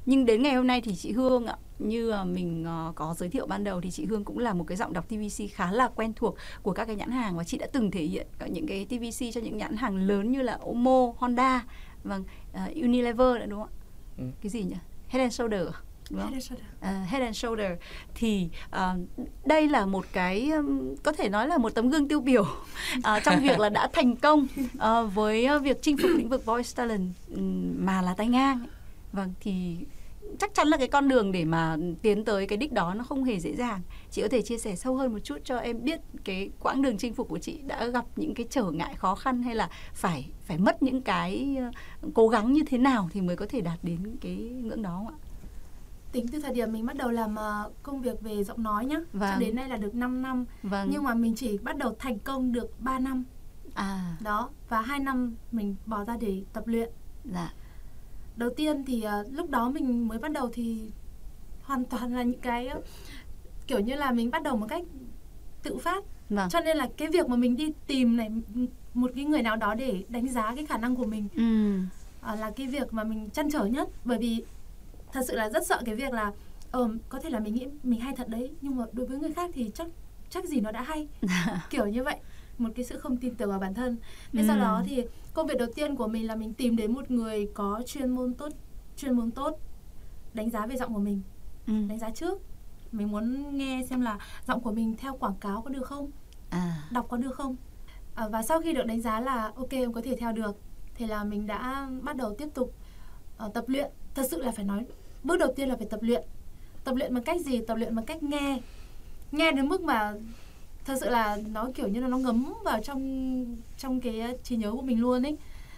nhưng 0.07 0.27
đến 0.27 0.42
ngày 0.42 0.55
hôm 0.55 0.66
nay 0.66 0.81
thì 0.81 0.94
chị 0.94 1.12
Hương 1.12 1.47
ạ 1.47 1.57
như 1.79 2.11
ờ, 2.11 2.25
mình 2.25 2.64
ờ, 2.64 2.92
có 2.94 3.14
giới 3.18 3.29
thiệu 3.29 3.47
ban 3.47 3.64
đầu 3.64 3.81
thì 3.81 3.90
chị 3.90 4.05
Hương 4.05 4.25
cũng 4.25 4.38
là 4.38 4.55
một 4.55 4.64
cái 4.64 4.77
giọng 4.77 4.92
đọc 4.92 5.09
TVC 5.09 5.44
khá 5.53 5.73
là 5.73 5.88
quen 5.88 6.12
thuộc 6.16 6.37
của 6.62 6.73
các 6.73 6.85
cái 6.85 6.97
nhãn 6.97 7.11
hàng 7.11 7.37
và 7.37 7.44
chị 7.44 7.59
đã 7.59 7.66
từng 7.73 7.90
thể 7.90 8.03
hiện 8.03 8.27
những 8.47 8.66
cái 8.66 8.85
TVC 8.85 9.35
cho 9.35 9.40
những 9.40 9.57
nhãn 9.57 9.77
hàng 9.77 9.97
lớn 9.97 10.33
như 10.33 10.42
là 10.42 10.59
Omo, 10.66 11.12
Honda, 11.16 11.64
và 12.05 12.20
Unilever 12.75 13.37
nữa 13.40 13.47
đúng 13.47 13.61
không 13.61 13.68
ạ? 13.81 13.84
Ừ. 14.18 14.24
cái 14.42 14.50
gì 14.50 14.62
nhỉ 14.62 14.77
head 15.09 15.20
and 15.20 15.35
shoulder 15.35 15.66
đúng 16.11 16.20
không? 16.20 16.31
Head 16.31 16.33
and 16.33 16.44
shoulder. 16.44 16.66
Uh, 16.81 17.09
head 17.09 17.22
and 17.22 17.37
shoulder 17.37 17.72
thì 18.14 18.48
uh, 18.77 19.27
đây 19.44 19.68
là 19.68 19.87
một 19.87 20.07
cái 20.12 20.50
um, 20.50 20.94
có 21.03 21.12
thể 21.12 21.29
nói 21.29 21.48
là 21.48 21.59
một 21.59 21.70
tấm 21.74 21.90
gương 21.90 22.09
tiêu 22.09 22.20
biểu 22.20 22.46
uh, 22.98 23.22
trong 23.24 23.40
việc 23.42 23.59
là 23.59 23.68
đã 23.68 23.88
thành 23.92 24.16
công 24.16 24.46
uh, 24.77 25.14
với 25.14 25.59
việc 25.59 25.83
chinh 25.83 25.96
phục 25.96 26.11
lĩnh 26.16 26.29
vực 26.29 26.44
voice 26.44 26.70
talent 26.77 27.09
um, 27.35 27.74
mà 27.87 28.03
là 28.03 28.14
tay 28.14 28.29
ngang. 28.29 28.66
Vâng 29.12 29.35
thì 29.40 29.77
chắc 30.38 30.55
chắn 30.55 30.68
là 30.68 30.77
cái 30.77 30.88
con 30.88 31.09
đường 31.09 31.33
để 31.33 31.44
mà 31.44 31.77
tiến 32.03 32.25
tới 32.25 32.47
cái 32.47 32.59
đích 32.59 32.73
đó 32.73 32.94
nó 32.94 33.05
không 33.05 33.25
hề 33.25 33.40
dễ 33.40 33.55
dàng 33.55 33.81
chị 34.11 34.23
có 34.23 34.29
thể 34.29 34.42
chia 34.42 34.59
sẻ 34.59 34.77
sâu 34.77 34.97
hơn 34.97 35.12
một 35.12 35.18
chút 35.25 35.38
cho 35.44 35.57
em 35.59 35.85
biết 35.85 36.01
cái 36.25 36.51
quãng 36.61 36.83
đường 36.83 36.99
chinh 36.99 37.14
phục 37.14 37.29
của 37.29 37.38
chị 37.38 37.61
đã 37.66 37.87
gặp 37.87 38.05
những 38.16 38.35
cái 38.35 38.47
trở 38.51 38.70
ngại 38.70 38.94
khó 38.94 39.14
khăn 39.14 39.42
hay 39.42 39.55
là 39.55 39.68
phải 39.94 40.31
phải 40.40 40.59
mất 40.59 40.83
những 40.83 41.03
cái 41.03 41.57
ờ, 42.01 42.09
cố 42.14 42.29
gắng 42.29 42.53
như 42.53 42.62
thế 42.66 42.79
nào 42.79 43.09
thì 43.12 43.20
mới 43.20 43.37
có 43.37 43.47
thể 43.49 43.61
đạt 43.61 43.79
đến 43.83 44.16
cái 44.20 44.37
ngưỡng 44.37 44.83
đó 44.83 44.90
không 44.90 45.09
ạ 45.09 45.18
tính 46.12 46.29
từ 46.29 46.40
thời 46.40 46.55
điểm 46.55 46.73
mình 46.73 46.87
bắt 46.87 46.97
đầu 46.97 47.11
làm 47.11 47.35
ờ, 47.35 47.70
công 47.83 48.03
việc 48.03 48.20
về 48.20 48.44
giọng 48.44 48.62
nói 48.62 48.87
nhá 48.87 49.01
vâng. 49.12 49.31
cho 49.33 49.40
đến 49.40 49.57
nay 49.57 49.68
là 49.68 49.77
được 49.77 49.94
5 49.94 50.23
năm 50.23 50.44
vâng. 50.62 50.88
nhưng 50.92 51.03
mà 51.03 51.14
mình 51.14 51.35
chỉ 51.37 51.59
bắt 51.59 51.77
đầu 51.77 51.97
thành 51.99 52.18
công 52.18 52.53
được 52.53 52.81
3 52.81 52.99
năm 52.99 53.25
à. 53.75 54.16
đó 54.20 54.51
và 54.68 54.81
hai 54.81 54.99
năm 54.99 55.35
mình 55.53 55.77
bỏ 55.87 56.05
ra 56.05 56.16
để 56.20 56.42
tập 56.53 56.66
luyện 56.66 56.90
dạ 57.25 57.53
đầu 58.37 58.51
tiên 58.57 58.85
thì 58.85 59.05
uh, 59.20 59.33
lúc 59.33 59.51
đó 59.51 59.70
mình 59.70 60.09
mới 60.09 60.18
bắt 60.18 60.33
đầu 60.33 60.51
thì 60.53 60.90
hoàn 61.62 61.85
toàn 61.85 62.14
là 62.14 62.23
những 62.23 62.40
cái 62.40 62.68
uh, 62.79 62.85
kiểu 63.66 63.81
như 63.81 63.94
là 63.94 64.11
mình 64.11 64.31
bắt 64.31 64.42
đầu 64.42 64.57
một 64.57 64.66
cách 64.68 64.83
tự 65.62 65.79
phát 65.79 66.05
vâng. 66.31 66.49
cho 66.49 66.61
nên 66.61 66.77
là 66.77 66.88
cái 66.97 67.09
việc 67.09 67.29
mà 67.29 67.37
mình 67.37 67.57
đi 67.57 67.73
tìm 67.87 68.16
này 68.16 68.31
một 68.94 69.11
cái 69.14 69.25
người 69.25 69.42
nào 69.42 69.57
đó 69.57 69.75
để 69.75 70.05
đánh 70.09 70.29
giá 70.29 70.55
cái 70.57 70.66
khả 70.66 70.79
năng 70.79 70.97
của 70.97 71.07
mình 71.07 71.29
ừ. 71.37 71.79
uh, 72.33 72.40
là 72.40 72.51
cái 72.51 72.66
việc 72.66 72.92
mà 72.92 73.05
mình 73.05 73.31
chăn 73.31 73.51
trở 73.51 73.64
nhất 73.64 73.88
bởi 74.05 74.18
vì 74.18 74.44
thật 75.12 75.20
sự 75.29 75.37
là 75.37 75.51
rất 75.51 75.66
sợ 75.66 75.83
cái 75.85 75.94
việc 75.94 76.12
là 76.12 76.33
ờ 76.70 76.88
có 77.09 77.20
thể 77.20 77.31
là 77.31 77.40
mình 77.40 77.55
nghĩ 77.55 77.66
mình 77.83 78.01
hay 78.01 78.16
thật 78.16 78.29
đấy 78.29 78.51
nhưng 78.61 78.77
mà 78.77 78.85
đối 78.92 79.07
với 79.07 79.18
người 79.18 79.33
khác 79.33 79.51
thì 79.55 79.70
chắc 79.75 79.87
chắc 80.31 80.44
gì 80.44 80.61
nó 80.61 80.70
đã 80.70 80.83
hay 80.83 81.09
kiểu 81.70 81.87
như 81.87 82.03
vậy 82.03 82.16
một 82.59 82.69
cái 82.75 82.85
sự 82.85 82.99
không 82.99 83.17
tin 83.17 83.35
tưởng 83.35 83.51
vào 83.51 83.59
bản 83.59 83.75
thân. 83.75 83.97
Thế 84.33 84.40
ừ. 84.40 84.47
sau 84.47 84.59
đó 84.59 84.83
thì 84.87 85.05
công 85.35 85.47
việc 85.47 85.59
đầu 85.59 85.69
tiên 85.75 85.97
của 85.97 86.09
mình 86.09 86.27
là 86.27 86.37
mình 86.37 86.55
tìm 86.55 86.77
đến 86.77 86.93
một 86.93 87.11
người 87.11 87.49
có 87.55 87.83
chuyên 87.87 88.11
môn 88.11 88.35
tốt 88.35 88.53
chuyên 88.97 89.12
môn 89.17 89.31
tốt 89.31 89.59
đánh 90.35 90.51
giá 90.51 90.67
về 90.67 90.77
giọng 90.77 90.95
của 90.95 91.01
mình 91.01 91.23
ừ. 91.67 91.73
đánh 91.88 91.99
giá 91.99 92.11
trước. 92.11 92.38
Mình 92.93 93.11
muốn 93.11 93.57
nghe 93.57 93.83
xem 93.90 94.01
là 94.01 94.19
giọng 94.47 94.61
của 94.61 94.73
mình 94.73 94.97
theo 94.99 95.17
quảng 95.17 95.37
cáo 95.40 95.62
có 95.62 95.71
được 95.71 95.87
không 95.87 96.11
à. 96.51 96.88
đọc 96.90 97.07
có 97.09 97.17
được 97.17 97.35
không. 97.35 97.57
À, 98.14 98.29
và 98.29 98.43
sau 98.43 98.61
khi 98.61 98.73
được 98.73 98.87
đánh 98.87 99.01
giá 99.01 99.21
là 99.21 99.53
ok 99.57 99.71
em 99.71 99.93
có 99.93 100.01
thể 100.05 100.17
theo 100.17 100.33
được 100.33 100.57
thì 100.95 101.07
là 101.07 101.25
mình 101.25 101.47
đã 101.47 101.88
bắt 102.03 102.17
đầu 102.17 102.35
tiếp 102.38 102.49
tục 102.55 102.75
uh, 103.47 103.55
tập 103.55 103.64
luyện. 103.67 103.90
Thật 104.14 104.23
sự 104.31 104.43
là 104.43 104.53
phải 104.53 104.64
nói 104.64 104.87
bước 105.25 105.37
đầu 105.37 105.53
tiên 105.57 105.69
là 105.69 105.77
phải 105.77 105.87
tập 105.90 106.03
luyện. 106.03 106.25
Tập 106.85 106.95
luyện 106.97 107.14
bằng 107.14 107.25
cách 107.25 107.40
gì? 107.40 107.61
Tập 107.67 107.75
luyện 107.75 107.95
bằng 107.95 108.05
cách 108.05 108.23
nghe. 108.23 108.61
Nghe 109.33 109.53
đến 109.53 109.69
mức 109.69 109.81
mà 109.81 110.14
thật 110.85 110.94
sự 111.01 111.09
là 111.09 111.38
nó 111.53 111.68
kiểu 111.75 111.88
như 111.88 112.01
là 112.01 112.09
nó 112.09 112.18
ngấm 112.18 112.55
vào 112.64 112.81
trong 112.83 113.57
trong 113.79 114.01
cái 114.01 114.38
trí 114.42 114.57
nhớ 114.57 114.73
của 114.73 114.83
mình 114.83 115.01
luôn 115.01 115.27
ấy 115.27 115.37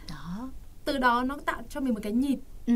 đó 0.08 0.50
từ 0.84 0.98
đó 0.98 1.22
nó 1.22 1.36
tạo 1.46 1.62
cho 1.68 1.80
mình 1.80 1.94
một 1.94 2.00
cái 2.02 2.12
nhịp 2.12 2.38
ừ, 2.66 2.74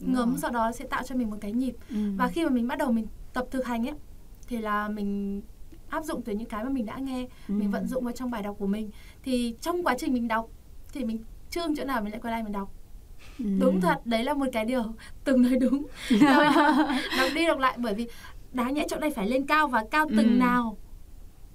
ngấm 0.00 0.28
rồi. 0.28 0.38
sau 0.38 0.50
đó 0.50 0.72
sẽ 0.72 0.84
tạo 0.84 1.02
cho 1.02 1.14
mình 1.14 1.30
một 1.30 1.36
cái 1.40 1.52
nhịp 1.52 1.76
ừ. 1.90 1.96
và 2.16 2.28
khi 2.28 2.44
mà 2.44 2.50
mình 2.50 2.68
bắt 2.68 2.78
đầu 2.78 2.92
mình 2.92 3.06
tập 3.32 3.46
thực 3.50 3.66
hành 3.66 3.88
ấy 3.88 3.94
thì 4.48 4.56
là 4.58 4.88
mình 4.88 5.42
áp 5.88 6.04
dụng 6.04 6.22
từ 6.22 6.32
những 6.32 6.48
cái 6.48 6.64
mà 6.64 6.70
mình 6.70 6.86
đã 6.86 6.96
nghe 6.98 7.28
ừ. 7.48 7.54
mình 7.54 7.70
vận 7.70 7.86
dụng 7.86 8.04
vào 8.04 8.12
trong 8.12 8.30
bài 8.30 8.42
đọc 8.42 8.56
của 8.58 8.66
mình 8.66 8.90
thì 9.22 9.54
trong 9.60 9.84
quá 9.84 9.94
trình 9.98 10.12
mình 10.14 10.28
đọc 10.28 10.48
thì 10.92 11.04
mình 11.04 11.24
chương 11.50 11.76
chỗ 11.76 11.84
nào 11.84 12.02
mình 12.02 12.12
lại 12.12 12.20
quay 12.20 12.32
lại 12.32 12.42
mình 12.42 12.52
đọc 12.52 12.72
ừ. 13.38 13.44
đúng 13.60 13.80
thật 13.80 14.06
đấy 14.06 14.24
là 14.24 14.34
một 14.34 14.46
cái 14.52 14.64
điều 14.64 14.82
từng 15.24 15.42
nói 15.42 15.56
đúng 15.56 15.86
đọc 17.18 17.30
đi 17.34 17.46
đọc 17.46 17.58
lại 17.58 17.76
bởi 17.78 17.94
vì 17.94 18.08
đáng 18.52 18.74
nhẽ 18.74 18.86
chỗ 18.88 18.98
này 18.98 19.10
phải 19.10 19.28
lên 19.28 19.46
cao 19.46 19.68
và 19.68 19.84
cao 19.90 20.06
từng 20.16 20.32
ừ. 20.32 20.38
nào 20.38 20.76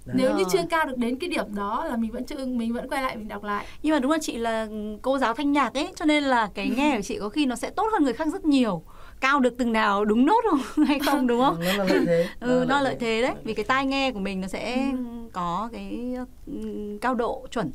Đấy 0.06 0.16
nếu 0.20 0.38
như 0.38 0.44
chưa 0.52 0.60
cao 0.70 0.86
được 0.86 0.98
đến 0.98 1.20
cái 1.20 1.30
điểm 1.30 1.56
đó 1.56 1.86
là 1.86 1.98
mình 1.98 2.12
vẫn 2.12 2.26
chưa 2.26 2.46
mình 2.46 2.74
vẫn 2.74 2.89
quay 2.89 3.04
lại 3.04 3.18
mình 3.18 3.28
đọc 3.28 3.44
lại 3.44 3.66
nhưng 3.84 3.94
mà 3.94 4.00
đúng 4.00 4.12
là 4.12 4.18
chị 4.22 4.38
là 4.38 4.68
cô 5.02 5.18
giáo 5.18 5.34
thanh 5.34 5.52
nhạc 5.52 5.74
ấy 5.74 5.94
cho 5.96 6.06
nên 6.06 6.24
là 6.24 6.50
cái 6.54 6.70
nghe 6.78 6.96
của 6.96 7.02
chị 7.02 7.20
có 7.20 7.30
khi 7.30 7.46
nó 7.46 7.56
sẽ 7.56 7.70
tốt 7.70 7.89
hơn 7.92 8.04
người 8.04 8.13
khác 8.13 8.28
rất 8.34 8.46
nhiều 8.46 8.84
cao 9.22 9.39
được 9.39 9.54
từng 9.58 9.74
nào 9.74 10.06
đúng 10.06 10.26
nốt 10.26 10.42
không 10.50 10.86
hay 10.88 11.00
không 11.00 11.28
đúng 11.28 11.42
không? 11.42 11.60
nó 11.60 11.74
là 11.74 11.84
lợi 11.84 12.06
thế. 12.06 12.28
ừ, 12.39 12.66
nó 12.68 12.76
là 12.76 12.82
lợi 12.82 12.96
thế 13.00 13.22
đấy. 13.22 13.34
Vì 13.44 13.54
cái 13.54 13.66
tai 13.66 13.86
nghe 13.86 14.12
của 14.12 14.20
mình 14.20 14.42
nó 14.42 14.48
sẽ 14.48 14.92
ừ. 14.92 14.98
có 15.34 15.70
cái 15.74 16.16
cao 17.02 17.16
độ 17.16 17.48
chuẩn. 17.52 17.72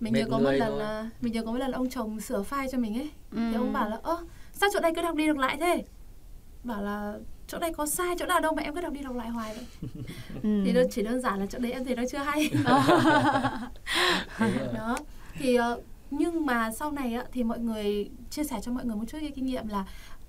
Mình 0.00 0.12
nhớ 0.12 0.24
có 0.30 0.38
một 0.38 0.50
lần 0.50 0.78
thôi. 0.78 1.10
mình 1.20 1.32
nhớ 1.32 1.42
có 1.42 1.52
một 1.52 1.58
lần 1.58 1.72
ông 1.72 1.90
chồng 1.90 2.20
sửa 2.20 2.44
file 2.50 2.68
cho 2.72 2.78
mình 2.78 2.94
ấy. 2.94 3.10
Ừ. 3.32 3.38
Thì 3.50 3.56
ông 3.56 3.72
bảo 3.72 3.88
là 3.88 3.98
ơ 4.02 4.18
sao 4.52 4.68
chỗ 4.72 4.80
này 4.80 4.92
cứ 4.96 5.02
đọc 5.02 5.14
đi 5.14 5.26
đọc 5.26 5.36
lại 5.36 5.56
thế? 5.60 5.84
Bảo 6.66 6.82
là 6.82 7.14
chỗ 7.46 7.58
này 7.58 7.72
có 7.72 7.86
sai 7.86 8.14
chỗ 8.18 8.26
nào 8.26 8.40
đâu 8.40 8.54
mà 8.54 8.62
em 8.62 8.74
cứ 8.74 8.80
đọc 8.80 8.92
đi 8.92 9.00
đọc 9.00 9.16
lại 9.16 9.28
hoài 9.28 9.54
vậy. 9.54 9.90
Ừ. 10.42 10.62
thì 10.64 10.72
nó 10.72 10.80
chỉ 10.90 11.02
đơn 11.02 11.20
giản 11.20 11.40
là 11.40 11.46
chỗ 11.46 11.58
đấy 11.58 11.72
em 11.72 11.84
thấy 11.84 11.96
nó 11.96 12.02
chưa 12.10 12.18
hay. 12.18 12.50
Đó. 14.74 14.96
Thì 15.38 15.58
uh, 15.58 15.64
nhưng 16.10 16.46
mà 16.46 16.70
sau 16.72 16.92
này 16.92 17.14
á, 17.14 17.24
thì 17.32 17.44
mọi 17.44 17.58
người 17.58 18.10
chia 18.30 18.44
sẻ 18.44 18.58
cho 18.62 18.72
mọi 18.72 18.84
người 18.84 18.96
một 18.96 19.04
chút 19.08 19.18
cái 19.20 19.32
kinh 19.34 19.46
nghiệm 19.46 19.68
là 19.68 19.84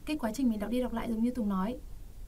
cái 0.05 0.17
quá 0.17 0.31
trình 0.33 0.49
mình 0.49 0.59
đọc 0.59 0.69
đi 0.69 0.81
đọc 0.81 0.93
lại 0.93 1.07
giống 1.09 1.23
như 1.23 1.31
tùng 1.31 1.49
nói 1.49 1.77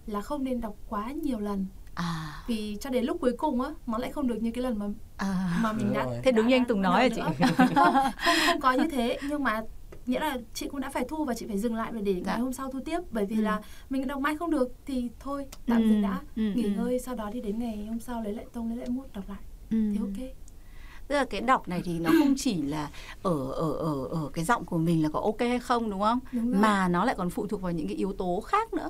là 0.06 0.22
không 0.22 0.44
nên 0.44 0.62
đọc 0.62 0.76
quá 0.90 1.12
nhiều 1.12 1.40
lần. 1.40 1.66
À. 1.96 2.44
vì 2.48 2.78
cho 2.82 2.90
đến 2.90 3.06
lúc 3.06 3.18
cuối 3.22 3.34
cùng 3.38 3.62
á 3.62 3.70
nó 3.88 3.98
lại 3.98 4.12
không 4.12 4.28
được 4.28 4.42
như 4.42 4.52
cái 4.52 4.64
lần 4.64 4.80
mà 4.80 4.86
à. 5.18 5.60
mà 5.62 5.74
mình 5.74 5.94
đã 5.94 6.06
thế 6.24 6.32
đúng 6.32 6.48
như 6.48 6.56
anh 6.56 6.66
Tùng 6.66 6.82
nói 6.82 7.10
rồi 7.10 7.12
chị. 7.16 7.22
không, 7.48 7.68
không 7.76 7.96
không 8.48 8.62
có 8.62 8.72
như 8.72 8.88
thế 8.92 9.18
nhưng 9.30 9.44
mà 9.44 9.62
nghĩa 10.06 10.20
là 10.20 10.38
chị 10.54 10.68
cũng 10.68 10.80
đã 10.80 10.90
phải 10.90 11.06
thu 11.10 11.26
và 11.26 11.34
chị 11.34 11.46
phải 11.48 11.58
dừng 11.58 11.76
lại 11.76 11.92
để 12.04 12.22
dạ. 12.26 12.34
ngày 12.34 12.40
hôm 12.40 12.54
sau 12.54 12.72
thu 12.72 12.80
tiếp 12.86 13.00
bởi 13.12 13.26
vì 13.26 13.36
ừ. 13.36 13.42
là 13.42 13.62
mình 13.90 14.08
đọc 14.08 14.22
mãi 14.22 14.38
không 14.38 14.52
được 14.52 14.72
thì 14.86 15.10
thôi 15.20 15.46
tạm 15.68 15.82
ừ. 15.82 15.88
dừng 15.90 16.02
đã 16.02 16.22
ừ. 16.36 16.42
nghỉ 16.56 16.64
ừ. 16.64 16.70
ngơi 16.70 17.00
sau 17.00 17.16
đó 17.16 17.30
thì 17.34 17.42
đến 17.42 17.60
ngày 17.60 17.86
hôm 17.86 18.00
sau 18.00 18.22
lấy 18.22 18.34
lại 18.34 18.46
tông 18.54 18.70
lấy 18.70 18.78
lại 18.78 18.90
mút 18.90 19.14
đọc 19.14 19.30
lại 19.30 19.40
ừ. 19.72 19.78
thì 19.94 19.98
ok 20.00 20.30
tức 21.08 21.16
là 21.16 21.26
cái 21.26 21.42
đọc 21.42 21.68
này 21.68 21.82
thì 21.86 22.00
nó 22.00 22.12
không 22.20 22.34
chỉ 22.38 22.62
là 22.62 22.90
ở 23.24 23.52
ở 23.52 23.72
ở 23.72 24.06
ở 24.06 24.30
cái 24.34 24.46
giọng 24.46 24.66
của 24.66 24.78
mình 24.78 25.04
là 25.04 25.10
có 25.10 25.20
ok 25.20 25.40
hay 25.40 25.60
không 25.60 25.90
đúng 25.90 26.02
không 26.02 26.20
đúng 26.32 26.62
mà 26.62 26.88
nó 26.88 27.06
lại 27.06 27.16
còn 27.18 27.30
phụ 27.30 27.48
thuộc 27.48 27.62
vào 27.62 27.72
những 27.72 27.88
cái 27.88 27.96
yếu 27.96 28.14
tố 28.14 28.42
khác 28.46 28.74
nữa 28.74 28.90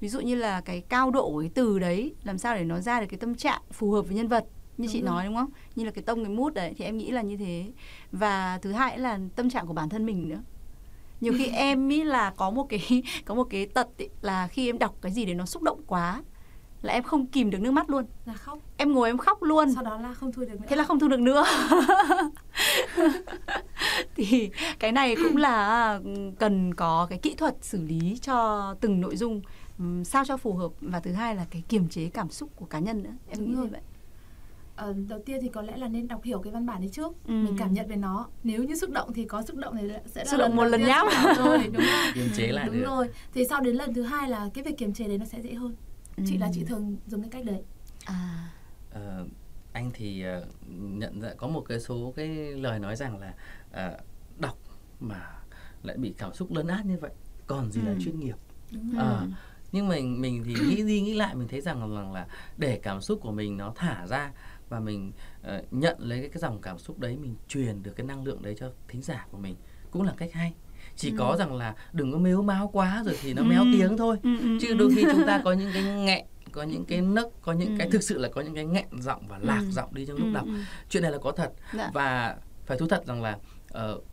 ví 0.00 0.08
dụ 0.08 0.20
như 0.20 0.34
là 0.34 0.60
cái 0.60 0.80
cao 0.80 1.10
độ 1.10 1.30
của 1.30 1.40
cái 1.40 1.50
từ 1.54 1.78
đấy 1.78 2.14
làm 2.24 2.38
sao 2.38 2.54
để 2.54 2.64
nó 2.64 2.80
ra 2.80 3.00
được 3.00 3.06
cái 3.10 3.18
tâm 3.18 3.34
trạng 3.34 3.62
phù 3.72 3.92
hợp 3.92 4.02
với 4.02 4.16
nhân 4.16 4.28
vật 4.28 4.46
như 4.78 4.86
đúng 4.86 4.92
chị 4.92 5.00
rồi. 5.00 5.10
nói 5.10 5.26
đúng 5.26 5.36
không? 5.36 5.50
Như 5.76 5.84
là 5.84 5.90
cái 5.90 6.02
tông 6.02 6.24
cái 6.24 6.34
mút 6.34 6.54
đấy 6.54 6.74
thì 6.76 6.84
em 6.84 6.98
nghĩ 6.98 7.10
là 7.10 7.22
như 7.22 7.36
thế. 7.36 7.64
Và 8.12 8.58
thứ 8.62 8.72
hai 8.72 8.98
là 8.98 9.18
tâm 9.36 9.50
trạng 9.50 9.66
của 9.66 9.72
bản 9.72 9.88
thân 9.88 10.06
mình 10.06 10.28
nữa. 10.28 10.42
Nhiều 11.20 11.34
khi 11.38 11.46
em 11.52 11.88
ý 11.88 12.04
là 12.04 12.32
có 12.36 12.50
một 12.50 12.66
cái 12.68 13.02
có 13.24 13.34
một 13.34 13.46
cái 13.50 13.66
tật 13.66 13.88
ý, 13.96 14.08
là 14.22 14.48
khi 14.48 14.68
em 14.68 14.78
đọc 14.78 14.96
cái 15.02 15.12
gì 15.12 15.24
để 15.24 15.34
nó 15.34 15.46
xúc 15.46 15.62
động 15.62 15.82
quá 15.86 16.22
là 16.82 16.92
em 16.92 17.02
không 17.02 17.26
kìm 17.26 17.50
được 17.50 17.60
nước 17.60 17.70
mắt 17.70 17.90
luôn. 17.90 18.04
Là 18.26 18.34
khóc. 18.34 18.58
Em 18.76 18.92
ngồi 18.92 19.08
em 19.08 19.18
khóc 19.18 19.42
luôn. 19.42 19.74
Sau 19.74 19.84
đó 19.84 19.98
là 19.98 20.14
không 20.14 20.32
thu 20.32 20.42
được 20.42 20.60
nữa. 20.60 20.66
Thế 20.68 20.76
là 20.76 20.84
không 20.84 20.98
thu 20.98 21.08
được 21.08 21.20
nữa. 21.20 21.44
Thì 24.16 24.50
cái 24.78 24.92
này 24.92 25.16
cũng 25.16 25.36
là 25.36 26.00
cần 26.38 26.74
có 26.74 27.06
cái 27.10 27.18
kỹ 27.18 27.34
thuật 27.34 27.54
xử 27.62 27.82
lý 27.82 28.18
cho 28.22 28.74
từng 28.80 29.00
nội 29.00 29.16
dung 29.16 29.40
sao 30.04 30.24
cho 30.24 30.36
phù 30.36 30.54
hợp. 30.54 30.70
Và 30.80 31.00
thứ 31.00 31.12
hai 31.12 31.34
là 31.36 31.46
cái 31.50 31.62
kiềm 31.68 31.88
chế 31.88 32.08
cảm 32.08 32.30
xúc 32.30 32.50
của 32.56 32.66
cá 32.66 32.78
nhân 32.78 33.02
nữa. 33.02 33.14
Em 33.28 33.38
Đúng 33.38 33.48
nghĩ 33.48 33.54
rồi. 33.54 33.64
như 33.64 33.70
vậy 33.72 33.80
uh, 34.90 34.96
đầu 35.08 35.22
tiên 35.26 35.38
thì 35.42 35.48
có 35.48 35.62
lẽ 35.62 35.76
là 35.76 35.88
nên 35.88 36.08
đọc 36.08 36.22
hiểu 36.22 36.40
cái 36.40 36.52
văn 36.52 36.66
bản 36.66 36.80
đấy 36.80 36.90
trước 36.92 37.12
ừ. 37.26 37.32
mình 37.32 37.56
cảm 37.58 37.72
nhận 37.72 37.88
về 37.88 37.96
nó 37.96 38.28
nếu 38.42 38.64
như 38.64 38.76
xúc 38.76 38.90
động 38.90 39.12
thì 39.12 39.24
có 39.24 39.42
xúc 39.42 39.56
động 39.56 39.74
thì 39.80 39.88
sẽ 40.06 40.24
là 40.24 40.30
xúc 40.30 40.40
động 40.40 40.56
một 40.56 40.64
lần 40.64 40.82
nháp 40.82 41.06
rồi 41.36 41.58
đúng 41.72 41.82
kiềm 42.14 42.28
chế 42.36 42.46
lại 42.46 42.66
đúng 42.66 42.74
được. 42.74 42.84
rồi 42.84 43.08
thì 43.34 43.44
sau 43.48 43.60
đến 43.60 43.76
lần 43.76 43.94
thứ 43.94 44.02
hai 44.02 44.30
là 44.30 44.50
cái 44.54 44.64
việc 44.64 44.78
kiềm 44.78 44.92
chế 44.92 45.08
đấy 45.08 45.18
nó 45.18 45.24
sẽ 45.24 45.40
dễ 45.40 45.54
hơn 45.54 45.74
ừ. 46.16 46.22
chị 46.26 46.38
là 46.38 46.50
chị 46.54 46.64
thường 46.64 46.96
dùng 47.06 47.22
cái 47.22 47.30
cách 47.30 47.44
đấy 47.44 47.62
à 48.04 48.48
uh, 48.94 49.28
anh 49.72 49.90
thì 49.94 50.24
uh, 50.38 50.48
nhận 50.70 51.20
ra 51.20 51.34
có 51.36 51.48
một 51.48 51.64
cái 51.68 51.80
số 51.80 52.12
cái 52.16 52.28
lời 52.52 52.78
nói 52.78 52.96
rằng 52.96 53.18
là 53.18 53.34
uh, 53.70 54.00
đọc 54.40 54.58
mà 55.00 55.32
lại 55.82 55.96
bị 55.96 56.14
cảm 56.18 56.34
xúc 56.34 56.52
lấn 56.52 56.66
át 56.66 56.86
như 56.86 56.96
vậy 57.00 57.10
còn 57.46 57.70
gì 57.70 57.80
ừ. 57.80 57.86
là 57.86 57.94
chuyên 58.00 58.20
nghiệp 58.20 58.36
Đúng 58.70 58.92
rồi. 58.92 59.04
Uh, 59.24 59.30
nhưng 59.72 59.88
mình 59.88 60.20
mình 60.20 60.44
thì 60.44 60.54
nghĩ 60.54 60.82
đi 60.82 61.00
nghĩ 61.00 61.14
lại 61.14 61.34
mình 61.34 61.48
thấy 61.48 61.60
rằng 61.60 61.94
là, 61.94 62.02
là 62.02 62.26
để 62.56 62.80
cảm 62.82 63.00
xúc 63.00 63.18
của 63.22 63.32
mình 63.32 63.56
nó 63.56 63.72
thả 63.76 64.06
ra 64.06 64.32
và 64.68 64.80
mình 64.80 65.12
uh, 65.40 65.72
nhận 65.72 65.96
lấy 65.98 66.20
cái, 66.20 66.28
cái 66.28 66.38
dòng 66.38 66.60
cảm 66.60 66.78
xúc 66.78 66.98
đấy 66.98 67.16
mình 67.16 67.34
truyền 67.48 67.82
được 67.82 67.92
cái 67.96 68.06
năng 68.06 68.24
lượng 68.24 68.42
đấy 68.42 68.54
cho 68.58 68.70
thính 68.88 69.02
giả 69.02 69.26
của 69.30 69.38
mình 69.38 69.56
cũng 69.90 70.02
là 70.02 70.14
cách 70.16 70.32
hay 70.32 70.54
chỉ 70.96 71.10
ừ. 71.10 71.16
có 71.18 71.36
rằng 71.38 71.54
là 71.54 71.74
đừng 71.92 72.12
có 72.12 72.18
mếu 72.18 72.42
máo 72.42 72.70
quá 72.72 73.02
rồi 73.06 73.16
thì 73.22 73.34
nó 73.34 73.42
ừ. 73.42 73.46
méo 73.46 73.64
tiếng 73.72 73.96
thôi 73.96 74.16
ừ, 74.22 74.38
ừ, 74.40 74.58
chứ 74.60 74.74
đôi 74.74 74.90
khi 74.94 75.04
chúng 75.12 75.26
ta 75.26 75.40
có 75.44 75.52
những 75.52 75.70
cái 75.74 75.82
nghẹn 75.82 76.26
có 76.52 76.62
những 76.62 76.84
cái 76.84 77.00
nấc 77.00 77.28
có 77.42 77.52
những 77.52 77.68
ừ. 77.68 77.74
cái 77.78 77.90
thực 77.90 78.02
sự 78.02 78.18
là 78.18 78.28
có 78.28 78.40
những 78.40 78.54
cái 78.54 78.64
nghẹn 78.64 78.86
giọng 79.00 79.28
và 79.28 79.38
lạc 79.38 79.60
ừ. 79.60 79.70
giọng 79.70 79.94
đi 79.94 80.06
trong 80.06 80.16
lúc 80.16 80.26
ừ. 80.26 80.32
đọc 80.34 80.46
chuyện 80.88 81.02
này 81.02 81.12
là 81.12 81.18
có 81.18 81.32
thật 81.32 81.52
dạ. 81.74 81.90
và 81.94 82.36
phải 82.66 82.78
thú 82.78 82.86
thật 82.88 83.06
rằng 83.06 83.22
là 83.22 83.38
uh, 83.74 84.04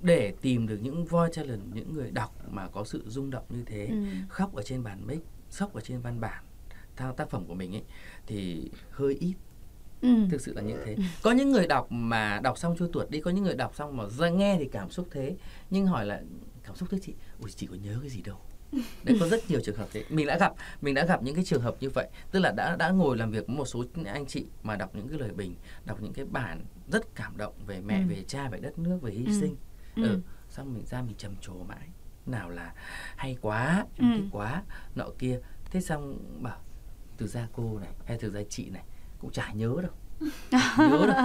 để 0.00 0.34
tìm 0.40 0.66
được 0.66 0.78
những 0.82 1.04
voice 1.04 1.42
talent 1.42 1.60
những 1.74 1.94
người 1.94 2.10
đọc 2.10 2.34
mà 2.50 2.68
có 2.68 2.84
sự 2.84 3.04
rung 3.06 3.30
động 3.30 3.44
như 3.48 3.62
thế 3.66 3.86
ừ. 3.86 3.96
khóc 4.28 4.54
ở 4.54 4.62
trên 4.62 4.82
bàn 4.82 5.06
mic 5.06 5.20
khóc 5.52 5.74
ở 5.74 5.80
trên 5.80 6.00
văn 6.00 6.20
bản 6.20 6.44
thao 6.96 7.12
tác 7.12 7.30
phẩm 7.30 7.44
của 7.44 7.54
mình 7.54 7.74
ấy 7.74 7.82
thì 8.26 8.70
hơi 8.90 9.14
ít 9.14 9.34
Ừ. 10.02 10.08
thực 10.30 10.40
sự 10.40 10.52
là 10.54 10.62
như 10.62 10.76
thế 10.84 10.96
có 11.22 11.30
những 11.30 11.50
người 11.52 11.66
đọc 11.66 11.92
mà 11.92 12.40
đọc 12.42 12.58
xong 12.58 12.76
chưa 12.78 12.88
tuột 12.92 13.10
đi 13.10 13.20
có 13.20 13.30
những 13.30 13.44
người 13.44 13.54
đọc 13.54 13.74
xong 13.74 13.96
mà 13.96 14.04
ra 14.08 14.28
nghe 14.28 14.56
thì 14.58 14.68
cảm 14.72 14.90
xúc 14.90 15.08
thế 15.10 15.36
nhưng 15.70 15.86
hỏi 15.86 16.06
là 16.06 16.22
cảm 16.64 16.76
xúc 16.76 16.88
thế 16.90 16.98
chị 17.02 17.14
ui 17.40 17.50
chị 17.50 17.66
có 17.66 17.76
nhớ 17.82 17.98
cái 18.00 18.10
gì 18.10 18.22
đâu 18.22 18.36
đấy 19.04 19.16
có 19.20 19.28
rất 19.28 19.50
nhiều 19.50 19.60
trường 19.64 19.76
hợp 19.76 19.88
thế 19.92 20.04
mình 20.08 20.26
đã 20.26 20.38
gặp 20.38 20.52
mình 20.80 20.94
đã 20.94 21.04
gặp 21.04 21.22
những 21.22 21.34
cái 21.34 21.44
trường 21.44 21.62
hợp 21.62 21.76
như 21.80 21.90
vậy 21.90 22.08
tức 22.30 22.40
là 22.40 22.52
đã 22.52 22.76
đã 22.76 22.90
ngồi 22.90 23.16
làm 23.16 23.30
việc 23.30 23.46
với 23.46 23.56
một 23.56 23.64
số 23.64 23.84
anh 24.06 24.26
chị 24.26 24.46
mà 24.62 24.76
đọc 24.76 24.90
những 24.94 25.08
cái 25.08 25.18
lời 25.18 25.30
bình 25.32 25.54
đọc 25.84 26.02
những 26.02 26.12
cái 26.12 26.24
bản 26.24 26.64
rất 26.92 27.14
cảm 27.14 27.36
động 27.36 27.54
về 27.66 27.80
mẹ 27.80 27.98
ừ. 27.98 28.06
về 28.08 28.24
cha 28.28 28.48
về 28.48 28.58
đất 28.58 28.78
nước 28.78 28.98
về 29.02 29.12
hy 29.12 29.24
ừ. 29.26 29.32
sinh 29.40 29.56
ừ. 29.96 30.02
ừ. 30.02 30.20
xong 30.50 30.74
mình 30.74 30.84
ra 30.86 31.02
mình 31.02 31.16
trầm 31.18 31.34
trồ 31.40 31.54
mãi 31.54 31.88
nào 32.26 32.50
là 32.50 32.72
hay 33.16 33.36
quá 33.40 33.86
ừ. 33.98 34.04
thích 34.16 34.24
quá 34.32 34.62
nọ 34.94 35.04
kia 35.18 35.40
thế 35.70 35.80
xong 35.80 36.18
bảo 36.42 36.58
từ 37.16 37.26
ra 37.26 37.48
cô 37.52 37.78
này 37.78 37.92
hay 38.06 38.18
từ 38.20 38.30
ra 38.30 38.40
chị 38.48 38.70
này 38.70 38.84
cũng 39.22 39.30
chả 39.30 39.52
nhớ 39.52 39.76
đâu 39.82 39.92
nhớ 40.78 41.06
đâu 41.06 41.16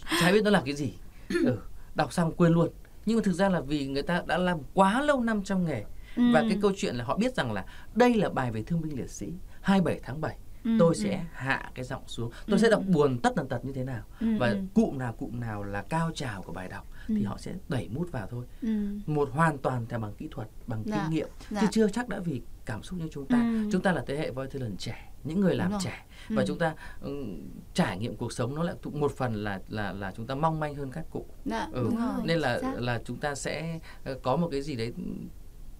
chả 0.20 0.32
biết 0.32 0.44
nó 0.44 0.50
là 0.50 0.62
cái 0.64 0.74
gì 0.74 0.94
ừ, 1.28 1.58
đọc 1.94 2.12
xong 2.12 2.32
quên 2.36 2.52
luôn 2.52 2.68
nhưng 3.06 3.16
mà 3.16 3.22
thực 3.24 3.32
ra 3.32 3.48
là 3.48 3.60
vì 3.60 3.86
người 3.86 4.02
ta 4.02 4.22
đã 4.26 4.38
làm 4.38 4.58
quá 4.74 5.02
lâu 5.02 5.20
năm 5.20 5.44
trong 5.44 5.64
nghề 5.64 5.84
ừ. 6.16 6.22
và 6.32 6.40
cái 6.40 6.58
câu 6.62 6.72
chuyện 6.76 6.96
là 6.96 7.04
họ 7.04 7.16
biết 7.16 7.34
rằng 7.34 7.52
là 7.52 7.64
đây 7.94 8.14
là 8.14 8.28
bài 8.28 8.52
về 8.52 8.62
thương 8.62 8.80
binh 8.80 8.98
liệt 8.98 9.10
sĩ 9.10 9.32
27 9.60 10.00
tháng 10.02 10.20
7 10.20 10.36
ừ, 10.64 10.70
tôi 10.78 10.94
ừ. 10.94 11.02
sẽ 11.02 11.24
hạ 11.32 11.70
cái 11.74 11.84
giọng 11.84 12.02
xuống 12.06 12.30
tôi 12.46 12.58
ừ. 12.58 12.62
sẽ 12.62 12.70
đọc 12.70 12.82
buồn 12.86 13.18
tất 13.22 13.32
tần 13.36 13.48
tật 13.48 13.64
như 13.64 13.72
thế 13.72 13.84
nào 13.84 14.04
ừ, 14.20 14.26
và 14.38 14.48
ừ. 14.48 14.58
cụm 14.74 14.98
nào 14.98 15.12
cụm 15.12 15.40
nào 15.40 15.62
là 15.62 15.82
cao 15.82 16.10
trào 16.14 16.42
của 16.42 16.52
bài 16.52 16.68
đọc 16.68 16.86
ừ. 17.08 17.14
thì 17.18 17.24
họ 17.24 17.38
sẽ 17.38 17.52
đẩy 17.68 17.88
mút 17.88 18.12
vào 18.12 18.26
thôi 18.30 18.44
ừ. 18.62 18.68
một 19.06 19.28
hoàn 19.32 19.58
toàn 19.58 19.86
theo 19.88 19.98
bằng 19.98 20.14
kỹ 20.14 20.28
thuật 20.30 20.48
bằng 20.66 20.82
dạ. 20.86 20.96
kinh 20.96 21.14
nghiệm 21.14 21.28
dạ. 21.50 21.60
chứ 21.60 21.66
chưa 21.70 21.88
chắc 21.88 22.08
đã 22.08 22.18
vì 22.18 22.42
cảm 22.66 22.82
xúc 22.82 22.98
như 22.98 23.08
chúng 23.12 23.26
ta 23.26 23.38
ừ. 23.38 23.68
chúng 23.72 23.82
ta 23.82 23.92
là 23.92 24.02
thế 24.06 24.16
hệ 24.16 24.30
voi 24.30 24.48
lần 24.52 24.76
trẻ 24.76 25.12
những 25.24 25.40
người 25.40 25.54
làm 25.54 25.72
trẻ 25.80 26.06
và 26.28 26.42
ừ. 26.42 26.44
chúng 26.48 26.58
ta 26.58 26.74
um, 27.02 27.40
trải 27.74 27.98
nghiệm 27.98 28.16
cuộc 28.16 28.32
sống 28.32 28.54
nó 28.54 28.62
lại 28.62 28.74
một 28.92 29.12
phần 29.16 29.34
là 29.34 29.60
là 29.68 29.92
là 29.92 30.12
chúng 30.16 30.26
ta 30.26 30.34
mong 30.34 30.60
manh 30.60 30.74
hơn 30.74 30.92
các 30.92 31.04
cụ 31.10 31.26
dạ, 31.44 31.68
ừ. 31.72 31.82
đúng 31.84 31.96
rồi. 31.96 32.14
nên 32.24 32.38
là 32.38 32.60
là 32.76 33.00
chúng 33.04 33.16
ta 33.16 33.34
sẽ 33.34 33.80
ờ, 34.04 34.18
có 34.22 34.36
một 34.36 34.48
cái 34.52 34.62
gì 34.62 34.76
đấy 34.76 34.92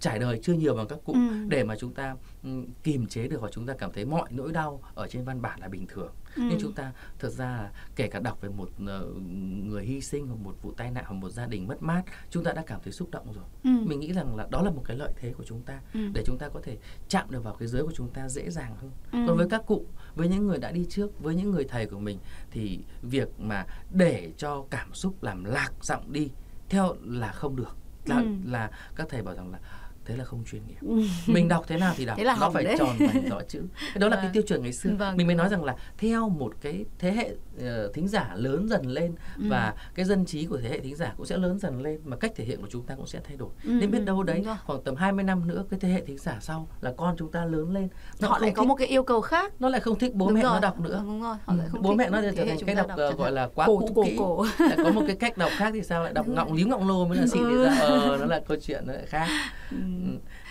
trải 0.00 0.18
đời 0.18 0.40
chưa 0.42 0.52
nhiều 0.52 0.74
bằng 0.74 0.86
các 0.88 0.98
cụ 1.04 1.12
ừ. 1.12 1.46
để 1.48 1.64
mà 1.64 1.76
chúng 1.76 1.94
ta 1.94 2.16
um, 2.42 2.66
kìm 2.82 3.06
chế 3.06 3.28
được 3.28 3.40
hoặc 3.40 3.52
chúng 3.52 3.66
ta 3.66 3.74
cảm 3.78 3.92
thấy 3.92 4.04
mọi 4.04 4.28
nỗi 4.30 4.52
đau 4.52 4.82
ở 4.94 5.08
trên 5.08 5.24
văn 5.24 5.42
bản 5.42 5.60
là 5.60 5.68
bình 5.68 5.86
thường 5.86 6.12
ừ. 6.36 6.42
nhưng 6.50 6.58
chúng 6.60 6.72
ta 6.72 6.92
thực 7.18 7.32
ra 7.32 7.46
là 7.46 7.70
kể 7.96 8.08
cả 8.08 8.20
đọc 8.20 8.40
về 8.40 8.48
một 8.48 8.68
uh, 8.82 9.16
người 9.64 9.84
hy 9.84 10.00
sinh 10.00 10.26
hoặc 10.26 10.36
một 10.36 10.54
vụ 10.62 10.72
tai 10.72 10.90
nạn 10.90 11.04
hoặc 11.06 11.14
một 11.14 11.30
gia 11.30 11.46
đình 11.46 11.66
mất 11.66 11.82
mát 11.82 12.02
chúng 12.30 12.44
ta 12.44 12.52
đã 12.52 12.62
cảm 12.66 12.80
thấy 12.84 12.92
xúc 12.92 13.10
động 13.10 13.32
rồi 13.32 13.44
ừ. 13.64 13.70
mình 13.86 14.00
nghĩ 14.00 14.12
rằng 14.12 14.36
là 14.36 14.46
đó 14.50 14.62
là 14.62 14.70
một 14.70 14.82
cái 14.84 14.96
lợi 14.96 15.12
thế 15.16 15.32
của 15.32 15.44
chúng 15.44 15.62
ta 15.62 15.80
ừ. 15.94 16.00
để 16.14 16.22
chúng 16.26 16.38
ta 16.38 16.48
có 16.48 16.60
thể 16.62 16.76
chạm 17.08 17.30
được 17.30 17.44
vào 17.44 17.54
cái 17.54 17.68
giới 17.68 17.82
của 17.82 17.92
chúng 17.94 18.10
ta 18.10 18.28
dễ 18.28 18.50
dàng 18.50 18.76
hơn 18.76 18.90
ừ. 19.12 19.18
còn 19.28 19.36
với 19.36 19.48
các 19.50 19.62
cụ 19.66 19.86
với 20.14 20.28
những 20.28 20.46
người 20.46 20.58
đã 20.58 20.72
đi 20.72 20.86
trước 20.90 21.20
với 21.20 21.34
những 21.34 21.50
người 21.50 21.64
thầy 21.64 21.86
của 21.86 21.98
mình 21.98 22.18
thì 22.50 22.80
việc 23.02 23.40
mà 23.40 23.66
để 23.90 24.32
cho 24.36 24.64
cảm 24.70 24.94
xúc 24.94 25.22
làm 25.22 25.44
lạc 25.44 25.70
giọng 25.82 26.12
đi 26.12 26.30
theo 26.68 26.94
là 27.04 27.32
không 27.32 27.56
được 27.56 27.76
là, 28.06 28.16
ừ. 28.16 28.26
là 28.44 28.70
các 28.96 29.06
thầy 29.10 29.22
bảo 29.22 29.34
rằng 29.34 29.52
là 29.52 29.58
thế 30.06 30.16
là 30.16 30.24
không 30.24 30.44
chuyên 30.44 30.62
nghiệp 30.66 30.80
ừ. 30.80 31.02
mình 31.32 31.48
đọc 31.48 31.64
thế 31.68 31.78
nào 31.78 31.94
thì 31.96 32.04
đọc 32.04 32.18
nó 32.40 32.50
phải 32.50 32.64
đấy. 32.64 32.76
tròn 32.78 32.96
vành 32.98 33.28
rõ 33.28 33.40
chữ 33.48 33.62
đó 33.96 34.08
là 34.08 34.16
vâng. 34.16 34.22
cái 34.24 34.30
tiêu 34.32 34.42
chuẩn 34.46 34.62
ngày 34.62 34.72
xưa 34.72 34.90
vâng. 34.98 35.16
mình 35.16 35.26
mới 35.26 35.36
nói 35.36 35.48
rằng 35.48 35.64
là 35.64 35.76
theo 35.98 36.28
một 36.28 36.54
cái 36.60 36.84
thế 36.98 37.12
hệ 37.12 37.34
uh, 37.56 37.94
thính 37.94 38.08
giả 38.08 38.32
lớn 38.34 38.68
dần 38.68 38.86
lên 38.86 39.14
ừ. 39.36 39.44
và 39.48 39.74
cái 39.94 40.06
dân 40.06 40.24
trí 40.24 40.46
của 40.46 40.58
thế 40.58 40.68
hệ 40.68 40.80
thính 40.80 40.96
giả 40.96 41.14
cũng 41.16 41.26
sẽ 41.26 41.36
lớn 41.36 41.58
dần 41.58 41.82
lên 41.82 42.00
mà 42.04 42.16
cách 42.16 42.32
thể 42.36 42.44
hiện 42.44 42.60
của 42.60 42.68
chúng 42.70 42.86
ta 42.86 42.94
cũng 42.94 43.06
sẽ 43.06 43.20
thay 43.24 43.36
đổi 43.36 43.50
ừ. 43.64 43.70
nên 43.70 43.90
biết 43.90 44.04
đâu 44.04 44.22
đấy 44.22 44.44
khoảng 44.66 44.82
tầm 44.82 44.96
20 44.96 45.24
năm 45.24 45.48
nữa 45.48 45.64
cái 45.70 45.80
thế 45.80 45.88
hệ 45.88 46.04
thính 46.04 46.18
giả 46.18 46.38
sau 46.40 46.68
là 46.80 46.92
con 46.96 47.14
chúng 47.18 47.30
ta 47.30 47.44
lớn 47.44 47.74
lên 47.74 47.88
nó 48.20 48.28
họ 48.28 48.38
lại 48.38 48.50
có 48.50 48.64
một 48.64 48.74
cái 48.74 48.88
yêu 48.88 49.02
cầu 49.02 49.20
khác 49.20 49.52
nó 49.58 49.68
lại 49.68 49.80
không 49.80 49.98
thích 49.98 50.14
bố 50.14 50.26
đúng 50.26 50.34
mẹ 50.34 50.42
rồi. 50.42 50.52
nó 50.52 50.60
đọc 50.60 50.80
nữa 50.80 51.02
đúng 51.06 51.22
rồi. 51.22 51.36
Họ 51.44 51.54
lại 51.54 51.68
không 51.70 51.82
bố 51.82 51.94
mẹ 51.94 52.10
nó 52.10 52.20
trở 52.22 52.44
thành 52.44 52.58
cách 52.66 52.76
đọc, 52.76 52.86
đọc 52.88 53.12
uh, 53.12 53.18
gọi 53.18 53.32
là 53.32 53.48
quá 53.54 53.66
cổ, 53.66 53.78
cũ 53.78 53.92
cổ, 53.94 54.04
kỹ 54.04 54.16
cổ. 54.18 54.46
lại 54.58 54.78
có 54.84 54.90
một 54.90 55.02
cái 55.06 55.16
cách 55.16 55.38
đọc 55.38 55.50
khác 55.56 55.70
thì 55.74 55.82
sao 55.82 56.02
lại 56.02 56.12
đọc 56.12 56.28
ngọng 56.28 56.52
líu 56.52 56.68
ngọng 56.68 56.88
lô 56.88 57.06
mới 57.06 57.18
là 57.18 57.26
xịn 57.26 57.42
ừ. 57.42 57.64
ra 57.64 57.74
ờ 57.80 58.16
nó 58.20 58.26
là 58.26 58.40
câu 58.48 58.56
chuyện 58.62 58.84
lại 58.86 59.06
khác 59.06 59.28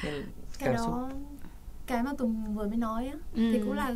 ừ. 0.03 0.23
Cái 0.59 0.73
đó 0.73 1.09
cái 1.85 2.03
mà 2.03 2.11
tùng 2.17 2.55
vừa 2.55 2.67
mới 2.67 2.77
nói 2.77 3.07
á 3.07 3.13
ừ. 3.33 3.51
thì 3.53 3.59
cũng 3.59 3.73
là 3.73 3.93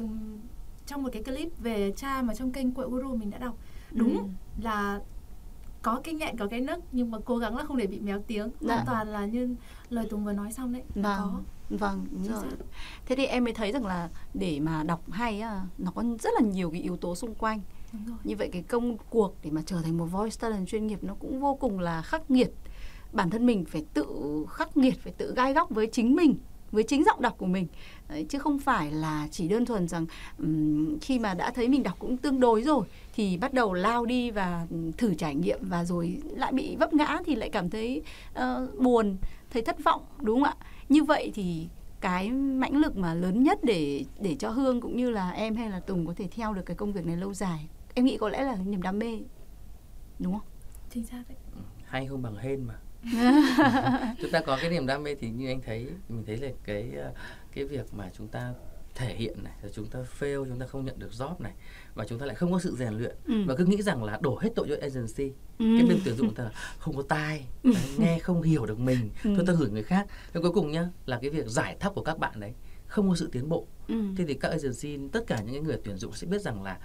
trong 0.85 1.03
một 1.03 1.09
cái 1.13 1.23
clip 1.23 1.59
về 1.59 1.93
cha 1.95 2.21
mà 2.21 2.35
trong 2.35 2.51
kênh 2.51 2.71
quậy 2.71 2.87
guru 2.87 3.15
mình 3.15 3.29
đã 3.29 3.37
đọc 3.37 3.57
đúng 3.91 4.17
ừ. 4.17 4.23
là 4.61 4.99
có 5.81 6.01
cái 6.03 6.13
nghẹn 6.13 6.37
có 6.37 6.47
cái 6.47 6.61
nấc 6.61 6.79
nhưng 6.91 7.11
mà 7.11 7.17
cố 7.25 7.37
gắng 7.37 7.57
là 7.57 7.63
không 7.65 7.77
để 7.77 7.87
bị 7.87 7.99
méo 7.99 8.21
tiếng 8.27 8.49
dạ. 8.59 8.73
hoàn 8.73 8.85
toàn 8.85 9.07
là 9.07 9.25
như 9.25 9.55
lời 9.89 10.05
tùng 10.09 10.25
vừa 10.25 10.33
nói 10.33 10.51
xong 10.51 10.73
đấy 10.73 10.83
vâng. 10.95 11.03
có 11.03 11.41
vâng 11.69 12.05
đúng 12.11 12.27
rồi 12.27 12.43
thế 13.05 13.15
thì 13.15 13.25
em 13.25 13.43
mới 13.43 13.53
thấy 13.53 13.71
rằng 13.71 13.85
là 13.85 14.09
để 14.33 14.59
mà 14.59 14.83
đọc 14.83 15.11
hay 15.11 15.41
á 15.41 15.61
nó 15.77 15.91
có 15.91 16.03
rất 16.19 16.29
là 16.39 16.47
nhiều 16.47 16.71
cái 16.71 16.81
yếu 16.81 16.97
tố 16.97 17.15
xung 17.15 17.35
quanh 17.35 17.61
như 18.23 18.35
vậy 18.35 18.49
cái 18.51 18.61
công 18.61 18.97
cuộc 19.09 19.35
để 19.43 19.51
mà 19.51 19.61
trở 19.65 19.81
thành 19.81 19.97
một 19.97 20.05
voice 20.05 20.35
talent 20.39 20.67
chuyên 20.67 20.87
nghiệp 20.87 21.03
nó 21.03 21.15
cũng 21.19 21.39
vô 21.39 21.55
cùng 21.55 21.79
là 21.79 22.01
khắc 22.01 22.31
nghiệt 22.31 22.51
bản 23.13 23.29
thân 23.29 23.45
mình 23.45 23.65
phải 23.65 23.85
tự 23.93 24.05
khắc 24.49 24.77
nghiệt 24.77 24.99
phải 24.99 25.13
tự 25.17 25.33
gai 25.35 25.53
góc 25.53 25.69
với 25.69 25.87
chính 25.91 26.15
mình 26.15 26.35
với 26.71 26.83
chính 26.83 27.03
giọng 27.03 27.21
đọc 27.21 27.35
của 27.37 27.45
mình. 27.45 27.67
Đấy, 28.09 28.25
chứ 28.29 28.39
không 28.39 28.59
phải 28.59 28.91
là 28.91 29.27
chỉ 29.31 29.47
đơn 29.47 29.65
thuần 29.65 29.87
rằng 29.87 30.05
um, 30.37 30.99
khi 30.99 31.19
mà 31.19 31.33
đã 31.33 31.51
thấy 31.51 31.69
mình 31.69 31.83
đọc 31.83 31.95
cũng 31.99 32.17
tương 32.17 32.39
đối 32.39 32.61
rồi 32.61 32.85
thì 33.13 33.37
bắt 33.37 33.53
đầu 33.53 33.73
lao 33.73 34.05
đi 34.05 34.31
và 34.31 34.67
thử 34.97 35.13
trải 35.13 35.35
nghiệm 35.35 35.59
và 35.61 35.85
rồi 35.85 36.21
lại 36.25 36.51
bị 36.51 36.75
vấp 36.75 36.93
ngã 36.93 37.19
thì 37.25 37.35
lại 37.35 37.49
cảm 37.49 37.69
thấy 37.69 38.01
uh, 38.31 38.79
buồn 38.79 39.17
thấy 39.49 39.61
thất 39.61 39.83
vọng 39.83 40.01
đúng 40.21 40.43
không 40.43 40.43
ạ? 40.43 40.65
Như 40.89 41.03
vậy 41.03 41.31
thì 41.35 41.67
cái 42.01 42.31
mãnh 42.31 42.77
lực 42.77 42.97
mà 42.97 43.13
lớn 43.13 43.43
nhất 43.43 43.59
để 43.63 44.05
để 44.19 44.35
cho 44.39 44.49
hương 44.49 44.81
cũng 44.81 44.97
như 44.97 45.09
là 45.09 45.31
em 45.31 45.55
hay 45.55 45.69
là 45.69 45.79
tùng 45.79 46.07
có 46.07 46.13
thể 46.17 46.27
theo 46.31 46.53
được 46.53 46.65
cái 46.65 46.75
công 46.75 46.93
việc 46.93 47.05
này 47.05 47.17
lâu 47.17 47.33
dài 47.33 47.67
em 47.93 48.05
nghĩ 48.05 48.17
có 48.17 48.29
lẽ 48.29 48.43
là 48.43 48.55
niềm 48.55 48.81
đam 48.81 48.99
mê 48.99 49.19
đúng 50.19 50.33
không? 50.33 50.47
Chính 50.89 51.05
xác 51.05 51.23
đấy. 51.27 51.37
Hay 51.85 52.07
không 52.07 52.21
bằng 52.21 52.35
hên 52.35 52.63
mà 52.63 52.79
chúng 54.21 54.31
ta 54.31 54.41
có 54.41 54.57
cái 54.61 54.69
niềm 54.69 54.87
đam 54.87 55.03
mê 55.03 55.15
thì 55.15 55.29
như 55.29 55.47
anh 55.47 55.61
thấy 55.65 55.87
mình 56.09 56.23
thấy 56.25 56.37
là 56.37 56.49
cái 56.63 56.91
ờ, 56.97 57.11
cái 57.51 57.65
việc 57.65 57.93
mà 57.93 58.09
chúng 58.17 58.27
ta 58.27 58.53
thể 58.95 59.15
hiện 59.15 59.43
này 59.43 59.53
rồi 59.61 59.71
chúng 59.75 59.85
ta 59.85 59.99
fail 60.19 60.45
chúng 60.49 60.59
ta 60.59 60.65
không 60.65 60.85
nhận 60.85 60.99
được 60.99 61.11
job 61.11 61.35
này 61.39 61.53
và 61.93 62.05
chúng 62.09 62.19
ta 62.19 62.25
lại 62.25 62.35
không 62.35 62.51
có 62.51 62.59
sự 62.59 62.75
rèn 62.75 62.93
luyện 62.93 63.15
ừ. 63.25 63.43
và 63.47 63.55
cứ 63.55 63.65
nghĩ 63.65 63.81
rằng 63.81 64.03
là 64.03 64.19
đổ 64.21 64.39
hết 64.41 64.49
tội 64.55 64.67
cho 64.69 64.75
agency 64.81 65.33
ừ. 65.59 65.65
cái 65.79 65.89
bên 65.89 65.99
tuyển 66.05 66.15
dụng 66.15 66.33
ta 66.33 66.43
là 66.43 66.51
không 66.79 66.95
có 66.95 67.03
tai 67.09 67.45
ừ. 67.63 67.71
nghe 67.97 68.19
không 68.19 68.41
hiểu 68.41 68.65
được 68.65 68.79
mình 68.79 69.09
ừ. 69.23 69.33
thôi 69.35 69.45
ta 69.47 69.53
gửi 69.53 69.69
người 69.69 69.83
khác 69.83 70.07
và 70.33 70.41
cuối 70.41 70.51
cùng 70.51 70.71
nhá 70.71 70.89
là 71.05 71.19
cái 71.21 71.29
việc 71.29 71.47
giải 71.47 71.77
thóc 71.79 71.95
của 71.95 72.03
các 72.03 72.19
bạn 72.19 72.39
đấy 72.39 72.53
không 72.87 73.09
có 73.09 73.15
sự 73.15 73.29
tiến 73.31 73.49
bộ 73.49 73.67
ừ. 73.87 73.95
thế 74.17 74.25
thì 74.27 74.33
các 74.33 74.51
agency 74.51 75.09
tất 75.11 75.23
cả 75.27 75.41
những 75.41 75.63
người 75.63 75.77
tuyển 75.83 75.97
dụng 75.97 76.13
sẽ 76.13 76.27
biết 76.27 76.41
rằng 76.41 76.63
là 76.63 76.77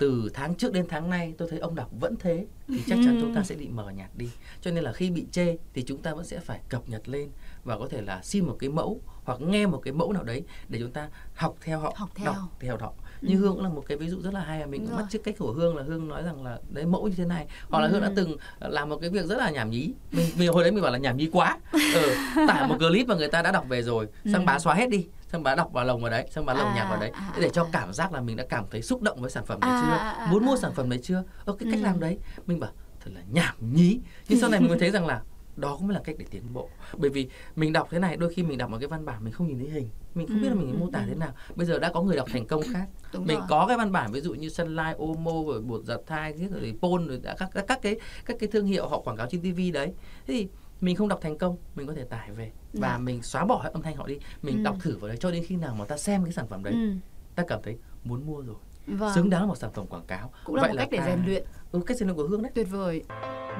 từ 0.00 0.30
tháng 0.34 0.54
trước 0.54 0.72
đến 0.72 0.86
tháng 0.88 1.10
nay 1.10 1.34
tôi 1.38 1.48
thấy 1.50 1.58
ông 1.58 1.74
đọc 1.74 1.90
vẫn 2.00 2.14
thế 2.20 2.46
thì 2.68 2.82
chắc 2.86 2.98
chắn 3.04 3.18
chúng 3.20 3.34
ta 3.34 3.42
sẽ 3.42 3.54
bị 3.54 3.68
mờ 3.68 3.90
nhạt 3.90 4.10
đi 4.14 4.30
cho 4.60 4.70
nên 4.70 4.84
là 4.84 4.92
khi 4.92 5.10
bị 5.10 5.26
chê 5.32 5.56
thì 5.74 5.82
chúng 5.82 6.02
ta 6.02 6.14
vẫn 6.14 6.24
sẽ 6.24 6.38
phải 6.38 6.60
cập 6.68 6.88
nhật 6.88 7.08
lên 7.08 7.28
và 7.64 7.78
có 7.78 7.88
thể 7.90 8.02
là 8.02 8.20
xin 8.22 8.44
một 8.44 8.56
cái 8.58 8.70
mẫu 8.70 9.00
hoặc 9.24 9.40
nghe 9.40 9.66
một 9.66 9.80
cái 9.84 9.92
mẫu 9.92 10.12
nào 10.12 10.24
đấy 10.24 10.42
để 10.68 10.78
chúng 10.78 10.90
ta 10.90 11.08
học 11.34 11.56
theo 11.60 11.80
họ 11.80 11.94
học 11.96 12.10
theo. 12.14 12.32
đọc 12.32 12.36
theo 12.60 12.76
họ 12.76 12.92
như 13.20 13.34
ừ. 13.34 13.40
hương 13.40 13.52
cũng 13.52 13.62
là 13.62 13.68
một 13.68 13.84
cái 13.86 13.98
ví 13.98 14.08
dụ 14.08 14.20
rất 14.20 14.34
là 14.34 14.40
hay 14.40 14.66
mình 14.66 14.86
cũng 14.86 14.96
bắt 14.96 15.06
chước 15.10 15.24
cách 15.24 15.34
của 15.38 15.52
hương 15.52 15.76
là 15.76 15.82
hương 15.82 16.08
nói 16.08 16.22
rằng 16.22 16.44
là 16.44 16.58
đấy 16.68 16.86
mẫu 16.86 17.08
như 17.08 17.14
thế 17.16 17.24
này 17.24 17.46
hoặc 17.68 17.80
là 17.80 17.86
ừ. 17.86 17.92
hương 17.92 18.02
đã 18.02 18.12
từng 18.16 18.36
làm 18.60 18.88
một 18.88 18.98
cái 19.00 19.10
việc 19.10 19.26
rất 19.26 19.38
là 19.38 19.50
nhảm 19.50 19.70
nhí 19.70 19.92
mình, 20.12 20.26
mình 20.38 20.52
hồi 20.52 20.62
đấy 20.62 20.72
mình 20.72 20.82
bảo 20.82 20.92
là 20.92 20.98
nhảm 20.98 21.16
nhí 21.16 21.28
quá 21.32 21.58
ừ, 21.72 22.14
tải 22.48 22.68
một 22.68 22.76
clip 22.78 23.06
mà 23.06 23.14
người 23.14 23.28
ta 23.28 23.42
đã 23.42 23.52
đọc 23.52 23.64
về 23.68 23.82
rồi 23.82 24.06
sang 24.24 24.42
ừ. 24.42 24.46
bá 24.46 24.58
xóa 24.58 24.74
hết 24.74 24.90
đi 24.90 25.06
xong 25.32 25.42
bà 25.42 25.54
đọc 25.54 25.72
vào 25.72 25.84
lồng 25.84 26.02
vào 26.02 26.10
đấy 26.10 26.26
xong 26.30 26.46
bà 26.46 26.54
lồng 26.54 26.68
à, 26.68 26.74
nhạc 26.74 26.90
vào 26.90 27.00
đấy. 27.00 27.10
à, 27.10 27.34
để 27.40 27.50
cho 27.50 27.68
cảm 27.72 27.92
giác 27.92 28.12
là 28.12 28.20
mình 28.20 28.36
đã 28.36 28.44
cảm 28.48 28.64
thấy 28.70 28.82
xúc 28.82 29.02
động 29.02 29.20
với 29.20 29.30
sản 29.30 29.46
phẩm 29.46 29.60
đấy 29.60 29.70
à, 29.70 29.82
chưa? 29.82 30.22
à, 30.24 30.28
muốn 30.30 30.46
mua 30.46 30.56
sản 30.56 30.72
phẩm 30.74 30.90
đấy 30.90 31.00
chưa? 31.02 31.22
Ơ 31.44 31.56
cái 31.58 31.68
cách 31.72 31.80
ừ. 31.80 31.84
làm 31.84 32.00
đấy. 32.00 32.18
Mình 32.46 32.60
bảo 32.60 32.70
thật 33.00 33.10
là 33.14 33.20
nhảm 33.32 33.54
nhí. 33.74 34.00
Nhưng 34.28 34.40
sau 34.40 34.50
này 34.50 34.60
mình 34.60 34.68
mới 34.68 34.78
thấy 34.78 34.90
rằng 34.90 35.06
là 35.06 35.22
đó 35.56 35.76
cũng 35.78 35.90
là 35.90 36.00
cách 36.04 36.16
để 36.18 36.24
tiến 36.30 36.42
bộ. 36.52 36.68
Bởi 36.96 37.10
vì 37.10 37.28
mình 37.56 37.72
đọc 37.72 37.88
thế 37.90 37.98
này 37.98 38.16
đôi 38.16 38.34
khi 38.34 38.42
mình 38.42 38.58
đọc 38.58 38.70
một 38.70 38.76
cái 38.80 38.88
văn 38.88 39.04
bản 39.04 39.24
mình 39.24 39.32
không 39.32 39.46
nhìn 39.46 39.58
thấy 39.58 39.68
hình. 39.68 39.88
Mình 40.14 40.26
không 40.26 40.36
ừ, 40.36 40.42
biết 40.42 40.48
là 40.48 40.54
mình 40.54 40.70
ừ, 40.70 40.76
mô 40.78 40.90
tả 40.90 40.98
ừ. 40.98 41.04
thế 41.08 41.14
nào. 41.14 41.32
Bây 41.54 41.66
giờ 41.66 41.78
đã 41.78 41.92
có 41.92 42.02
người 42.02 42.16
đọc 42.16 42.28
thành 42.32 42.46
công 42.46 42.62
khác. 42.72 42.86
Đúng 43.12 43.26
mình 43.26 43.38
rồi. 43.38 43.46
có 43.50 43.66
cái 43.68 43.76
văn 43.76 43.92
bản 43.92 44.12
ví 44.12 44.20
dụ 44.20 44.34
như 44.34 44.48
Sunlight, 44.48 44.98
Omo 44.98 45.32
rồi 45.46 45.60
bột 45.60 45.84
giặt 45.84 46.00
thai 46.06 46.32
rồi 46.32 46.74
Pol 46.80 47.08
rồi 47.08 47.20
đã 47.22 47.34
các, 47.38 47.50
các 47.54 47.64
các 47.68 47.78
cái 47.82 47.96
các 48.24 48.36
cái 48.40 48.48
thương 48.52 48.66
hiệu 48.66 48.88
họ 48.88 49.00
quảng 49.00 49.16
cáo 49.16 49.26
trên 49.30 49.40
TV 49.40 49.60
đấy. 49.74 49.92
Thế 50.26 50.34
thì 50.34 50.48
mình 50.80 50.96
không 50.96 51.08
đọc 51.08 51.18
thành 51.22 51.38
công 51.38 51.56
mình 51.74 51.86
có 51.86 51.94
thể 51.94 52.04
tải 52.04 52.30
về. 52.30 52.52
Và 52.72 52.88
dạ. 52.88 52.98
mình 52.98 53.22
xóa 53.22 53.44
bỏ 53.44 53.60
hết 53.62 53.70
âm 53.72 53.82
thanh 53.82 53.96
họ 53.96 54.06
đi. 54.06 54.18
Mình 54.42 54.56
ừ. 54.56 54.62
đọc 54.62 54.76
thử 54.80 54.96
vào 54.98 55.08
đấy 55.08 55.16
cho 55.20 55.30
đến 55.30 55.44
khi 55.46 55.56
nào 55.56 55.74
mà 55.74 55.84
ta 55.84 55.96
xem 55.96 56.24
cái 56.24 56.32
sản 56.32 56.46
phẩm 56.46 56.62
đấy. 56.62 56.74
Ừ. 56.74 56.92
ta 57.34 57.44
cảm 57.48 57.60
thấy 57.62 57.78
muốn 58.04 58.26
mua 58.26 58.40
rồi. 58.40 58.56
Vâng. 58.86 59.14
xứng 59.14 59.30
đáng 59.30 59.40
là 59.40 59.46
một 59.46 59.56
sản 59.56 59.70
phẩm 59.74 59.86
quảng 59.86 60.06
cáo. 60.06 60.32
Cũng 60.44 60.54
là 60.54 60.62
Vậy 60.62 60.70
một 60.70 60.76
là 60.76 60.82
cách 60.82 60.90
để 60.92 61.00
rèn 61.06 61.24
luyện. 61.26 61.44
Ừ, 61.72 61.80
cách 61.86 61.96
rèn 61.96 62.08
luyện 62.08 62.16
của 62.16 62.28
hương 62.28 62.42
đấy. 62.42 62.52
Tuyệt 62.54 62.66
vời. 62.70 63.02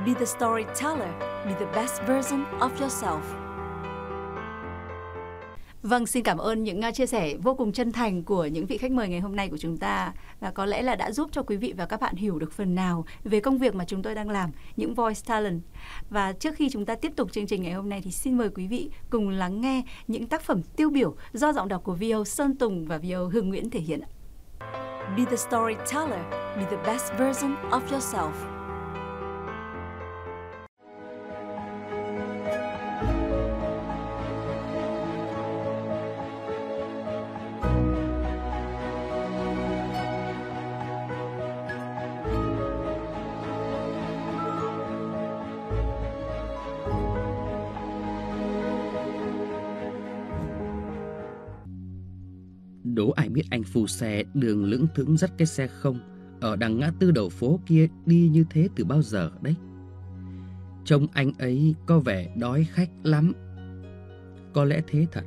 Be 0.06 0.14
the 0.14 0.24
storyteller. 0.24 1.11
Be 1.20 1.54
the 1.61 1.66
best 1.74 2.00
version 2.06 2.44
of 2.44 2.70
yourself 2.76 3.49
Vâng, 5.83 6.07
xin 6.07 6.23
cảm 6.23 6.38
ơn 6.38 6.64
những 6.64 6.81
à, 6.81 6.93
chia 6.93 7.07
sẻ 7.07 7.35
vô 7.43 7.55
cùng 7.55 7.73
chân 7.73 7.93
thành 7.93 8.23
của 8.23 8.47
những 8.47 8.66
vị 8.66 8.79
khách 8.79 8.90
mời 8.90 9.09
ngày 9.09 9.21
hôm 9.21 9.37
nay 9.37 9.49
của 9.49 9.59
chúng 9.59 9.77
ta 9.77 10.12
và 10.40 10.51
có 10.51 10.66
lẽ 10.66 10.83
là 10.83 10.95
đã 10.95 11.12
giúp 11.12 11.29
cho 11.33 11.43
quý 11.43 11.57
vị 11.57 11.75
và 11.77 11.87
các 11.87 12.01
bạn 12.01 12.14
hiểu 12.14 12.38
được 12.38 12.53
phần 12.53 12.75
nào 12.75 13.05
về 13.25 13.40
công 13.40 13.59
việc 13.59 13.75
mà 13.75 13.85
chúng 13.85 14.03
tôi 14.03 14.14
đang 14.14 14.31
làm, 14.31 14.51
những 14.77 14.95
voice 14.95 15.21
talent. 15.27 15.61
Và 16.11 16.33
trước 16.33 16.55
khi 16.55 16.71
chúng 16.71 16.85
ta 16.85 16.95
tiếp 16.95 17.12
tục 17.16 17.33
chương 17.33 17.47
trình 17.47 17.62
ngày 17.62 17.73
hôm 17.73 17.88
nay 17.88 18.01
thì 18.05 18.11
xin 18.11 18.38
mời 18.38 18.49
quý 18.49 18.66
vị 18.66 18.90
cùng 19.11 19.29
lắng 19.29 19.61
nghe 19.61 19.83
những 20.07 20.27
tác 20.27 20.43
phẩm 20.43 20.62
tiêu 20.62 20.90
biểu 20.90 21.14
do 21.33 21.53
giọng 21.53 21.69
đọc 21.69 21.85
của 21.85 21.95
VO 21.95 22.25
Sơn 22.25 22.57
Tùng 22.57 22.85
và 22.87 22.99
VO 22.99 23.25
Hương 23.33 23.49
Nguyễn 23.49 23.71
thể 23.71 23.81
hiện. 23.81 24.01
Be 25.16 25.25
the 25.25 25.37
storyteller, 25.37 26.25
be 26.57 26.64
the 26.71 26.83
best 26.87 27.12
version 27.19 27.57
of 27.71 27.81
yourself. 27.90 28.60
Biết 53.41 53.47
anh 53.51 53.62
phu 53.62 53.86
xe 53.86 54.22
đường 54.34 54.64
lững 54.64 54.86
thững 54.95 55.16
dắt 55.16 55.30
cái 55.38 55.47
xe 55.47 55.66
không, 55.66 55.99
Ở 56.41 56.57
đằng 56.57 56.78
ngã 56.78 56.91
tư 56.99 57.11
đầu 57.11 57.28
phố 57.28 57.61
kia 57.66 57.88
đi 58.07 58.28
như 58.32 58.45
thế 58.51 58.68
từ 58.76 58.84
bao 58.84 59.03
giờ 59.03 59.30
đấy? 59.43 59.55
Trông 60.84 61.07
anh 61.12 61.32
ấy 61.38 61.74
có 61.86 61.99
vẻ 61.99 62.34
đói 62.36 62.66
khách 62.70 62.91
lắm. 63.03 63.32
Có 64.53 64.64
lẽ 64.64 64.80
thế 64.86 65.07
thật, 65.12 65.24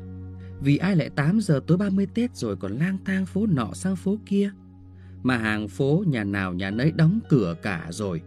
Vì 0.61 0.78
ai 0.78 0.95
lại 0.95 1.09
8 1.09 1.41
giờ 1.41 1.59
tối 1.68 1.78
30 1.78 2.07
Tết 2.14 2.36
rồi 2.36 2.55
còn 2.55 2.72
lang 2.72 2.97
thang 3.05 3.26
phố 3.26 3.45
nọ 3.45 3.74
sang 3.74 3.95
phố 3.95 4.18
kia? 4.26 4.51
Mà 5.24 5.38
hàng 5.38 5.68
phố 5.68 6.03
nhà 6.07 6.24
nào 6.24 6.53
nhà 6.53 6.72
nấy 6.72 6.91
đóng 6.91 7.20
cửa 7.30 7.55
cả 7.61 7.88
rồi, 7.89 8.22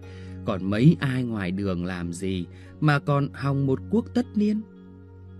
Còn 0.44 0.70
mấy 0.70 0.96
ai 1.00 1.24
ngoài 1.24 1.50
đường 1.50 1.84
làm 1.84 2.12
gì 2.12 2.46
Mà 2.80 2.98
còn 2.98 3.28
hòng 3.34 3.66
một 3.66 3.80
quốc 3.90 4.04
tất 4.14 4.26
niên? 4.34 4.60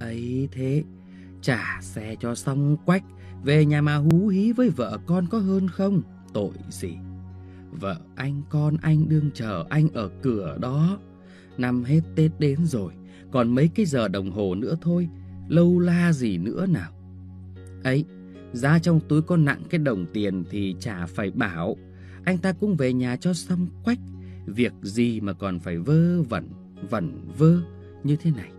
Ấy 0.01 0.49
thế, 0.53 0.85
trả 1.43 1.79
xe 1.81 2.17
cho 2.21 2.35
xong 2.35 2.77
quách 2.87 3.05
về 3.45 3.67
nhà 3.67 3.83
mà 3.83 3.97
hú 3.97 4.29
hí 4.29 4.53
với 4.53 4.69
vợ 4.71 4.99
con 5.07 5.27
có 5.27 5.39
hơn 5.39 5.69
không? 5.69 6.03
Tội 6.33 6.53
gì? 6.71 6.95
Vợ 7.71 7.97
anh, 8.15 8.43
con 8.51 8.77
anh 8.83 9.09
đương 9.09 9.31
chờ 9.35 9.65
anh 9.69 9.89
ở 9.95 10.11
cửa 10.23 10.59
đó. 10.61 10.99
Năm 11.59 11.85
hết 11.85 12.01
tết 12.15 12.31
đến 12.39 12.67
rồi, 12.67 12.93
còn 13.33 13.55
mấy 13.55 13.69
cái 13.69 13.87
giờ 13.87 14.09
đồng 14.09 14.31
hồ 14.31 14.55
nữa 14.55 14.77
thôi, 14.81 15.09
lâu 15.49 15.79
la 15.79 16.13
gì 16.13 16.39
nữa 16.39 16.67
nào. 16.67 16.93
Ấy, 17.85 18.05
ra 18.53 18.79
trong 18.79 19.01
túi 19.09 19.23
có 19.23 19.37
nặng 19.37 19.63
cái 19.71 19.79
đồng 19.79 20.07
tiền 20.13 20.45
thì 20.51 20.77
chả 20.81 21.07
phải 21.07 21.31
bảo. 21.31 21.77
Anh 22.25 22.39
ta 22.39 22.53
cũng 22.53 22.77
về 22.77 22.93
nhà 22.93 23.17
cho 23.17 23.33
xong 23.33 23.67
quách, 23.85 23.99
việc 24.47 24.73
gì 24.83 25.21
mà 25.21 25.33
còn 25.33 25.59
phải 25.59 25.79
vơ 25.79 26.23
vẩn 26.23 26.49
vẩn 26.91 27.29
vơ 27.39 27.61
như 28.05 28.17
thế 28.17 28.31
này. 28.31 28.51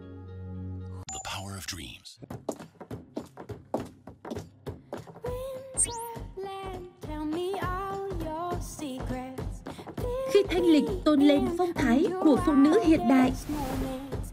Thanh 10.58 10.66
lịch 10.66 10.86
tôn 11.04 11.20
lên 11.20 11.42
phong 11.58 11.74
thái 11.74 12.06
của 12.24 12.38
phụ 12.46 12.54
nữ 12.54 12.80
hiện 12.86 13.02
đại, 13.10 13.32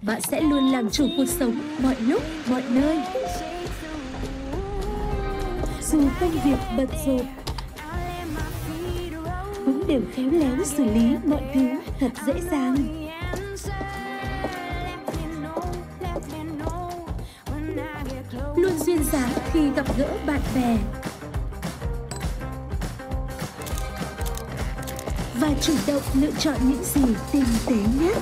bạn 0.03 0.21
sẽ 0.21 0.41
luôn 0.41 0.73
làm 0.73 0.91
chủ 0.91 1.07
cuộc 1.17 1.29
sống 1.29 1.55
mọi 1.83 1.97
lúc, 2.01 2.23
mọi 2.51 2.63
nơi. 2.69 3.01
Dù 5.91 6.01
công 6.21 6.31
việc 6.31 6.59
bận 6.77 6.89
rộn, 7.07 7.27
cũng 9.65 9.87
đều 9.89 10.01
khéo 10.15 10.31
léo 10.31 10.65
xử 10.65 10.85
lý 10.85 11.17
mọi 11.25 11.43
thứ 11.55 11.69
thật 12.01 12.13
dễ 12.27 12.35
dàng. 12.51 12.77
Luôn 18.57 18.79
duyên 18.79 19.05
dáng 19.13 19.31
khi 19.53 19.71
gặp 19.77 19.99
gỡ 19.99 20.09
bạn 20.27 20.41
bè 20.55 20.77
và 25.45 25.55
chủ 25.61 25.73
động 25.87 26.03
lựa 26.15 26.31
chọn 26.39 26.57
những 26.63 26.85
gì 26.85 27.01
tinh 27.33 27.45
tế 27.67 27.77
nhất. 28.01 28.17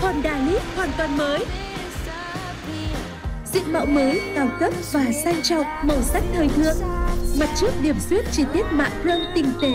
Honda 0.00 0.38
Lead 0.38 0.62
hoàn 0.76 0.90
toàn 0.98 1.16
mới. 1.16 1.44
Diện 3.52 3.72
mạo 3.72 3.86
mới, 3.86 4.20
cao 4.34 4.48
cấp 4.60 4.72
và 4.92 5.04
sang 5.24 5.42
trọng, 5.42 5.64
màu 5.82 6.02
sắc 6.02 6.22
thời 6.34 6.48
thượng. 6.48 6.76
Mặt 7.40 7.48
trước 7.60 7.70
điểm 7.82 7.96
xuyết 8.00 8.24
chi 8.32 8.44
tiết 8.52 8.66
mạ 8.70 8.90
chrome 9.02 9.32
tinh 9.34 9.52
tế 9.62 9.72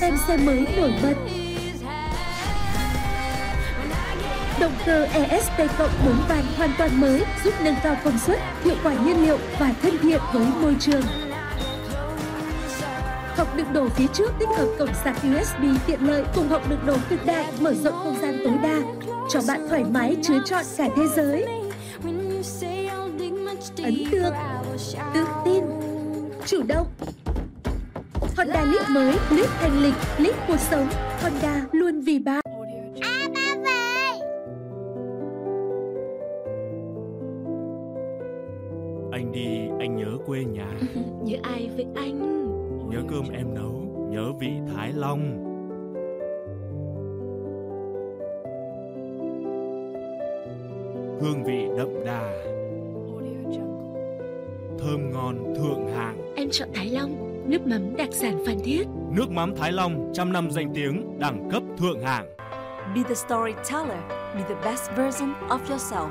Tem 0.00 0.16
xe 0.28 0.36
mới 0.36 0.66
nổi 0.76 0.92
bật. 1.02 1.45
Động 4.60 4.72
cơ 4.86 5.04
ESP 5.04 5.58
cộng 5.78 5.90
4 6.06 6.14
van 6.28 6.44
hoàn 6.56 6.70
toàn 6.78 7.00
mới 7.00 7.22
giúp 7.44 7.54
nâng 7.64 7.74
cao 7.82 7.96
công 8.04 8.18
suất, 8.18 8.38
hiệu 8.64 8.74
quả 8.82 8.94
nhiên 9.04 9.22
liệu 9.22 9.38
và 9.58 9.74
thân 9.82 9.98
thiện 10.02 10.20
với 10.32 10.46
môi 10.60 10.76
trường. 10.80 11.02
Hộc 13.36 13.56
đựng 13.56 13.72
đồ 13.72 13.88
phía 13.88 14.06
trước 14.12 14.32
tích 14.38 14.48
hợp 14.48 14.68
cổng 14.78 14.94
sạc 15.04 15.16
USB 15.16 15.64
tiện 15.86 16.06
lợi 16.06 16.24
cùng 16.34 16.48
hộc 16.48 16.70
đựng 16.70 16.86
đồ 16.86 16.96
cực 17.10 17.26
đại 17.26 17.44
mở 17.60 17.74
rộng 17.74 17.94
không 17.94 18.16
gian 18.22 18.38
tối 18.44 18.54
đa, 18.62 18.80
cho 19.30 19.40
bạn 19.48 19.68
thoải 19.68 19.84
mái 19.84 20.16
chứa 20.22 20.38
trọn 20.44 20.64
cả 20.76 20.88
thế 20.96 21.02
giới. 21.16 21.46
Ấn 23.82 24.04
tượng, 24.12 24.34
tự 25.14 25.24
tin, 25.44 25.64
chủ 26.46 26.62
động. 26.68 26.86
Honda 28.36 28.64
Leaf 28.64 28.94
mới, 28.94 29.14
Leaf 29.30 29.48
thanh 29.60 29.82
lịch, 29.82 29.94
Leaf 30.18 30.32
cuộc 30.48 30.60
sống. 30.70 30.88
Honda 31.22 31.60
luôn 31.72 32.00
vì 32.00 32.18
bạn. 32.18 32.45
Nhớ 41.26 41.36
ai 41.42 41.70
với 41.76 41.86
anh? 41.94 42.18
Nhớ 42.90 43.02
cơm 43.10 43.28
em 43.32 43.54
nấu 43.54 43.72
Nhớ 44.10 44.32
vị 44.40 44.50
Thái 44.74 44.92
Long. 44.92 45.20
Hương 51.20 51.44
vị 51.44 51.66
đậm 51.76 52.04
đà. 52.04 52.44
Thơm 54.78 55.12
ngon 55.12 55.54
thượng 55.56 55.86
hạng. 55.96 56.34
Em 56.36 56.48
chọn 56.50 56.68
Thái 56.74 56.90
Long 56.90 57.42
Nước 57.46 57.66
mắm 57.66 57.96
đặc 57.96 58.08
sản 58.12 58.42
Phan 58.46 58.56
Thiết. 58.64 58.84
Nước 59.10 59.30
mắm 59.30 59.54
Thái 59.56 59.72
Long 59.72 60.12
trăm 60.14 60.32
năm 60.32 60.50
danh 60.50 60.72
tiếng 60.74 61.18
Đẳng 61.18 61.48
cấp 61.52 61.62
thượng 61.78 62.00
hạng. 62.00 62.26
Be 62.94 63.02
the 63.02 63.14
storyteller 63.14 64.00
Be 64.34 64.42
the 64.48 64.54
best 64.64 64.90
version 64.96 65.32
of 65.48 65.58
yourself. 65.68 66.10